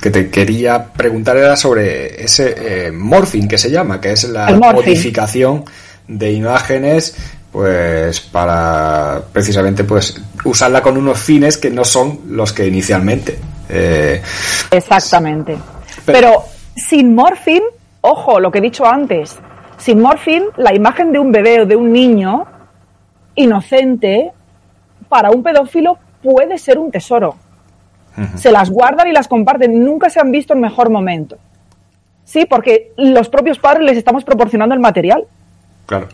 que 0.00 0.10
te 0.10 0.30
quería 0.30 0.84
preguntar 0.84 1.36
era 1.36 1.56
sobre 1.56 2.22
ese 2.22 2.86
eh, 2.86 2.92
morphing 2.92 3.48
que 3.48 3.58
se 3.58 3.70
llama, 3.70 4.00
que 4.00 4.12
es 4.12 4.22
la 4.28 4.50
modificación 4.52 5.64
de 6.06 6.32
imágenes 6.32 7.16
pues 7.50 8.20
para 8.20 9.20
precisamente 9.32 9.84
pues 9.84 10.20
usarla 10.44 10.82
con 10.82 10.96
unos 10.96 11.18
fines 11.18 11.56
que 11.58 11.70
no 11.70 11.84
son 11.84 12.20
los 12.28 12.52
que 12.52 12.66
inicialmente 12.66 13.38
eh, 13.68 14.22
exactamente 14.70 15.56
pero, 16.04 16.44
sin 16.76 17.14
morphing 17.14 17.62
ojo 18.02 18.38
lo 18.38 18.50
que 18.50 18.58
he 18.58 18.62
dicho 18.62 18.86
antes 18.86 19.36
sin 19.78 20.00
morphing 20.00 20.44
la 20.56 20.74
imagen 20.74 21.12
de 21.12 21.18
un 21.18 21.32
bebé 21.32 21.62
o 21.62 21.66
de 21.66 21.76
un 21.76 21.92
niño 21.92 22.46
inocente 23.34 24.32
para 25.08 25.30
un 25.30 25.42
pedófilo 25.42 25.98
puede 26.22 26.58
ser 26.58 26.78
un 26.78 26.90
tesoro 26.90 27.36
se 28.36 28.50
las 28.50 28.70
guardan 28.70 29.08
y 29.08 29.12
las 29.12 29.28
comparten, 29.28 29.84
nunca 29.84 30.10
se 30.10 30.20
han 30.20 30.30
visto 30.30 30.52
en 30.52 30.60
mejor 30.60 30.90
momento. 30.90 31.38
Sí, 32.24 32.46
porque 32.48 32.92
los 32.96 33.28
propios 33.28 33.58
padres 33.58 33.84
les 33.84 33.96
estamos 33.96 34.24
proporcionando 34.24 34.74
el 34.74 34.80
material. 34.80 35.24
Claro. 35.86 36.08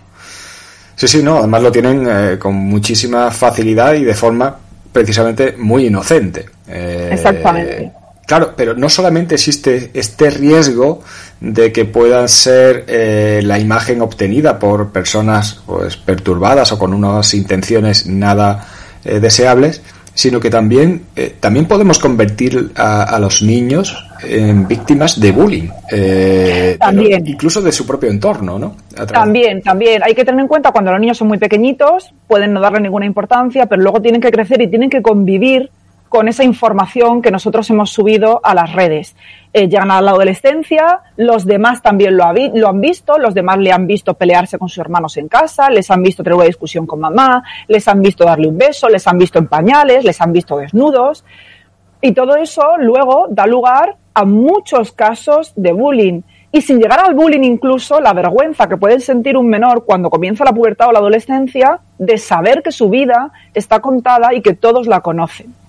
Sí, 0.95 1.09
sí, 1.09 1.23
no, 1.23 1.39
además 1.39 1.63
lo 1.63 1.73
tienen 1.73 2.07
eh, 2.09 2.39
con 2.39 2.55
muchísima 2.55 3.31
facilidad 3.31 3.95
y 3.95 4.05
de 4.05 4.15
forma 4.15 4.57
precisamente 4.93 5.57
muy 5.59 5.87
inocente. 5.87 6.47
Eh, 6.69 7.11
Exactamente. 7.13 7.93
Claro, 8.27 8.55
pero 8.57 8.75
no 8.75 8.89
solamente 8.89 9.35
existe 9.35 9.91
este 9.93 10.31
riesgo 10.31 11.03
de 11.41 11.73
que 11.73 11.85
puedan 11.85 12.29
ser 12.29 12.85
eh, 12.89 13.41
la 13.45 13.59
imagen 13.59 14.01
obtenida 14.01 14.59
por 14.59 14.91
personas 14.91 15.61
pues 15.67 15.97
perturbadas 15.97 16.73
o 16.73 16.79
con 16.79 16.95
unas 16.95 17.35
intenciones 17.35 18.07
nada 18.07 18.67
deseables, 19.05 19.83
sino 20.15 20.39
que 20.39 20.49
también, 20.49 21.07
eh, 21.17 21.35
también 21.41 21.67
podemos 21.67 21.99
convertir 21.99 22.71
a, 22.77 23.19
los 23.19 23.43
niños 23.43 24.07
en 24.23 24.67
víctimas 24.67 25.21
de 25.21 25.33
bullying, 25.33 25.69
eh, 25.91 26.77
también. 26.79 27.27
incluso 27.27 27.61
de 27.61 27.73
su 27.73 27.85
propio 27.85 28.11
entorno, 28.11 28.59
¿no? 28.59 28.77
También, 29.13 29.61
también. 29.61 30.03
Hay 30.05 30.15
que 30.15 30.25
tener 30.25 30.41
en 30.41 30.49
cuenta 30.49 30.71
cuando 30.71 30.93
los 30.93 31.01
niños 31.01 31.19
son 31.19 31.29
muy 31.29 31.39
pequeñitos, 31.39 32.15
pueden 32.29 32.53
no 32.53 32.61
darle 32.61 32.81
ninguna 32.81 33.07
importancia, 33.07 33.67
pero 33.67 33.83
luego 33.83 34.01
tienen 34.01 34.21
que 34.21 34.31
crecer 34.31 34.63
y 34.63 34.69
tienen 34.69 34.89
que 34.89 35.03
convivir 35.03 35.71
con 36.15 36.29
esa 36.29 36.45
información 36.45 37.21
que 37.21 37.33
nosotros 37.33 37.69
hemos 37.71 37.91
subido 37.91 38.41
a 38.45 38.55
las 38.55 38.73
redes. 38.73 39.17
Eh, 39.53 39.69
llegan 39.69 39.91
a 39.91 40.01
la 40.01 40.13
adolescencia, 40.13 41.01
los 41.17 41.45
demás 41.45 41.83
también 41.83 42.17
lo, 42.17 42.33
lo, 42.55 42.69
han 42.69 42.81
visto, 42.81 43.19
los 43.19 43.35
demás 43.35 43.59
le 43.59 43.73
han 43.73 43.89
visto 43.89 44.15
pelearse 44.15 44.57
con 44.57 44.69
sus 44.69 44.79
hermanos 44.79 45.17
en 45.17 45.27
casa, 45.27 45.69
les 45.71 45.91
han 45.91 46.01
visto 46.05 46.23
tener 46.23 46.37
una 46.37 46.45
discusión 46.45 46.87
con 46.87 47.01
mamá, 47.01 47.43
les 47.67 47.89
han 47.89 48.01
visto 48.01 48.25
darle 48.25 48.47
un 48.47 48.57
beso, 48.57 48.89
les 48.89 49.05
han 49.09 49.19
visto 49.19 49.41
en 49.41 49.49
pañales, 49.49 50.05
les 50.05 50.21
han 50.21 50.31
visto 50.31 50.57
desnudos. 50.57 51.25
Y 52.01 52.13
todo 52.13 52.37
eso 52.37 52.63
luego 52.79 53.27
da 53.29 53.49
lugar 53.49 53.97
a 54.15 54.25
muchos 54.25 54.93
casos 54.93 55.53
de 55.57 55.73
bullying. 55.73 56.23
Y 56.53 56.61
sin 56.61 56.79
llegar 56.79 57.01
al 57.01 57.15
bullying 57.15 57.43
incluso, 57.43 57.99
la 57.99 58.13
vergüenza 58.13 58.69
que 58.69 58.77
puede 58.77 59.01
sentir 59.01 59.37
un 59.37 59.49
menor 59.49 59.85
cuando 59.85 60.11
comienza 60.11 60.45
la 60.45 60.53
pubertad 60.53 60.91
o 60.91 60.93
la 60.93 61.01
adolescencia 61.01 61.81
de 61.99 62.19
saber 62.19 62.63
que 62.63 62.71
su 62.71 62.89
vida 62.89 63.33
está 63.53 63.81
contada 63.81 64.33
y 64.33 64.43
que 64.43 64.55
todos 64.55 64.87
la 64.87 65.01
conocen. 65.01 65.64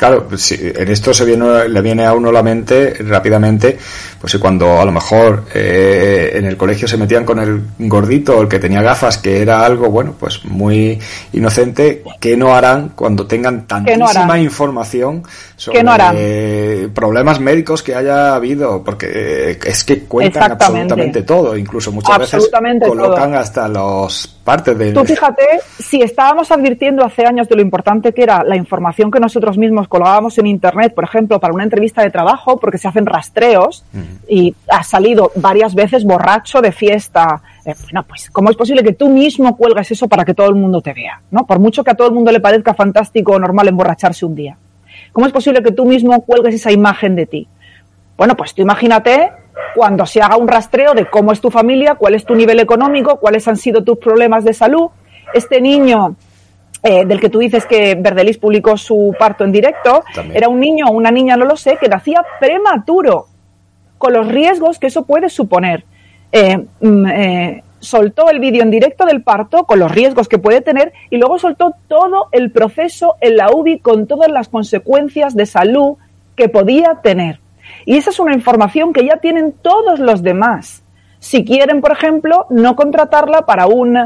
Claro, 0.00 0.26
pues 0.26 0.52
en 0.52 0.90
esto 0.90 1.12
se 1.12 1.26
viene, 1.26 1.68
le 1.68 1.82
viene 1.82 2.06
a 2.06 2.14
uno 2.14 2.32
la 2.32 2.42
mente 2.42 2.94
rápidamente, 3.00 3.76
pues 4.18 4.34
cuando 4.38 4.80
a 4.80 4.84
lo 4.86 4.92
mejor 4.92 5.44
eh, 5.52 6.30
en 6.36 6.46
el 6.46 6.56
colegio 6.56 6.88
se 6.88 6.96
metían 6.96 7.26
con 7.26 7.38
el 7.38 7.60
gordito, 7.80 8.40
el 8.40 8.48
que 8.48 8.58
tenía 8.58 8.80
gafas, 8.80 9.18
que 9.18 9.42
era 9.42 9.62
algo, 9.62 9.90
bueno, 9.90 10.14
pues 10.18 10.42
muy 10.46 10.98
inocente, 11.34 12.02
¿qué 12.18 12.34
no 12.34 12.54
harán 12.54 12.92
cuando 12.96 13.26
tengan 13.26 13.66
tantísima 13.66 14.40
información 14.40 15.22
sobre 15.54 16.88
problemas 16.94 17.38
médicos 17.38 17.82
que 17.82 17.94
haya 17.94 18.34
habido? 18.34 18.82
Porque 18.82 19.58
es 19.62 19.84
que 19.84 20.04
cuentan 20.04 20.52
absolutamente 20.52 21.24
todo, 21.24 21.54
incluso 21.58 21.92
muchas 21.92 22.20
veces 22.20 22.50
colocan 22.86 23.34
hasta 23.34 23.68
los 23.68 24.39
de... 24.58 24.92
Tú 24.92 25.04
fíjate, 25.04 25.42
si 25.78 26.02
estábamos 26.02 26.50
advirtiendo 26.50 27.04
hace 27.04 27.24
años 27.24 27.48
de 27.48 27.56
lo 27.56 27.62
importante 27.62 28.12
que 28.12 28.22
era 28.22 28.42
la 28.44 28.56
información 28.56 29.10
que 29.10 29.20
nosotros 29.20 29.56
mismos 29.56 29.88
colgábamos 29.88 30.36
en 30.38 30.46
Internet, 30.46 30.94
por 30.94 31.04
ejemplo, 31.04 31.38
para 31.38 31.54
una 31.54 31.64
entrevista 31.64 32.02
de 32.02 32.10
trabajo, 32.10 32.58
porque 32.58 32.78
se 32.78 32.88
hacen 32.88 33.06
rastreos 33.06 33.84
y 34.28 34.54
has 34.68 34.88
salido 34.88 35.32
varias 35.36 35.74
veces 35.74 36.04
borracho 36.04 36.60
de 36.60 36.72
fiesta. 36.72 37.42
Eh, 37.64 37.74
bueno, 37.84 38.04
pues, 38.08 38.30
¿cómo 38.30 38.50
es 38.50 38.56
posible 38.56 38.82
que 38.82 38.92
tú 38.92 39.08
mismo 39.08 39.56
cuelgues 39.56 39.90
eso 39.90 40.08
para 40.08 40.24
que 40.24 40.34
todo 40.34 40.48
el 40.48 40.56
mundo 40.56 40.80
te 40.80 40.92
vea? 40.92 41.20
¿no? 41.30 41.46
Por 41.46 41.58
mucho 41.58 41.84
que 41.84 41.92
a 41.92 41.94
todo 41.94 42.08
el 42.08 42.14
mundo 42.14 42.32
le 42.32 42.40
parezca 42.40 42.74
fantástico 42.74 43.32
o 43.32 43.38
normal 43.38 43.68
emborracharse 43.68 44.26
un 44.26 44.34
día. 44.34 44.56
¿Cómo 45.12 45.26
es 45.26 45.32
posible 45.32 45.62
que 45.62 45.72
tú 45.72 45.86
mismo 45.86 46.20
cuelgues 46.22 46.54
esa 46.54 46.72
imagen 46.72 47.16
de 47.16 47.26
ti? 47.26 47.48
Bueno, 48.16 48.36
pues 48.36 48.54
tú 48.54 48.62
imagínate 48.62 49.30
cuando 49.74 50.06
se 50.06 50.20
haga 50.20 50.36
un 50.36 50.48
rastreo 50.48 50.94
de 50.94 51.06
cómo 51.08 51.32
es 51.32 51.40
tu 51.40 51.50
familia, 51.50 51.94
cuál 51.94 52.14
es 52.14 52.24
tu 52.24 52.34
nivel 52.34 52.60
económico, 52.60 53.18
cuáles 53.20 53.46
han 53.48 53.56
sido 53.56 53.84
tus 53.84 53.98
problemas 53.98 54.44
de 54.44 54.52
salud. 54.52 54.88
Este 55.32 55.60
niño 55.60 56.16
eh, 56.82 57.04
del 57.04 57.20
que 57.20 57.28
tú 57.28 57.38
dices 57.38 57.66
que 57.66 57.94
Verdelis 57.94 58.38
publicó 58.38 58.76
su 58.76 59.14
parto 59.18 59.44
en 59.44 59.52
directo, 59.52 60.02
era 60.32 60.48
un 60.48 60.58
niño 60.58 60.86
o 60.88 60.92
una 60.92 61.10
niña, 61.10 61.36
no 61.36 61.44
lo 61.44 61.56
sé, 61.56 61.76
que 61.78 61.88
nacía 61.88 62.24
prematuro, 62.40 63.26
con 63.98 64.12
los 64.12 64.26
riesgos 64.26 64.78
que 64.78 64.86
eso 64.86 65.04
puede 65.04 65.28
suponer. 65.28 65.84
Eh, 66.32 66.56
mm, 66.80 67.06
eh, 67.06 67.62
soltó 67.80 68.30
el 68.30 68.38
vídeo 68.38 68.62
en 68.62 68.70
directo 68.70 69.04
del 69.04 69.22
parto 69.22 69.64
con 69.64 69.78
los 69.78 69.90
riesgos 69.90 70.28
que 70.28 70.38
puede 70.38 70.60
tener 70.60 70.92
y 71.10 71.16
luego 71.16 71.38
soltó 71.38 71.74
todo 71.88 72.28
el 72.30 72.52
proceso 72.52 73.16
en 73.20 73.36
la 73.36 73.50
UBI 73.50 73.80
con 73.80 74.06
todas 74.06 74.30
las 74.30 74.48
consecuencias 74.48 75.34
de 75.34 75.46
salud 75.46 75.96
que 76.36 76.48
podía 76.48 77.00
tener. 77.02 77.39
Y 77.84 77.96
esa 77.96 78.10
es 78.10 78.18
una 78.18 78.34
información 78.34 78.92
que 78.92 79.04
ya 79.04 79.16
tienen 79.16 79.52
todos 79.52 79.98
los 79.98 80.22
demás. 80.22 80.82
Si 81.18 81.44
quieren, 81.44 81.80
por 81.80 81.92
ejemplo, 81.92 82.46
no 82.50 82.76
contratarla 82.76 83.44
para 83.46 83.66
un 83.66 83.98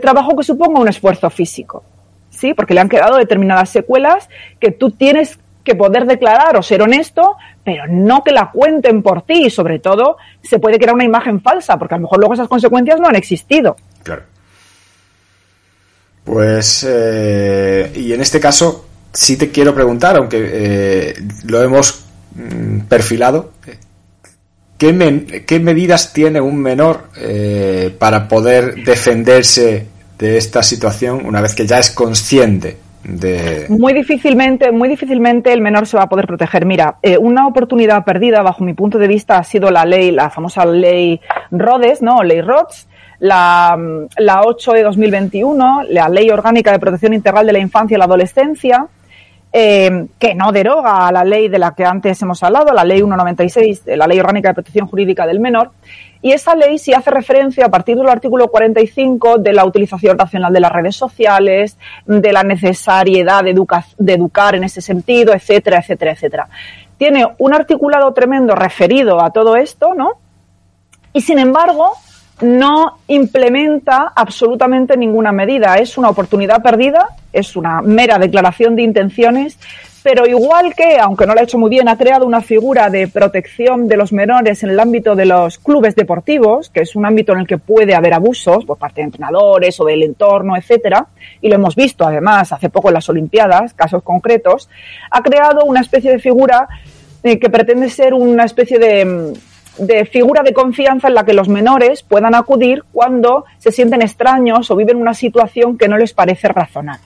trabajo 0.00 0.36
que 0.36 0.44
suponga 0.44 0.80
un 0.80 0.88
esfuerzo 0.88 1.28
físico. 1.30 1.82
¿sí? 2.30 2.54
Porque 2.54 2.74
le 2.74 2.80
han 2.80 2.88
quedado 2.88 3.16
determinadas 3.16 3.68
secuelas 3.68 4.28
que 4.58 4.70
tú 4.70 4.90
tienes 4.92 5.38
que 5.62 5.74
poder 5.74 6.06
declarar 6.06 6.56
o 6.56 6.62
ser 6.62 6.80
honesto, 6.80 7.36
pero 7.62 7.84
no 7.86 8.24
que 8.24 8.32
la 8.32 8.50
cuenten 8.50 9.02
por 9.02 9.22
ti. 9.22 9.46
Y 9.46 9.50
sobre 9.50 9.78
todo, 9.78 10.16
se 10.42 10.58
puede 10.58 10.78
crear 10.78 10.94
una 10.94 11.04
imagen 11.04 11.40
falsa, 11.40 11.78
porque 11.78 11.94
a 11.94 11.98
lo 11.98 12.02
mejor 12.02 12.18
luego 12.18 12.34
esas 12.34 12.48
consecuencias 12.48 12.98
no 12.98 13.08
han 13.08 13.16
existido. 13.16 13.76
Claro. 14.02 14.22
Pues, 16.24 16.86
eh, 16.88 17.92
y 17.94 18.12
en 18.12 18.20
este 18.20 18.40
caso, 18.40 18.86
sí 19.12 19.36
te 19.36 19.50
quiero 19.50 19.74
preguntar, 19.74 20.16
aunque 20.16 20.50
eh, 20.52 21.14
lo 21.44 21.62
hemos 21.62 22.06
perfilado, 22.88 23.52
¿qué, 24.78 25.44
¿qué, 25.46 25.60
medidas 25.60 26.12
tiene 26.12 26.40
un 26.40 26.56
menor 26.56 27.08
eh, 27.16 27.94
para 27.98 28.28
poder 28.28 28.84
defenderse 28.84 29.86
de 30.18 30.36
esta 30.36 30.62
situación 30.62 31.24
una 31.24 31.40
vez 31.40 31.54
que 31.54 31.66
ya 31.66 31.78
es 31.78 31.90
consciente 31.90 32.76
de... 33.04 33.66
Muy 33.68 33.92
difícilmente, 33.92 34.70
muy 34.70 34.88
difícilmente 34.88 35.52
el 35.52 35.60
menor 35.60 35.86
se 35.86 35.96
va 35.96 36.04
a 36.04 36.08
poder 36.08 36.26
proteger. 36.26 36.66
Mira, 36.66 36.96
una 37.20 37.46
oportunidad 37.46 38.04
perdida, 38.04 38.42
bajo 38.42 38.64
mi 38.64 38.74
punto 38.74 38.98
de 38.98 39.08
vista, 39.08 39.38
ha 39.38 39.44
sido 39.44 39.70
la 39.70 39.84
ley, 39.84 40.10
la 40.10 40.30
famosa 40.30 40.64
ley 40.66 41.20
Rhodes, 41.50 42.02
¿no? 42.02 42.22
Ley 42.22 42.42
Rhodes, 42.42 42.86
la, 43.20 43.78
la 44.16 44.42
8 44.42 44.72
de 44.72 44.82
2021, 44.82 45.84
la 45.90 46.08
Ley 46.08 46.30
Orgánica 46.30 46.72
de 46.72 46.78
Protección 46.78 47.14
Integral 47.14 47.46
de 47.46 47.52
la 47.52 47.58
Infancia 47.58 47.94
y 47.94 47.98
la 47.98 48.06
Adolescencia, 48.06 48.86
eh, 49.52 50.06
que 50.18 50.34
no 50.34 50.52
deroga 50.52 51.08
a 51.08 51.12
la 51.12 51.24
ley 51.24 51.48
de 51.48 51.58
la 51.58 51.74
que 51.74 51.84
antes 51.84 52.22
hemos 52.22 52.42
hablado, 52.42 52.72
la 52.72 52.84
Ley 52.84 52.98
196, 52.98 53.82
la 53.96 54.06
Ley 54.06 54.20
Orgánica 54.20 54.48
de 54.48 54.54
Protección 54.54 54.86
Jurídica 54.86 55.26
del 55.26 55.40
Menor, 55.40 55.72
y 56.22 56.32
esa 56.32 56.54
ley 56.54 56.78
sí 56.78 56.92
hace 56.92 57.10
referencia 57.10 57.66
a 57.66 57.68
partir 57.70 57.96
del 57.96 58.08
artículo 58.08 58.48
45 58.48 59.38
de 59.38 59.52
la 59.52 59.64
utilización 59.64 60.18
racional 60.18 60.52
de 60.52 60.60
las 60.60 60.70
redes 60.70 60.94
sociales, 60.94 61.78
de 62.06 62.32
la 62.32 62.42
necesariedad 62.42 63.42
de, 63.42 63.54
de 63.98 64.12
educar 64.12 64.54
en 64.54 64.64
ese 64.64 64.82
sentido, 64.82 65.32
etcétera, 65.32 65.78
etcétera, 65.78 66.12
etcétera. 66.12 66.48
Tiene 66.98 67.26
un 67.38 67.54
articulado 67.54 68.12
tremendo 68.12 68.54
referido 68.54 69.22
a 69.22 69.30
todo 69.30 69.56
esto, 69.56 69.94
¿no? 69.94 70.12
Y 71.12 71.22
sin 71.22 71.38
embargo, 71.38 71.92
no 72.40 72.98
implementa 73.08 74.12
absolutamente 74.14 74.96
ninguna 74.96 75.32
medida. 75.32 75.76
Es 75.76 75.98
una 75.98 76.10
oportunidad 76.10 76.62
perdida, 76.62 77.08
es 77.32 77.56
una 77.56 77.82
mera 77.82 78.18
declaración 78.18 78.76
de 78.76 78.82
intenciones, 78.82 79.58
pero 80.02 80.26
igual 80.26 80.74
que, 80.74 80.98
aunque 80.98 81.26
no 81.26 81.34
lo 81.34 81.40
ha 81.40 81.44
hecho 81.44 81.58
muy 81.58 81.68
bien, 81.68 81.88
ha 81.88 81.98
creado 81.98 82.24
una 82.26 82.40
figura 82.40 82.88
de 82.88 83.06
protección 83.08 83.86
de 83.86 83.98
los 83.98 84.12
menores 84.12 84.62
en 84.62 84.70
el 84.70 84.80
ámbito 84.80 85.14
de 85.14 85.26
los 85.26 85.58
clubes 85.58 85.94
deportivos, 85.94 86.70
que 86.70 86.80
es 86.80 86.96
un 86.96 87.04
ámbito 87.04 87.32
en 87.32 87.40
el 87.40 87.46
que 87.46 87.58
puede 87.58 87.94
haber 87.94 88.14
abusos 88.14 88.64
por 88.64 88.78
parte 88.78 89.02
de 89.02 89.06
entrenadores 89.06 89.78
o 89.78 89.84
del 89.84 90.02
entorno, 90.02 90.56
etcétera, 90.56 91.06
y 91.42 91.48
lo 91.48 91.56
hemos 91.56 91.76
visto 91.76 92.06
además 92.06 92.50
hace 92.52 92.70
poco 92.70 92.88
en 92.88 92.94
las 92.94 93.08
Olimpiadas, 93.10 93.74
casos 93.74 94.02
concretos, 94.02 94.70
ha 95.10 95.22
creado 95.22 95.64
una 95.64 95.80
especie 95.80 96.10
de 96.12 96.18
figura 96.18 96.66
eh, 97.22 97.38
que 97.38 97.50
pretende 97.50 97.90
ser 97.90 98.14
una 98.14 98.44
especie 98.44 98.78
de 98.78 99.34
de 99.78 100.04
figura 100.04 100.42
de 100.42 100.52
confianza 100.52 101.08
en 101.08 101.14
la 101.14 101.24
que 101.24 101.32
los 101.32 101.48
menores 101.48 102.02
puedan 102.02 102.34
acudir 102.34 102.84
cuando 102.92 103.44
se 103.58 103.72
sienten 103.72 104.02
extraños 104.02 104.70
o 104.70 104.76
viven 104.76 104.96
una 104.96 105.14
situación 105.14 105.78
que 105.78 105.88
no 105.88 105.96
les 105.96 106.12
parece 106.12 106.48
razonable. 106.48 107.04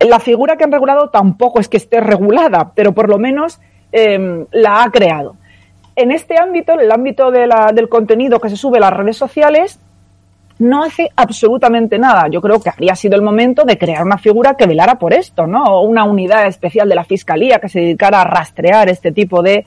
La 0.00 0.20
figura 0.20 0.56
que 0.56 0.64
han 0.64 0.72
regulado 0.72 1.08
tampoco 1.08 1.60
es 1.60 1.68
que 1.68 1.76
esté 1.76 2.00
regulada, 2.00 2.72
pero 2.74 2.92
por 2.92 3.08
lo 3.08 3.18
menos 3.18 3.60
em, 3.92 4.46
la 4.52 4.82
ha 4.82 4.90
creado. 4.90 5.36
En 5.96 6.10
este 6.10 6.38
ámbito, 6.38 6.72
en 6.72 6.80
el 6.80 6.92
ámbito 6.92 7.30
del 7.30 7.88
contenido 7.88 8.40
que 8.40 8.50
se 8.50 8.56
sube 8.56 8.78
a 8.78 8.80
las 8.80 8.92
redes 8.92 9.16
sociales, 9.16 9.78
no 10.58 10.84
hace 10.84 11.10
absolutamente 11.16 11.98
nada. 11.98 12.28
Yo 12.28 12.40
creo 12.40 12.60
que 12.60 12.70
habría 12.70 12.94
sido 12.94 13.16
el 13.16 13.22
momento 13.22 13.64
de 13.64 13.78
crear 13.78 14.04
una 14.04 14.18
figura 14.18 14.54
que 14.54 14.66
velara 14.66 14.98
por 14.98 15.12
esto, 15.12 15.46
¿no? 15.46 15.64
O 15.64 15.82
una 15.82 16.04
unidad 16.04 16.46
especial 16.46 16.88
de 16.88 16.94
la 16.94 17.04
Fiscalía 17.04 17.58
que 17.58 17.68
se 17.68 17.80
dedicara 17.80 18.22
a 18.22 18.24
rastrear 18.24 18.88
este 18.88 19.12
tipo 19.12 19.42
de 19.42 19.64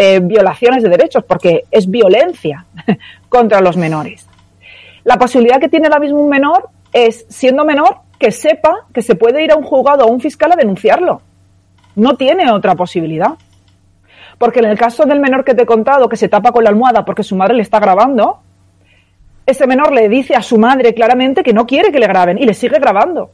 eh, 0.00 0.20
violaciones 0.22 0.84
de 0.84 0.90
derechos, 0.90 1.24
porque 1.24 1.64
es 1.72 1.90
violencia 1.90 2.64
contra 3.28 3.60
los 3.60 3.76
menores. 3.76 4.28
La 5.02 5.18
posibilidad 5.18 5.58
que 5.58 5.68
tiene 5.68 5.88
ahora 5.88 5.98
mismo 5.98 6.20
un 6.20 6.28
menor 6.28 6.68
es, 6.92 7.26
siendo 7.28 7.64
menor, 7.64 7.96
que 8.16 8.30
sepa 8.30 8.86
que 8.94 9.02
se 9.02 9.16
puede 9.16 9.42
ir 9.42 9.50
a 9.50 9.56
un 9.56 9.64
juzgado 9.64 10.04
o 10.04 10.08
a 10.08 10.12
un 10.12 10.20
fiscal 10.20 10.52
a 10.52 10.54
denunciarlo. 10.54 11.20
No 11.96 12.16
tiene 12.16 12.48
otra 12.48 12.76
posibilidad. 12.76 13.32
Porque 14.38 14.60
en 14.60 14.66
el 14.66 14.78
caso 14.78 15.04
del 15.04 15.18
menor 15.18 15.44
que 15.44 15.54
te 15.54 15.62
he 15.62 15.66
contado, 15.66 16.08
que 16.08 16.16
se 16.16 16.28
tapa 16.28 16.52
con 16.52 16.62
la 16.62 16.70
almohada 16.70 17.04
porque 17.04 17.24
su 17.24 17.34
madre 17.34 17.56
le 17.56 17.62
está 17.62 17.80
grabando, 17.80 18.38
ese 19.46 19.66
menor 19.66 19.92
le 19.92 20.08
dice 20.08 20.36
a 20.36 20.42
su 20.42 20.58
madre 20.58 20.94
claramente 20.94 21.42
que 21.42 21.52
no 21.52 21.66
quiere 21.66 21.90
que 21.90 21.98
le 21.98 22.06
graben 22.06 22.38
y 22.38 22.46
le 22.46 22.54
sigue 22.54 22.78
grabando. 22.78 23.32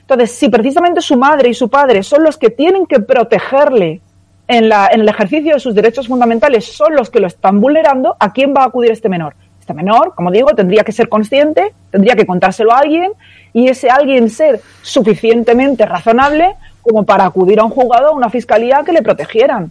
Entonces, 0.00 0.32
si 0.32 0.48
precisamente 0.48 1.00
su 1.00 1.16
madre 1.16 1.50
y 1.50 1.54
su 1.54 1.70
padre 1.70 2.02
son 2.02 2.24
los 2.24 2.38
que 2.38 2.50
tienen 2.50 2.86
que 2.86 2.98
protegerle 2.98 4.00
en, 4.48 4.68
la, 4.68 4.88
en 4.92 5.00
el 5.00 5.08
ejercicio 5.08 5.54
de 5.54 5.60
sus 5.60 5.74
derechos 5.74 6.08
fundamentales 6.08 6.64
son 6.64 6.94
los 6.94 7.10
que 7.10 7.20
lo 7.20 7.26
están 7.26 7.60
vulnerando, 7.60 8.16
¿a 8.18 8.32
quién 8.32 8.54
va 8.54 8.62
a 8.62 8.66
acudir 8.66 8.90
este 8.90 9.08
menor? 9.08 9.34
Este 9.60 9.74
menor, 9.74 10.14
como 10.14 10.30
digo, 10.30 10.50
tendría 10.56 10.82
que 10.82 10.90
ser 10.90 11.08
consciente, 11.08 11.72
tendría 11.90 12.16
que 12.16 12.26
contárselo 12.26 12.72
a 12.72 12.78
alguien 12.78 13.12
y 13.52 13.68
ese 13.68 13.90
alguien 13.90 14.28
ser 14.28 14.60
suficientemente 14.82 15.86
razonable 15.86 16.56
como 16.82 17.04
para 17.04 17.24
acudir 17.24 17.60
a 17.60 17.64
un 17.64 17.70
juzgado 17.70 18.08
a 18.08 18.12
una 18.12 18.28
fiscalía 18.28 18.82
que 18.84 18.92
le 18.92 19.02
protegieran. 19.02 19.70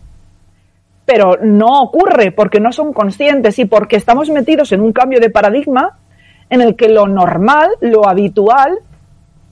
Pero 1.05 1.38
no 1.41 1.82
ocurre 1.82 2.32
porque 2.32 2.61
no 2.61 2.72
son 2.72 2.93
conscientes 2.93 3.59
y 3.59 3.65
porque 3.65 3.97
estamos 3.97 4.30
metidos 4.30 4.72
en 4.72 4.80
un 4.80 4.93
cambio 4.93 5.19
de 5.19 5.30
paradigma 5.30 5.97
en 6.49 6.61
el 6.61 6.76
que 6.76 6.88
lo 6.88 7.07
normal, 7.07 7.69
lo 7.82 8.07
habitual, 8.07 8.80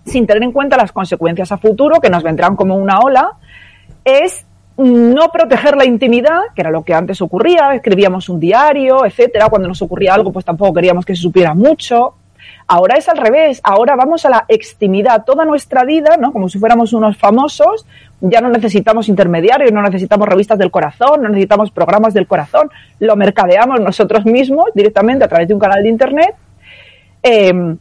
sin 0.05 0.25
tener 0.25 0.43
en 0.43 0.53
cuenta 0.53 0.77
las 0.77 0.91
consecuencias 0.91 1.51
a 1.51 1.57
futuro 1.57 1.99
que 1.99 2.09
nos 2.09 2.23
vendrán 2.23 2.55
como 2.55 2.75
una 2.75 2.99
ola, 2.99 3.31
es 4.05 4.45
no 4.79 5.29
proteger 5.29 5.75
la 5.75 5.85
intimidad, 5.85 6.39
que 6.55 6.61
era 6.61 6.71
lo 6.71 6.83
que 6.83 6.93
antes 6.93 7.21
ocurría, 7.21 7.73
escribíamos 7.73 8.29
un 8.29 8.39
diario, 8.39 9.05
etcétera, 9.05 9.49
cuando 9.49 9.67
nos 9.67 9.81
ocurría 9.81 10.13
algo, 10.13 10.31
pues 10.31 10.45
tampoco 10.45 10.73
queríamos 10.73 11.05
que 11.05 11.15
se 11.15 11.21
supiera 11.21 11.53
mucho. 11.53 12.15
Ahora 12.65 12.95
es 12.95 13.09
al 13.09 13.17
revés, 13.17 13.59
ahora 13.63 13.95
vamos 13.97 14.25
a 14.25 14.29
la 14.29 14.45
extimidad, 14.47 15.25
toda 15.25 15.43
nuestra 15.43 15.83
vida, 15.83 16.15
¿no? 16.17 16.31
Como 16.31 16.47
si 16.47 16.59
fuéramos 16.59 16.93
unos 16.93 17.17
famosos, 17.17 17.85
ya 18.21 18.39
no 18.39 18.49
necesitamos 18.49 19.09
intermediarios, 19.09 19.71
no 19.73 19.81
necesitamos 19.81 20.27
revistas 20.27 20.57
del 20.57 20.71
corazón, 20.71 21.23
no 21.23 21.29
necesitamos 21.29 21.71
programas 21.71 22.13
del 22.13 22.27
corazón, 22.27 22.69
lo 22.99 23.15
mercadeamos 23.17 23.81
nosotros 23.81 24.25
mismos 24.25 24.67
directamente 24.73 25.25
a 25.25 25.27
través 25.27 25.47
de 25.47 25.55
un 25.55 25.59
canal 25.59 25.83
de 25.83 25.89
internet. 25.89 26.35
Eh, 27.21 27.75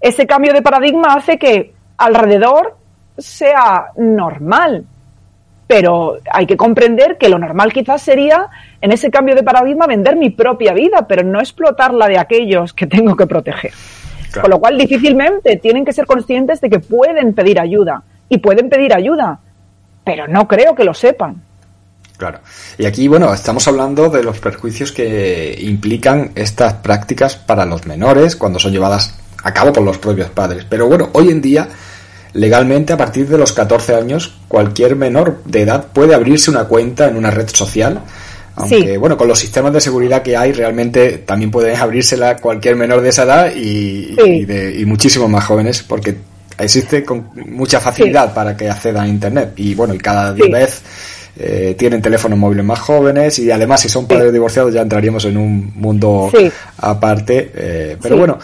ese 0.00 0.26
cambio 0.26 0.52
de 0.52 0.62
paradigma 0.62 1.14
hace 1.14 1.36
que 1.36 1.72
alrededor 1.96 2.76
sea 3.16 3.86
normal, 3.96 4.84
pero 5.66 6.18
hay 6.30 6.46
que 6.46 6.56
comprender 6.56 7.16
que 7.18 7.28
lo 7.28 7.38
normal 7.38 7.72
quizás 7.72 8.02
sería, 8.02 8.48
en 8.80 8.92
ese 8.92 9.10
cambio 9.10 9.34
de 9.34 9.42
paradigma, 9.42 9.86
vender 9.86 10.16
mi 10.16 10.30
propia 10.30 10.72
vida, 10.72 11.06
pero 11.08 11.22
no 11.22 11.40
explotar 11.40 11.94
la 11.94 12.08
de 12.08 12.18
aquellos 12.18 12.72
que 12.72 12.86
tengo 12.86 13.16
que 13.16 13.26
proteger. 13.26 13.72
Con 14.40 14.50
lo 14.50 14.58
cual, 14.58 14.76
difícilmente 14.76 15.56
tienen 15.56 15.84
que 15.84 15.92
ser 15.92 16.06
conscientes 16.06 16.60
de 16.60 16.68
que 16.68 16.80
pueden 16.80 17.34
pedir 17.34 17.60
ayuda, 17.60 18.02
y 18.28 18.38
pueden 18.38 18.68
pedir 18.68 18.94
ayuda, 18.94 19.38
pero 20.04 20.26
no 20.26 20.48
creo 20.48 20.74
que 20.74 20.84
lo 20.84 20.94
sepan. 20.94 21.42
Claro. 22.16 22.38
Y 22.78 22.86
aquí, 22.86 23.08
bueno, 23.08 23.32
estamos 23.34 23.66
hablando 23.66 24.08
de 24.08 24.22
los 24.22 24.38
perjuicios 24.38 24.92
que 24.92 25.56
implican 25.60 26.30
estas 26.34 26.74
prácticas 26.74 27.36
para 27.36 27.64
los 27.64 27.86
menores 27.86 28.36
cuando 28.36 28.58
son 28.58 28.72
llevadas 28.72 29.18
a 29.42 29.52
cabo 29.52 29.72
por 29.72 29.82
los 29.82 29.98
propios 29.98 30.30
padres. 30.30 30.64
Pero 30.68 30.86
bueno, 30.86 31.10
hoy 31.12 31.30
en 31.30 31.40
día 31.40 31.68
Legalmente, 32.34 32.92
a 32.92 32.96
partir 32.96 33.28
de 33.28 33.38
los 33.38 33.52
14 33.52 33.94
años, 33.94 34.34
cualquier 34.48 34.96
menor 34.96 35.40
de 35.44 35.62
edad 35.62 35.86
puede 35.92 36.14
abrirse 36.14 36.50
una 36.50 36.64
cuenta 36.64 37.08
en 37.08 37.16
una 37.16 37.30
red 37.30 37.48
social. 37.48 38.00
Aunque, 38.56 38.98
bueno, 38.98 39.16
con 39.16 39.28
los 39.28 39.38
sistemas 39.38 39.72
de 39.72 39.80
seguridad 39.80 40.22
que 40.22 40.36
hay, 40.36 40.52
realmente 40.52 41.18
también 41.18 41.50
puede 41.50 41.74
abrírsela 41.76 42.36
cualquier 42.36 42.76
menor 42.76 43.00
de 43.02 43.08
esa 43.08 43.22
edad 43.22 43.52
y, 43.54 44.16
y, 44.20 44.84
muchísimos 44.84 45.28
más 45.28 45.44
jóvenes, 45.44 45.82
porque 45.82 46.16
existe 46.58 47.04
con 47.04 47.30
mucha 47.34 47.80
facilidad 47.80 48.34
para 48.34 48.56
que 48.56 48.68
acceda 48.68 49.02
a 49.02 49.08
Internet. 49.08 49.52
Y 49.56 49.74
bueno, 49.74 49.94
y 49.94 49.98
cada 49.98 50.32
vez 50.32 50.82
eh, 51.36 51.74
tienen 51.78 52.02
teléfonos 52.02 52.38
móviles 52.38 52.64
más 52.64 52.78
jóvenes 52.78 53.38
y 53.40 53.50
además 53.50 53.80
si 53.80 53.88
son 53.88 54.06
padres 54.06 54.32
divorciados 54.32 54.72
ya 54.72 54.82
entraríamos 54.82 55.24
en 55.24 55.36
un 55.36 55.72
mundo 55.74 56.30
aparte. 56.78 57.50
Eh, 57.54 57.96
pero 58.00 58.16
bueno, 58.16 58.38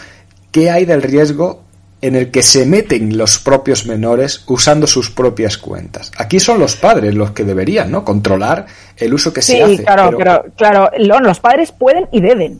¿qué 0.51 0.69
hay 0.69 0.85
del 0.85 1.01
riesgo 1.01 1.61
en 2.01 2.15
el 2.15 2.31
que 2.31 2.41
se 2.41 2.65
meten 2.65 3.17
los 3.17 3.37
propios 3.39 3.85
menores 3.85 4.43
usando 4.47 4.87
sus 4.87 5.11
propias 5.11 5.57
cuentas. 5.57 6.11
Aquí 6.17 6.39
son 6.39 6.59
los 6.59 6.75
padres 6.75 7.13
los 7.13 7.31
que 7.31 7.43
deberían, 7.43 7.91
¿no? 7.91 8.03
Controlar 8.03 8.65
el 8.97 9.13
uso 9.13 9.31
que 9.31 9.41
se 9.41 9.61
hace. 9.61 9.77
Sí, 9.77 9.83
claro, 9.83 10.17
pero... 10.17 10.45
claro, 10.55 10.89
los 10.97 11.39
padres 11.39 11.71
pueden 11.71 12.07
y 12.11 12.21
deben. 12.21 12.59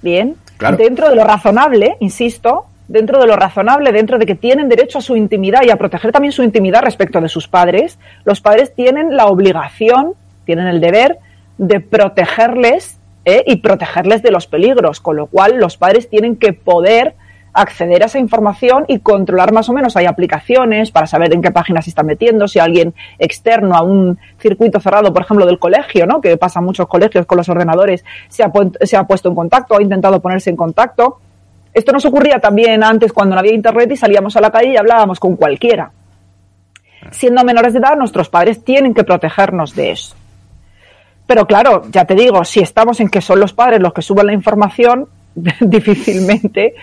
Bien. 0.00 0.36
Dentro 0.78 1.10
de 1.10 1.16
lo 1.16 1.24
razonable, 1.24 1.96
insisto, 2.00 2.66
dentro 2.88 3.20
de 3.20 3.26
lo 3.26 3.36
razonable, 3.36 3.92
dentro 3.92 4.18
de 4.18 4.24
que 4.24 4.34
tienen 4.34 4.68
derecho 4.70 4.98
a 4.98 5.02
su 5.02 5.16
intimidad 5.16 5.62
y 5.64 5.70
a 5.70 5.76
proteger 5.76 6.12
también 6.12 6.32
su 6.32 6.42
intimidad 6.42 6.82
respecto 6.82 7.20
de 7.20 7.28
sus 7.28 7.48
padres, 7.48 7.98
los 8.24 8.40
padres 8.40 8.74
tienen 8.74 9.16
la 9.16 9.26
obligación, 9.26 10.14
tienen 10.46 10.66
el 10.68 10.80
deber 10.80 11.18
de 11.58 11.80
protegerles 11.80 12.96
¿eh? 13.26 13.42
y 13.46 13.56
protegerles 13.56 14.22
de 14.22 14.30
los 14.30 14.46
peligros, 14.46 15.00
con 15.00 15.16
lo 15.16 15.26
cual 15.26 15.58
los 15.58 15.76
padres 15.76 16.08
tienen 16.08 16.36
que 16.36 16.54
poder 16.54 17.14
acceder 17.56 18.02
a 18.02 18.06
esa 18.06 18.18
información 18.18 18.84
y 18.86 19.00
controlar 19.00 19.52
más 19.52 19.68
o 19.68 19.72
menos. 19.72 19.96
Hay 19.96 20.06
aplicaciones 20.06 20.90
para 20.90 21.06
saber 21.06 21.32
en 21.32 21.40
qué 21.40 21.50
páginas 21.50 21.84
se 21.84 21.90
está 21.90 22.02
metiendo, 22.02 22.46
si 22.46 22.58
alguien 22.58 22.94
externo 23.18 23.74
a 23.74 23.82
un 23.82 24.18
circuito 24.38 24.78
cerrado, 24.78 25.12
por 25.12 25.22
ejemplo, 25.22 25.46
del 25.46 25.58
colegio, 25.58 26.06
¿no? 26.06 26.20
que 26.20 26.36
pasa 26.36 26.60
en 26.60 26.66
muchos 26.66 26.86
colegios 26.86 27.24
con 27.26 27.38
los 27.38 27.48
ordenadores, 27.48 28.04
se 28.28 28.42
ha, 28.44 29.04
puesto 29.06 29.28
en 29.30 29.34
contacto, 29.34 29.76
ha 29.76 29.82
intentado 29.82 30.20
ponerse 30.20 30.50
en 30.50 30.56
contacto. 30.56 31.18
Esto 31.72 31.92
nos 31.92 32.04
ocurría 32.04 32.38
también 32.38 32.84
antes 32.84 33.12
cuando 33.12 33.34
no 33.34 33.40
había 33.40 33.54
internet 33.54 33.90
y 33.90 33.96
salíamos 33.96 34.36
a 34.36 34.40
la 34.40 34.50
calle 34.50 34.72
y 34.72 34.76
hablábamos 34.76 35.18
con 35.18 35.36
cualquiera. 35.36 35.90
Siendo 37.10 37.42
menores 37.44 37.72
de 37.72 37.78
edad, 37.78 37.96
nuestros 37.96 38.28
padres 38.28 38.64
tienen 38.64 38.92
que 38.92 39.04
protegernos 39.04 39.74
de 39.74 39.92
eso. 39.92 40.14
Pero 41.26 41.46
claro, 41.46 41.82
ya 41.90 42.04
te 42.04 42.14
digo, 42.14 42.44
si 42.44 42.60
estamos 42.60 43.00
en 43.00 43.08
que 43.08 43.20
son 43.20 43.40
los 43.40 43.52
padres 43.52 43.80
los 43.80 43.92
que 43.92 44.02
suben 44.02 44.26
la 44.26 44.32
información, 44.32 45.08
difícilmente 45.60 46.74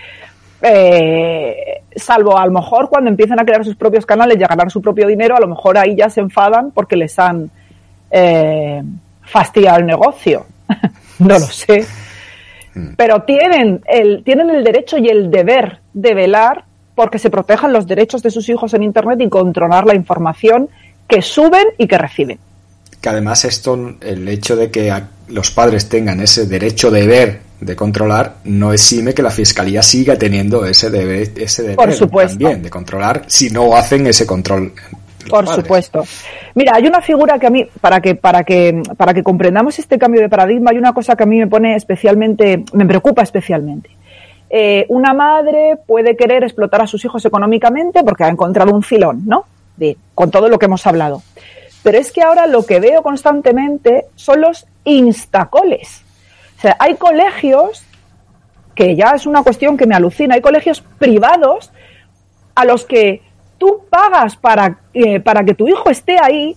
eh, 0.66 1.82
salvo 1.94 2.38
a 2.38 2.46
lo 2.46 2.52
mejor 2.52 2.88
cuando 2.88 3.10
empiezan 3.10 3.38
a 3.38 3.44
crear 3.44 3.64
sus 3.64 3.76
propios 3.76 4.06
canales 4.06 4.38
y 4.38 4.44
a 4.44 4.48
ganar 4.48 4.70
su 4.70 4.80
propio 4.80 5.06
dinero, 5.06 5.36
a 5.36 5.40
lo 5.40 5.46
mejor 5.46 5.76
ahí 5.76 5.94
ya 5.94 6.08
se 6.08 6.20
enfadan 6.20 6.70
porque 6.70 6.96
les 6.96 7.18
han 7.18 7.50
eh, 8.10 8.82
fastidiado 9.20 9.78
el 9.80 9.86
negocio. 9.86 10.46
no 11.18 11.34
lo 11.34 11.40
sé. 11.40 11.86
Mm. 12.74 12.94
Pero 12.96 13.22
tienen 13.22 13.82
el, 13.86 14.24
tienen 14.24 14.48
el 14.48 14.64
derecho 14.64 14.96
y 14.96 15.08
el 15.08 15.30
deber 15.30 15.80
de 15.92 16.14
velar 16.14 16.64
porque 16.94 17.18
se 17.18 17.28
protejan 17.28 17.72
los 17.72 17.86
derechos 17.86 18.22
de 18.22 18.30
sus 18.30 18.48
hijos 18.48 18.72
en 18.72 18.84
Internet 18.84 19.20
y 19.20 19.28
controlar 19.28 19.84
la 19.84 19.94
información 19.94 20.70
que 21.06 21.20
suben 21.20 21.66
y 21.76 21.86
que 21.86 21.98
reciben. 21.98 22.38
Que 23.04 23.10
además 23.10 23.44
esto, 23.44 23.96
el 24.00 24.26
hecho 24.26 24.56
de 24.56 24.70
que 24.70 24.90
los 25.28 25.50
padres 25.50 25.90
tengan 25.90 26.22
ese 26.22 26.46
derecho 26.46 26.90
de 26.90 27.06
ver 27.06 27.40
de 27.60 27.76
controlar 27.76 28.36
no 28.44 28.72
exime 28.72 29.12
que 29.12 29.20
la 29.20 29.28
fiscalía 29.28 29.82
siga 29.82 30.16
teniendo 30.16 30.64
ese 30.64 30.88
deber, 30.88 31.32
ese 31.36 31.64
deber 31.64 31.98
también 31.98 32.62
de 32.62 32.70
controlar 32.70 33.24
si 33.26 33.50
no 33.50 33.76
hacen 33.76 34.06
ese 34.06 34.24
control. 34.24 34.72
Por 35.28 35.46
supuesto. 35.46 36.02
Mira, 36.54 36.76
hay 36.76 36.86
una 36.86 37.02
figura 37.02 37.38
que 37.38 37.46
a 37.46 37.50
mí, 37.50 37.68
para 37.78 38.00
que, 38.00 38.14
para 38.14 38.42
que, 38.42 38.82
para 38.96 39.12
que 39.12 39.22
comprendamos 39.22 39.78
este 39.78 39.98
cambio 39.98 40.22
de 40.22 40.30
paradigma, 40.30 40.70
hay 40.70 40.78
una 40.78 40.94
cosa 40.94 41.14
que 41.14 41.24
a 41.24 41.26
mí 41.26 41.38
me 41.38 41.46
pone 41.46 41.76
especialmente, 41.76 42.64
me 42.72 42.86
preocupa 42.86 43.20
especialmente. 43.20 43.90
Eh, 44.48 44.86
una 44.88 45.12
madre 45.12 45.76
puede 45.86 46.16
querer 46.16 46.42
explotar 46.42 46.80
a 46.80 46.86
sus 46.86 47.04
hijos 47.04 47.22
económicamente 47.26 48.02
porque 48.02 48.24
ha 48.24 48.28
encontrado 48.28 48.74
un 48.74 48.82
filón, 48.82 49.24
¿no? 49.26 49.44
De, 49.76 49.94
con 50.14 50.30
todo 50.30 50.48
lo 50.48 50.58
que 50.58 50.64
hemos 50.64 50.86
hablado. 50.86 51.22
Pero 51.84 51.98
es 51.98 52.10
que 52.10 52.22
ahora 52.22 52.46
lo 52.46 52.64
que 52.64 52.80
veo 52.80 53.02
constantemente 53.02 54.06
son 54.16 54.40
los 54.40 54.66
instacoles. 54.84 56.02
Sea, 56.58 56.76
hay 56.80 56.94
colegios, 56.94 57.84
que 58.74 58.96
ya 58.96 59.10
es 59.10 59.26
una 59.26 59.42
cuestión 59.42 59.76
que 59.76 59.86
me 59.86 59.94
alucina, 59.94 60.34
hay 60.34 60.40
colegios 60.40 60.80
privados 60.98 61.70
a 62.54 62.64
los 62.64 62.86
que 62.86 63.20
tú 63.58 63.82
pagas 63.90 64.34
para, 64.34 64.78
eh, 64.94 65.20
para 65.20 65.44
que 65.44 65.54
tu 65.54 65.68
hijo 65.68 65.90
esté 65.90 66.16
ahí 66.18 66.56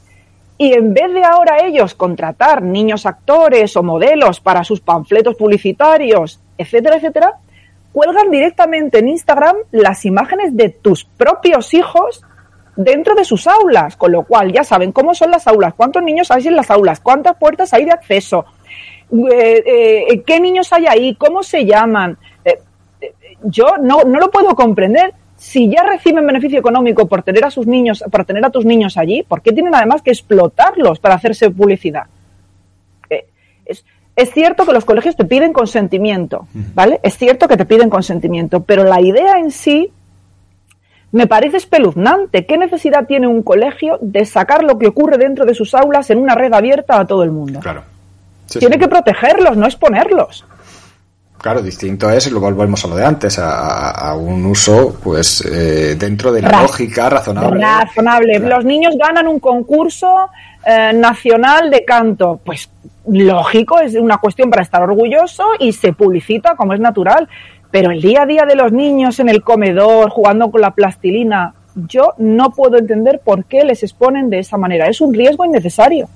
y 0.58 0.74
en 0.74 0.94
vez 0.94 1.14
de 1.14 1.26
ahora 1.26 1.66
ellos 1.66 1.94
contratar 1.94 2.64
niños 2.64 3.06
actores 3.06 3.76
o 3.76 3.84
modelos 3.84 4.40
para 4.40 4.64
sus 4.64 4.80
panfletos 4.80 5.36
publicitarios, 5.36 6.40
etcétera, 6.58 6.96
etcétera, 6.96 7.34
cuelgan 7.92 8.32
directamente 8.32 9.00
en 9.00 9.10
Instagram 9.10 9.58
las 9.72 10.06
imágenes 10.06 10.56
de 10.56 10.70
tus 10.70 11.04
propios 11.04 11.74
hijos 11.74 12.24
dentro 12.78 13.16
de 13.16 13.26
sus 13.26 13.48
aulas, 13.48 13.98
con 13.98 14.12
lo 14.12 14.24
cual 14.24 14.54
ya 14.54 14.64
saben 14.64 14.92
cómo 14.92 15.14
son 15.14 15.32
las 15.32 15.48
aulas, 15.48 15.74
cuántos 15.74 16.04
niños 16.04 16.32
hay 16.32 16.48
en 16.48 16.56
las 16.56 16.72
aulas, 16.72 17.00
cuántas 17.02 17.36
puertas 17.36 17.74
hay 17.74 17.86
de 17.86 17.92
acceso, 17.92 18.46
eh, 19.12 19.64
eh, 20.10 20.22
qué 20.22 20.40
niños 20.40 20.72
hay 20.72 20.86
ahí, 20.86 21.16
cómo 21.16 21.44
se 21.44 21.66
llaman. 21.66 22.18
Eh, 22.46 22.60
yo 23.44 23.76
no, 23.82 24.04
no 24.04 24.20
lo 24.20 24.30
puedo 24.30 24.56
comprender. 24.56 25.14
Si 25.36 25.70
ya 25.70 25.84
reciben 25.84 26.26
beneficio 26.26 26.60
económico 26.60 27.08
por 27.08 27.24
tener 27.24 27.46
a 27.46 27.52
sus 27.52 27.68
niños, 27.68 28.04
por 28.12 28.26
tener 28.26 28.46
a 28.46 28.50
tus 28.50 28.66
niños 28.66 28.98
allí, 28.98 29.24
¿por 29.24 29.42
qué 29.42 29.52
tienen 29.52 29.74
además 29.74 30.02
que 30.02 30.12
explotarlos 30.12 31.00
para 31.00 31.16
hacerse 31.16 31.50
publicidad? 31.50 32.06
Es, 33.66 33.86
es, 34.16 34.32
cierto 34.32 34.66
que 34.66 34.72
los 34.72 34.86
colegios 34.86 35.16
te 35.16 35.26
piden 35.26 35.52
consentimiento, 35.52 36.48
¿vale? 36.74 37.00
Es 37.04 37.18
cierto 37.18 37.48
que 37.48 37.58
te 37.58 37.66
piden 37.66 37.90
consentimiento, 37.90 38.64
pero 38.64 38.84
la 38.84 39.02
idea 39.02 39.38
en 39.38 39.52
sí 39.52 39.92
me 41.12 41.28
parece 41.28 41.58
espeluznante. 41.58 42.46
¿Qué 42.46 42.58
necesidad 42.58 43.06
tiene 43.06 43.28
un 43.28 43.44
colegio 43.44 43.98
de 44.02 44.26
sacar 44.26 44.64
lo 44.64 44.78
que 44.78 44.88
ocurre 44.88 45.18
dentro 45.18 45.46
de 45.46 45.54
sus 45.54 45.74
aulas 45.74 46.10
en 46.10 46.20
una 46.20 46.36
red 46.36 46.54
abierta 46.54 47.00
a 47.00 47.06
todo 47.06 47.24
el 47.24 47.32
mundo? 47.32 47.60
Claro. 47.60 47.84
Tiene 48.48 48.78
que 48.78 48.88
protegerlos, 48.88 49.58
no 49.58 49.66
exponerlos. 49.66 50.46
Claro, 51.38 51.62
distinto 51.62 52.10
es, 52.10 52.26
y 52.28 52.32
lo 52.32 52.40
volvemos 52.40 52.84
a 52.84 52.88
lo 52.88 52.96
de 52.96 53.06
antes, 53.06 53.38
a, 53.40 54.16
un 54.16 54.46
uso, 54.46 54.98
pues, 55.04 55.46
eh, 55.46 55.96
dentro 55.96 56.32
de 56.32 56.42
la 56.42 56.64
lógica 56.64 57.10
razonable. 57.10 57.62
Razonable. 57.62 58.40
Los 58.40 58.66
niños 58.66 58.96
ganan 58.98 59.28
un 59.28 59.40
concurso 59.40 60.30
eh, 60.66 60.92
nacional 60.94 61.70
de 61.70 61.86
canto. 61.86 62.40
Pues, 62.44 62.70
lógico, 63.08 63.80
es 63.80 63.94
una 63.96 64.18
cuestión 64.18 64.50
para 64.50 64.64
estar 64.64 64.82
orgulloso 64.82 65.44
y 65.60 65.74
se 65.74 65.94
publicita 65.94 66.56
como 66.56 66.74
es 66.74 66.80
natural. 66.80 67.30
Pero 67.80 67.92
el 67.92 68.02
día 68.02 68.24
a 68.24 68.26
día 68.26 68.44
de 68.44 68.56
los 68.56 68.72
niños 68.72 69.20
en 69.20 69.30
el 69.30 69.44
comedor, 69.44 70.10
jugando 70.10 70.50
con 70.50 70.62
la 70.62 70.72
plastilina, 70.72 71.54
yo 71.76 72.16
no 72.18 72.50
puedo 72.50 72.80
entender 72.80 73.22
por 73.24 73.46
qué 73.46 73.64
les 73.64 73.84
exponen 73.84 74.32
de 74.32 74.40
esa 74.40 74.58
manera. 74.58 74.88
Es 74.88 75.00
un 75.00 75.14
riesgo 75.14 75.46
innecesario. 75.46 76.10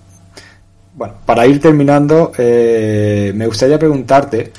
Bueno, 0.96 1.14
para 1.24 1.46
ir 1.46 1.62
terminando, 1.62 2.32
eh, 2.36 3.32
me 3.36 3.46
gustaría 3.46 3.78
preguntarte, 3.78 4.52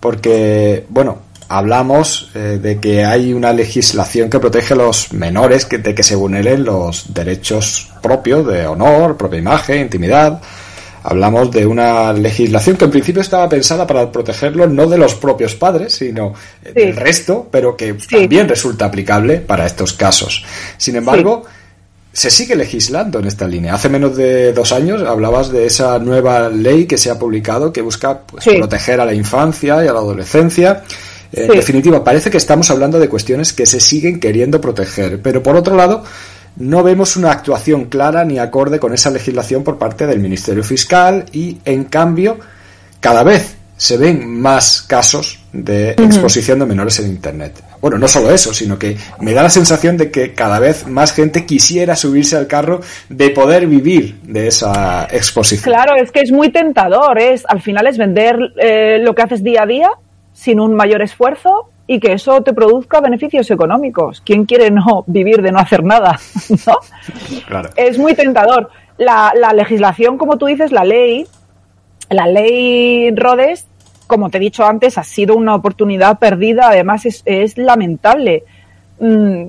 porque, 0.00 0.86
bueno, 0.88 1.18
hablamos 1.46 2.30
eh, 2.34 2.58
de 2.58 2.80
que 2.80 3.04
hay 3.04 3.34
una 3.34 3.52
legislación 3.52 4.30
que 4.30 4.40
protege 4.40 4.72
a 4.72 4.78
los 4.78 5.12
menores 5.12 5.66
que, 5.66 5.76
de 5.76 5.94
que 5.94 6.02
se 6.02 6.16
vulneren 6.16 6.64
los 6.64 7.12
derechos 7.12 7.92
propios 8.00 8.46
de 8.46 8.66
honor, 8.66 9.18
propia 9.18 9.40
imagen, 9.40 9.82
intimidad. 9.82 10.40
Hablamos 11.08 11.52
de 11.52 11.64
una 11.64 12.12
legislación 12.12 12.76
que 12.76 12.84
en 12.84 12.90
principio 12.90 13.22
estaba 13.22 13.48
pensada 13.48 13.86
para 13.86 14.10
protegerlos 14.10 14.68
no 14.72 14.88
de 14.88 14.98
los 14.98 15.14
propios 15.14 15.54
padres, 15.54 15.92
sino 15.94 16.34
del 16.74 16.96
resto, 16.96 17.46
pero 17.48 17.76
que 17.76 17.94
también 17.94 18.48
resulta 18.48 18.86
aplicable 18.86 19.36
para 19.36 19.66
estos 19.66 19.92
casos. 19.92 20.44
Sin 20.76 20.96
embargo, 20.96 21.44
se 22.12 22.28
sigue 22.28 22.56
legislando 22.56 23.20
en 23.20 23.26
esta 23.26 23.46
línea. 23.46 23.74
Hace 23.74 23.88
menos 23.88 24.16
de 24.16 24.52
dos 24.52 24.72
años 24.72 25.00
hablabas 25.02 25.52
de 25.52 25.66
esa 25.66 25.96
nueva 26.00 26.48
ley 26.48 26.86
que 26.86 26.98
se 26.98 27.08
ha 27.08 27.16
publicado 27.20 27.72
que 27.72 27.82
busca 27.82 28.22
pues, 28.22 28.44
proteger 28.44 29.00
a 29.00 29.04
la 29.04 29.14
infancia 29.14 29.84
y 29.84 29.86
a 29.86 29.92
la 29.92 30.00
adolescencia. 30.00 30.82
En 31.32 31.48
definitiva, 31.48 32.02
parece 32.02 32.30
que 32.30 32.38
estamos 32.38 32.68
hablando 32.72 32.98
de 32.98 33.08
cuestiones 33.08 33.52
que 33.52 33.64
se 33.64 33.78
siguen 33.78 34.18
queriendo 34.18 34.60
proteger, 34.60 35.22
pero 35.22 35.40
por 35.40 35.54
otro 35.54 35.76
lado, 35.76 36.02
no 36.56 36.82
vemos 36.82 37.16
una 37.16 37.32
actuación 37.32 37.86
clara 37.86 38.24
ni 38.24 38.38
acorde 38.38 38.78
con 38.78 38.94
esa 38.94 39.10
legislación 39.10 39.62
por 39.62 39.78
parte 39.78 40.06
del 40.06 40.20
Ministerio 40.20 40.64
Fiscal 40.64 41.26
y, 41.32 41.58
en 41.64 41.84
cambio, 41.84 42.38
cada 43.00 43.22
vez 43.22 43.56
se 43.76 43.98
ven 43.98 44.26
más 44.40 44.80
casos 44.82 45.44
de 45.52 45.90
exposición 45.90 46.58
de 46.58 46.66
menores 46.66 46.98
en 46.98 47.08
Internet. 47.08 47.62
Bueno, 47.80 47.98
no 47.98 48.08
solo 48.08 48.30
eso, 48.30 48.54
sino 48.54 48.78
que 48.78 48.96
me 49.20 49.34
da 49.34 49.42
la 49.42 49.50
sensación 49.50 49.98
de 49.98 50.10
que 50.10 50.32
cada 50.32 50.58
vez 50.58 50.86
más 50.86 51.12
gente 51.12 51.44
quisiera 51.44 51.94
subirse 51.94 52.36
al 52.36 52.46
carro 52.46 52.80
de 53.10 53.30
poder 53.30 53.66
vivir 53.66 54.18
de 54.22 54.48
esa 54.48 55.06
exposición. 55.10 55.64
Claro, 55.70 55.94
es 55.94 56.10
que 56.10 56.20
es 56.20 56.32
muy 56.32 56.50
tentador, 56.50 57.18
es 57.20 57.44
al 57.46 57.60
final 57.60 57.86
es 57.86 57.98
vender 57.98 58.36
eh, 58.56 58.98
lo 59.00 59.14
que 59.14 59.22
haces 59.22 59.44
día 59.44 59.64
a 59.64 59.66
día 59.66 59.90
sin 60.32 60.58
un 60.58 60.74
mayor 60.74 61.02
esfuerzo 61.02 61.70
y 61.86 62.00
que 62.00 62.12
eso 62.12 62.42
te 62.42 62.52
produzca 62.52 63.00
beneficios 63.00 63.50
económicos. 63.50 64.20
¿Quién 64.24 64.44
quiere 64.44 64.70
no 64.70 65.04
vivir 65.06 65.42
de 65.42 65.52
no 65.52 65.58
hacer 65.58 65.84
nada? 65.84 66.18
¿No? 66.66 66.78
Claro. 67.46 67.70
Es 67.76 67.98
muy 67.98 68.14
tentador. 68.14 68.70
La, 68.98 69.32
la 69.36 69.52
legislación, 69.52 70.18
como 70.18 70.38
tú 70.38 70.46
dices, 70.46 70.72
la 70.72 70.84
ley, 70.84 71.26
la 72.10 72.26
ley 72.26 73.14
Rodes 73.14 73.66
como 74.06 74.30
te 74.30 74.38
he 74.38 74.40
dicho 74.40 74.64
antes, 74.64 74.98
ha 74.98 75.04
sido 75.04 75.36
una 75.36 75.54
oportunidad 75.54 76.18
perdida. 76.18 76.68
Además, 76.68 77.06
es, 77.24 77.58
lamentable. 77.58 78.44
Mm, 79.00 79.44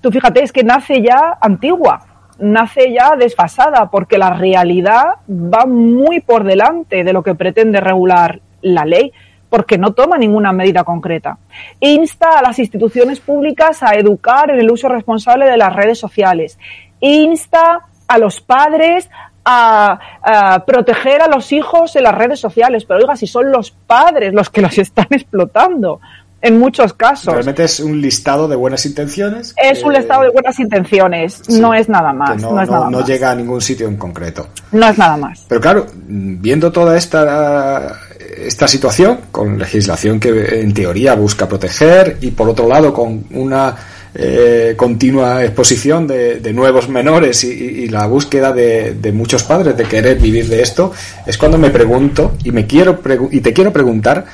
tú 0.00 0.10
fíjate, 0.10 0.42
es 0.42 0.52
que 0.52 0.64
nace 0.64 1.02
ya 1.02 1.38
antigua, 1.40 2.06
nace 2.38 2.92
ya 2.92 3.16
desfasada, 3.16 3.90
porque 3.90 4.18
la 4.18 4.30
realidad 4.30 5.16
va 5.28 5.66
muy 5.66 6.20
por 6.20 6.44
delante 6.44 7.04
de 7.04 7.12
lo 7.12 7.22
que 7.22 7.34
pretende 7.34 7.80
regular 7.80 8.40
la 8.62 8.84
ley, 8.84 9.12
porque 9.48 9.78
no 9.78 9.92
toma 9.92 10.18
ninguna 10.18 10.52
medida 10.52 10.84
concreta. 10.84 11.38
Insta 11.80 12.38
a 12.38 12.42
las 12.42 12.58
instituciones 12.58 13.20
públicas 13.20 13.82
a 13.82 13.94
educar 13.94 14.50
en 14.50 14.60
el 14.60 14.70
uso 14.70 14.88
responsable 14.88 15.46
de 15.46 15.56
las 15.56 15.74
redes 15.74 15.98
sociales. 15.98 16.58
Insta 17.00 17.80
a 18.06 18.18
los 18.18 18.40
padres 18.40 19.08
a, 19.44 20.64
proteger 20.66 21.22
a 21.22 21.28
los 21.28 21.52
hijos 21.52 21.96
en 21.96 22.02
las 22.02 22.14
redes 22.14 22.40
sociales, 22.40 22.84
pero 22.84 23.00
oiga, 23.00 23.16
si 23.16 23.26
son 23.26 23.50
los 23.50 23.70
padres 23.70 24.34
los 24.34 24.50
que 24.50 24.60
los 24.60 24.76
están 24.76 25.06
explotando 25.10 26.00
en 26.40 26.58
muchos 26.58 26.92
casos. 26.92 27.34
Realmente 27.34 27.64
es 27.64 27.80
un 27.80 28.00
listado 28.00 28.46
de 28.46 28.54
buenas 28.54 28.84
intenciones. 28.86 29.54
Es 29.56 29.82
un 29.82 29.92
listado 29.92 30.22
de 30.22 30.30
buenas 30.30 30.58
intenciones, 30.60 31.48
no 31.48 31.74
es 31.74 31.88
nada 31.88 32.12
más. 32.12 32.40
No, 32.40 32.60
es 32.60 32.70
nada 32.70 32.90
no 32.90 33.04
llega 33.04 33.30
a 33.30 33.34
ningún 33.34 33.60
sitio 33.60 33.88
en 33.88 33.96
concreto. 33.96 34.48
No 34.70 34.86
es 34.86 34.98
nada 34.98 35.16
más. 35.16 35.44
Pero 35.48 35.60
claro, 35.60 35.86
viendo 36.06 36.70
toda 36.70 36.96
esta 36.96 37.98
esta 38.46 38.68
situación 38.68 39.20
con 39.30 39.58
legislación 39.58 40.20
que 40.20 40.60
en 40.60 40.72
teoría 40.72 41.14
busca 41.14 41.48
proteger 41.48 42.18
y 42.20 42.30
por 42.30 42.48
otro 42.48 42.68
lado 42.68 42.92
con 42.92 43.24
una 43.32 43.74
eh, 44.14 44.74
continua 44.76 45.44
exposición 45.44 46.06
de, 46.06 46.52
nuevos 46.52 46.88
menores 46.88 47.44
y, 47.44 47.88
la 47.88 48.06
búsqueda 48.06 48.52
de, 48.52 49.12
muchos 49.12 49.44
padres 49.44 49.76
de 49.76 49.84
querer 49.84 50.18
vivir 50.18 50.48
de 50.48 50.62
esto, 50.62 50.92
es 51.26 51.36
cuando 51.36 51.58
me 51.58 51.70
pregunto 51.70 52.36
y 52.44 52.50
me 52.50 52.66
quiero 52.66 53.00
y 53.30 53.40
te 53.40 53.52
quiero 53.52 53.72
preguntar 53.72 54.24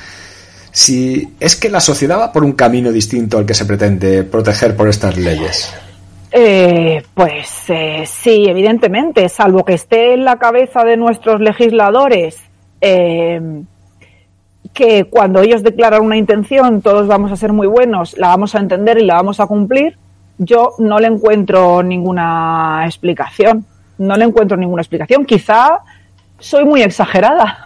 si 0.71 1.29
es 1.39 1.55
que 1.55 1.69
la 1.69 1.79
sociedad 1.79 2.19
va 2.19 2.31
por 2.31 2.43
un 2.43 2.53
camino 2.53 2.91
distinto 2.91 3.37
al 3.37 3.45
que 3.45 3.53
se 3.53 3.65
pretende 3.65 4.23
proteger 4.23 4.75
por 4.75 4.89
estas 4.89 5.17
leyes. 5.17 5.73
Eh, 6.31 7.01
pues 7.13 7.69
eh, 7.69 8.03
sí, 8.05 8.45
evidentemente, 8.47 9.29
salvo 9.29 9.63
que 9.63 9.75
esté 9.75 10.13
en 10.13 10.25
la 10.25 10.37
cabeza 10.37 10.83
de 10.83 10.97
nuestros 10.97 11.39
legisladores 11.39 12.37
eh, 12.81 13.39
que 14.75 15.05
cuando 15.05 15.39
ellos 15.39 15.63
declaran 15.63 16.03
una 16.03 16.17
intención 16.17 16.81
todos 16.81 17.07
vamos 17.07 17.31
a 17.31 17.37
ser 17.37 17.53
muy 17.53 17.65
buenos, 17.65 18.15
la 18.17 18.27
vamos 18.27 18.53
a 18.53 18.59
entender 18.59 18.99
y 18.99 19.05
la 19.05 19.15
vamos 19.15 19.39
a 19.39 19.47
cumplir, 19.47 19.97
yo 20.37 20.73
no 20.77 20.99
le 20.99 21.07
encuentro 21.07 21.81
ninguna 21.81 22.83
explicación. 22.85 23.65
No 23.97 24.17
le 24.17 24.25
encuentro 24.25 24.57
ninguna 24.57 24.81
explicación. 24.81 25.25
Quizá 25.25 25.79
soy 26.37 26.65
muy 26.65 26.81
exagerada. 26.81 27.63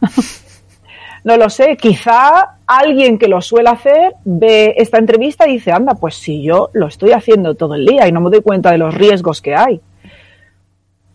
no 1.24 1.36
lo 1.36 1.50
sé. 1.50 1.76
Quizá 1.78 2.58
alguien 2.68 3.18
que 3.18 3.28
lo 3.28 3.42
suele 3.42 3.70
hacer 3.70 4.14
ve 4.24 4.76
esta 4.78 5.00
entrevista 5.00 5.48
y 5.48 5.54
dice, 5.54 5.72
anda, 5.72 5.96
pues 5.96 6.16
si 6.16 6.44
yo 6.44 6.70
lo 6.74 6.88
estoy 6.88 7.12
haciendo 7.12 7.56
todo 7.56 7.74
el 7.74 7.88
día 7.88 8.08
y 8.08 8.12
no 8.12 8.22
me 8.22 8.30
doy 8.30 8.42
cuenta 8.42 8.72
de 8.72 8.78
los 8.78 8.94
riesgos 8.94 9.42
que 9.42 9.56
hay. 9.56 9.82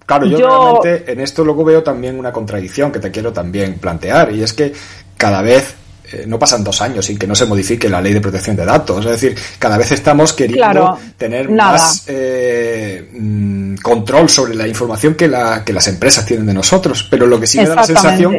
Claro, 0.05 0.27
yo, 0.27 0.81
realmente 0.83 1.13
en 1.13 1.21
esto 1.21 1.45
luego 1.45 1.65
veo 1.65 1.83
también 1.83 2.19
una 2.19 2.33
contradicción 2.33 2.93
que 2.93 2.99
te 2.99 3.11
quiero 3.11 3.33
también 3.33 3.79
plantear 3.79 4.33
y 4.33 4.43
es 4.43 4.53
que 4.53 4.75
cada 5.17 5.41
vez 5.41 5.77
eh, 6.15 6.25
no 6.27 6.39
pasan 6.39 6.63
dos 6.63 6.81
años 6.81 7.05
sin 7.05 7.19
que 7.19 7.27
no 7.27 7.35
se 7.35 7.47
modifique 7.47 7.89
la 7.89 8.01
ley 8.01 8.13
de 8.13 8.21
protección 8.21 8.55
de 8.57 8.65
datos. 8.65 9.05
Es 9.05 9.11
decir, 9.11 9.37
cada 9.59 9.77
vez 9.77 9.91
estamos 9.93 10.33
queriendo 10.33 10.99
tener 11.17 11.51
más 11.51 12.05
eh, 12.07 13.11
mm, 13.13 13.77
control 13.77 14.29
sobre 14.29 14.55
la 14.55 14.69
información 14.69 15.15
que, 15.15 15.27
la, 15.29 15.65
que 15.65 15.73
las 15.73 15.89
empresas 15.89 16.25
tienen 16.25 16.47
de 16.47 16.55
nosotros. 16.55 17.07
Pero 17.11 17.27
lo 17.27 17.41
que 17.41 17.47
sí 17.47 17.59
me 17.59 17.67
da 17.67 17.75
la 17.75 17.85
sensación 17.85 18.37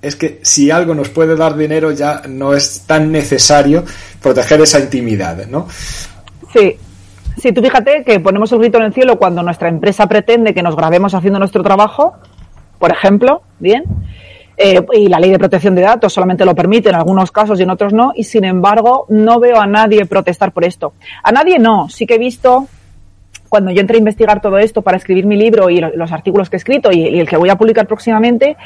es 0.00 0.16
que 0.16 0.38
si 0.42 0.70
algo 0.70 0.94
nos 0.94 1.08
puede 1.08 1.34
dar 1.34 1.56
dinero 1.56 1.90
ya 1.90 2.22
no 2.28 2.54
es 2.54 2.82
tan 2.86 3.10
necesario 3.10 3.84
proteger 4.22 4.60
esa 4.60 4.78
intimidad, 4.78 5.46
¿no? 5.46 5.66
Sí. 6.52 6.76
Sí, 7.40 7.52
tú 7.52 7.62
fíjate 7.62 8.02
que 8.04 8.18
ponemos 8.18 8.50
el 8.50 8.58
grito 8.58 8.78
en 8.78 8.84
el 8.84 8.92
cielo 8.92 9.16
cuando 9.16 9.42
nuestra 9.44 9.68
empresa 9.68 10.08
pretende 10.08 10.54
que 10.54 10.62
nos 10.62 10.74
grabemos 10.74 11.14
haciendo 11.14 11.38
nuestro 11.38 11.62
trabajo, 11.62 12.14
por 12.80 12.90
ejemplo, 12.90 13.42
¿bien? 13.60 13.84
Eh, 14.60 14.84
y 14.92 15.06
la 15.06 15.20
ley 15.20 15.30
de 15.30 15.38
protección 15.38 15.76
de 15.76 15.82
datos 15.82 16.12
solamente 16.12 16.44
lo 16.44 16.52
permite 16.52 16.88
en 16.88 16.96
algunos 16.96 17.30
casos 17.30 17.60
y 17.60 17.62
en 17.62 17.70
otros 17.70 17.92
no, 17.92 18.10
y 18.16 18.24
sin 18.24 18.44
embargo 18.44 19.06
no 19.08 19.38
veo 19.38 19.60
a 19.60 19.68
nadie 19.68 20.04
protestar 20.04 20.50
por 20.50 20.64
esto. 20.64 20.94
A 21.22 21.30
nadie 21.30 21.60
no, 21.60 21.88
sí 21.88 22.06
que 22.06 22.16
he 22.16 22.18
visto 22.18 22.66
cuando 23.48 23.70
yo 23.70 23.80
entré 23.80 23.96
a 23.96 23.98
investigar 24.00 24.42
todo 24.42 24.58
esto 24.58 24.82
para 24.82 24.96
escribir 24.96 25.26
mi 25.26 25.36
libro 25.36 25.70
y 25.70 25.80
los 25.80 26.10
artículos 26.10 26.50
que 26.50 26.56
he 26.56 26.58
escrito 26.58 26.90
y, 26.90 27.20
el 27.20 27.28
que 27.28 27.36
voy 27.36 27.50
a 27.50 27.56
publicar 27.56 27.86
próximamente, 27.86 28.56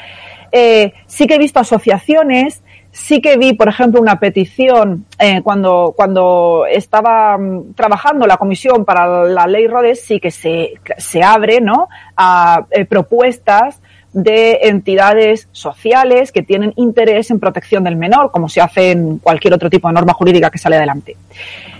eh, 0.51 0.93
sí 1.05 1.27
que 1.27 1.35
he 1.35 1.37
visto 1.37 1.59
asociaciones, 1.59 2.63
sí 2.91 3.21
que 3.21 3.37
vi, 3.37 3.53
por 3.53 3.69
ejemplo, 3.69 4.01
una 4.01 4.19
petición 4.19 5.05
eh, 5.19 5.41
cuando, 5.43 5.93
cuando 5.95 6.65
estaba 6.69 7.37
mm, 7.37 7.75
trabajando 7.75 8.25
la 8.25 8.37
comisión 8.37 8.83
para 8.83 9.25
la 9.25 9.45
ley 9.45 9.67
Rodes, 9.67 10.03
sí 10.03 10.19
que 10.19 10.31
se, 10.31 10.73
se 10.97 11.21
abre 11.21 11.61
¿no? 11.61 11.87
a 12.17 12.65
propuestas 12.89 13.79
de 14.13 14.59
entidades 14.63 15.47
sociales 15.51 16.31
que 16.31 16.43
tienen 16.43 16.73
interés 16.75 17.31
en 17.31 17.39
protección 17.39 17.83
del 17.83 17.95
menor, 17.95 18.31
como 18.31 18.47
se 18.47 18.61
hace 18.61 18.91
en 18.91 19.17
cualquier 19.17 19.53
otro 19.55 19.69
tipo 19.69 19.87
de 19.87 19.95
norma 19.95 20.13
jurídica 20.13 20.51
que 20.51 20.59
sale 20.59 20.77
adelante. 20.77 21.17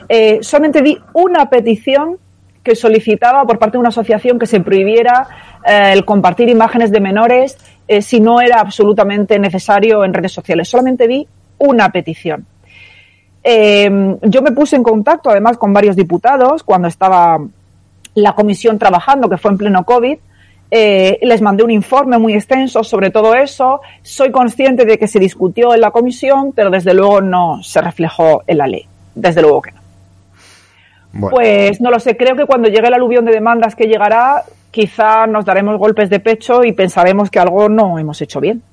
Eh, 0.10 0.40
solamente 0.42 0.82
vi 0.82 0.98
una 1.14 1.50
petición 1.50 2.18
que 2.64 2.76
solicitaba 2.76 3.46
por 3.46 3.60
parte 3.60 3.74
de 3.74 3.80
una 3.80 3.90
asociación 3.90 4.40
que 4.40 4.48
se 4.48 4.62
prohibiera 4.62 5.28
eh, 5.66 5.92
el 5.94 6.06
compartir 6.06 6.50
imágenes 6.50 6.92
de 6.92 7.00
menores 7.00 7.58
eh, 7.88 8.02
si 8.02 8.20
no 8.20 8.42
era 8.42 8.60
absolutamente 8.60 9.38
necesario 9.38 10.04
en 10.04 10.14
redes 10.14 10.32
sociales. 10.32 10.68
Solamente 10.68 11.08
vi 11.08 11.28
una 11.60 11.92
petición. 11.92 12.46
yo 13.44 14.42
me 14.42 14.52
puse 14.54 14.76
en 14.76 14.84
contacto 14.84 15.30
además 15.30 15.58
con 15.58 15.72
varios 15.72 15.96
diputados 15.96 16.64
cuando 16.64 16.88
estaba 16.88 17.40
la 18.16 18.34
comisión 18.34 18.80
trabajando, 18.80 19.30
que 19.30 19.38
fue 19.38 19.52
en 19.52 19.58
pleno 19.58 19.84
COVID, 19.84 20.18
eh, 20.76 21.20
les 21.22 21.40
mandé 21.40 21.64
un 21.64 21.70
informe 21.70 22.18
muy 22.18 22.34
extenso 22.34 22.84
sobre 22.84 23.12
todo 23.12 23.36
eso. 23.36 23.82
Soy 24.02 24.32
consciente 24.32 24.86
de 24.86 24.98
que 24.98 25.08
se 25.08 25.20
discutió 25.20 25.76
en 25.76 25.82
la 25.82 25.92
comisión, 25.92 26.52
pero 26.52 26.72
desde 26.72 26.96
luego 26.96 27.22
no 27.22 27.62
se 27.62 27.80
reflejó 27.80 28.42
en 28.48 28.58
la 28.58 28.66
ley. 28.66 28.88
Desde 29.14 29.44
luego 29.44 29.62
que 29.62 29.72
no. 29.72 31.30
Pues 31.30 31.80
no 31.80 31.92
lo 31.92 32.00
sé, 32.00 32.18
creo 32.18 32.36
que 32.36 32.48
cuando 32.48 32.70
llegue 32.70 32.88
el 32.88 32.94
aluvión 32.96 33.24
de 33.24 33.32
demandas 33.32 33.76
que 33.76 33.84
llegará, 33.84 34.46
quizá 34.72 35.28
nos 35.28 35.46
daremos 35.46 35.78
golpes 35.78 36.10
de 36.10 36.20
pecho 36.20 36.64
y 36.64 36.72
pensaremos 36.72 37.30
que 37.30 37.38
algo 37.38 37.70
no 37.70 38.00
hemos 38.00 38.20
hecho 38.24 38.42
bien. 38.42 38.64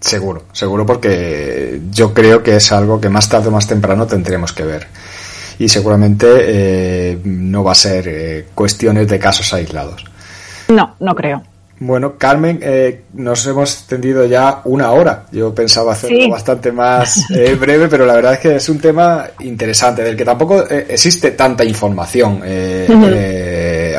Seguro, 0.00 0.42
seguro 0.52 0.84
porque 0.84 1.80
yo 1.90 2.12
creo 2.12 2.42
que 2.42 2.56
es 2.56 2.70
algo 2.70 3.00
que 3.00 3.08
más 3.08 3.30
tarde 3.30 3.48
o 3.48 3.50
más 3.50 3.66
temprano 3.66 4.06
tendremos 4.06 4.52
que 4.52 4.64
ver. 4.64 4.86
Y 5.58 5.68
seguramente 5.68 6.26
eh, 6.38 7.18
no 7.24 7.64
va 7.64 7.72
a 7.72 7.76
ser 7.76 8.08
eh, 8.08 8.46
cuestiones 8.54 9.08
de 9.08 9.18
casos 9.18 9.54
aislados. 9.54 10.04
No, 10.68 10.94
no 11.00 11.14
creo. 11.14 11.42
Bueno, 11.80 12.16
Carmen, 12.16 12.60
eh, 12.62 13.02
nos 13.14 13.44
hemos 13.46 13.74
extendido 13.74 14.24
ya 14.26 14.60
una 14.64 14.92
hora. 14.92 15.24
Yo 15.32 15.52
pensaba 15.52 15.92
hacerlo 15.92 16.30
bastante 16.30 16.70
más 16.70 17.28
eh, 17.30 17.54
breve, 17.60 17.88
pero 17.88 18.06
la 18.06 18.14
verdad 18.14 18.34
es 18.34 18.38
que 18.38 18.54
es 18.56 18.68
un 18.68 18.78
tema 18.78 19.26
interesante, 19.40 20.02
del 20.02 20.16
que 20.16 20.24
tampoco 20.24 20.64
eh, 20.70 20.86
existe 20.88 21.32
tanta 21.32 21.64
información 21.64 22.42
al 22.44 23.96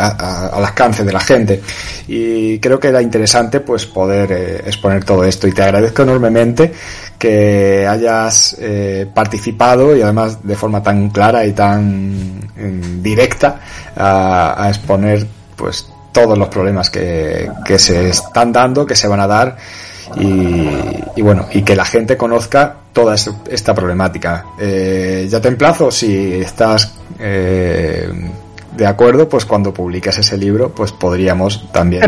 alcance 0.64 1.04
de 1.04 1.12
la 1.12 1.20
gente. 1.20 1.62
Y 2.08 2.60
creo 2.60 2.80
que 2.80 2.88
era 2.88 3.02
interesante 3.02 3.60
pues 3.60 3.86
poder 3.86 4.64
exponer 4.66 5.04
todo 5.04 5.26
esto. 5.26 5.46
Y 5.46 5.52
te 5.52 5.64
agradezco 5.64 6.04
enormemente 6.04 6.72
que 7.20 7.86
hayas 7.86 8.56
participado 9.14 9.96
y 9.96 10.02
además 10.02 10.48
de 10.48 10.56
forma 10.56 10.82
tan 10.82 11.10
clara 11.10 11.46
y 11.46 11.52
tan 11.52 13.04
directa 13.04 13.60
a, 13.96 14.66
a 14.66 14.70
exponer 14.70 15.28
pues 15.58 15.90
todos 16.16 16.38
los 16.38 16.48
problemas 16.48 16.90
que, 16.90 17.52
que 17.66 17.78
se 17.78 18.08
están 18.08 18.54
dando, 18.54 18.86
que 18.86 18.96
se 18.96 19.06
van 19.06 19.20
a 19.20 19.28
dar 19.28 19.58
y, 20.16 21.22
bueno, 21.22 21.48
y 21.52 21.62
que 21.62 21.76
la 21.76 21.84
gente 21.84 22.16
conozca 22.16 22.74
toda 22.94 23.16
esta 23.50 23.74
problemática. 23.74 24.46
Eh, 24.58 25.28
ya 25.30 25.42
te 25.42 25.50
emplazo, 25.50 25.92
si 25.92 26.36
estás 26.36 26.94
eh, 27.20 28.10
de 28.78 28.86
acuerdo, 28.88 29.28
pues 29.28 29.44
cuando 29.46 29.74
publiques 29.74 30.18
ese 30.18 30.38
libro, 30.38 30.70
pues 30.70 30.94
podríamos 30.94 31.70
también 31.74 32.04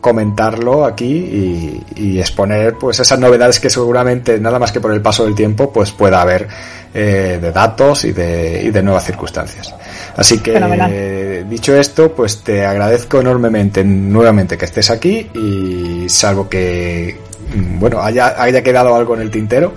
comentarlo 0.00 0.84
aquí 0.84 1.82
y, 1.96 2.18
exponer 2.20 2.74
pues 2.74 3.00
esas 3.00 3.18
novedades 3.18 3.58
que 3.58 3.70
seguramente 3.70 4.38
nada 4.38 4.58
más 4.58 4.70
que 4.70 4.80
por 4.80 4.92
el 4.92 5.00
paso 5.00 5.24
del 5.24 5.34
tiempo 5.34 5.72
pues 5.72 5.92
pueda 5.92 6.20
haber 6.20 6.46
eh, 6.92 7.38
de 7.40 7.52
datos 7.52 8.04
y 8.04 8.12
de, 8.12 8.62
y 8.64 8.70
de 8.70 8.82
nuevas 8.82 9.04
circunstancias. 9.04 9.74
Así 10.18 10.40
que, 10.40 11.44
dicho 11.48 11.76
esto, 11.76 12.12
pues 12.12 12.42
te 12.42 12.66
agradezco 12.66 13.20
enormemente 13.20 13.84
nuevamente 13.84 14.58
que 14.58 14.64
estés 14.64 14.90
aquí 14.90 15.30
y 15.32 16.08
salvo 16.08 16.48
que, 16.48 17.16
mm, 17.54 17.78
bueno, 17.78 18.02
haya, 18.02 18.34
haya 18.36 18.60
quedado 18.60 18.96
algo 18.96 19.14
en 19.14 19.22
el 19.22 19.30
tintero. 19.30 19.74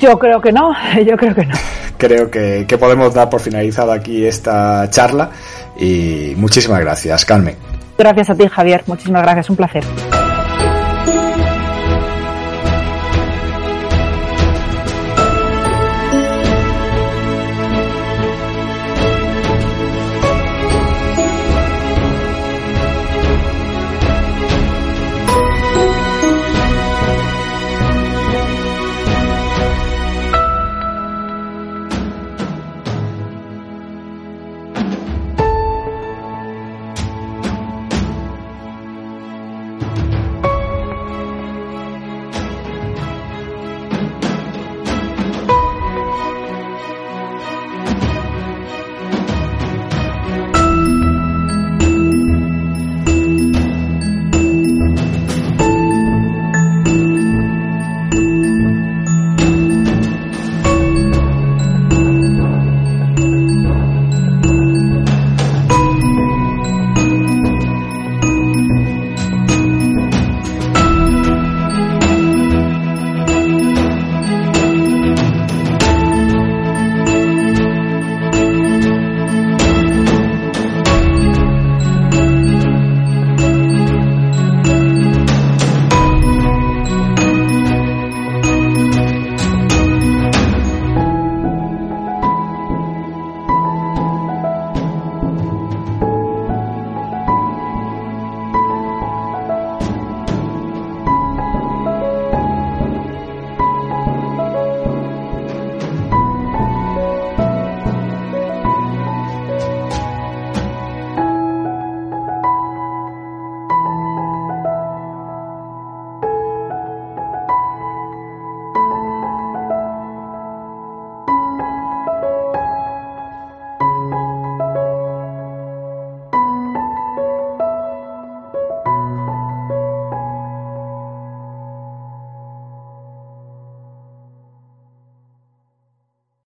Yo 0.00 0.18
creo 0.18 0.40
que 0.40 0.50
no, 0.50 0.74
yo 1.06 1.16
creo 1.16 1.32
que 1.32 1.46
no. 1.46 1.54
Creo 1.96 2.28
que, 2.28 2.64
que 2.66 2.76
podemos 2.76 3.14
dar 3.14 3.30
por 3.30 3.40
finalizada 3.40 3.94
aquí 3.94 4.26
esta 4.26 4.90
charla 4.90 5.30
y 5.78 6.32
muchísimas 6.36 6.80
gracias, 6.80 7.24
Carmen. 7.24 7.54
Gracias 7.96 8.30
a 8.30 8.34
ti, 8.34 8.48
Javier. 8.48 8.82
Muchísimas 8.86 9.22
gracias. 9.22 9.48
Un 9.48 9.56
placer. 9.56 9.84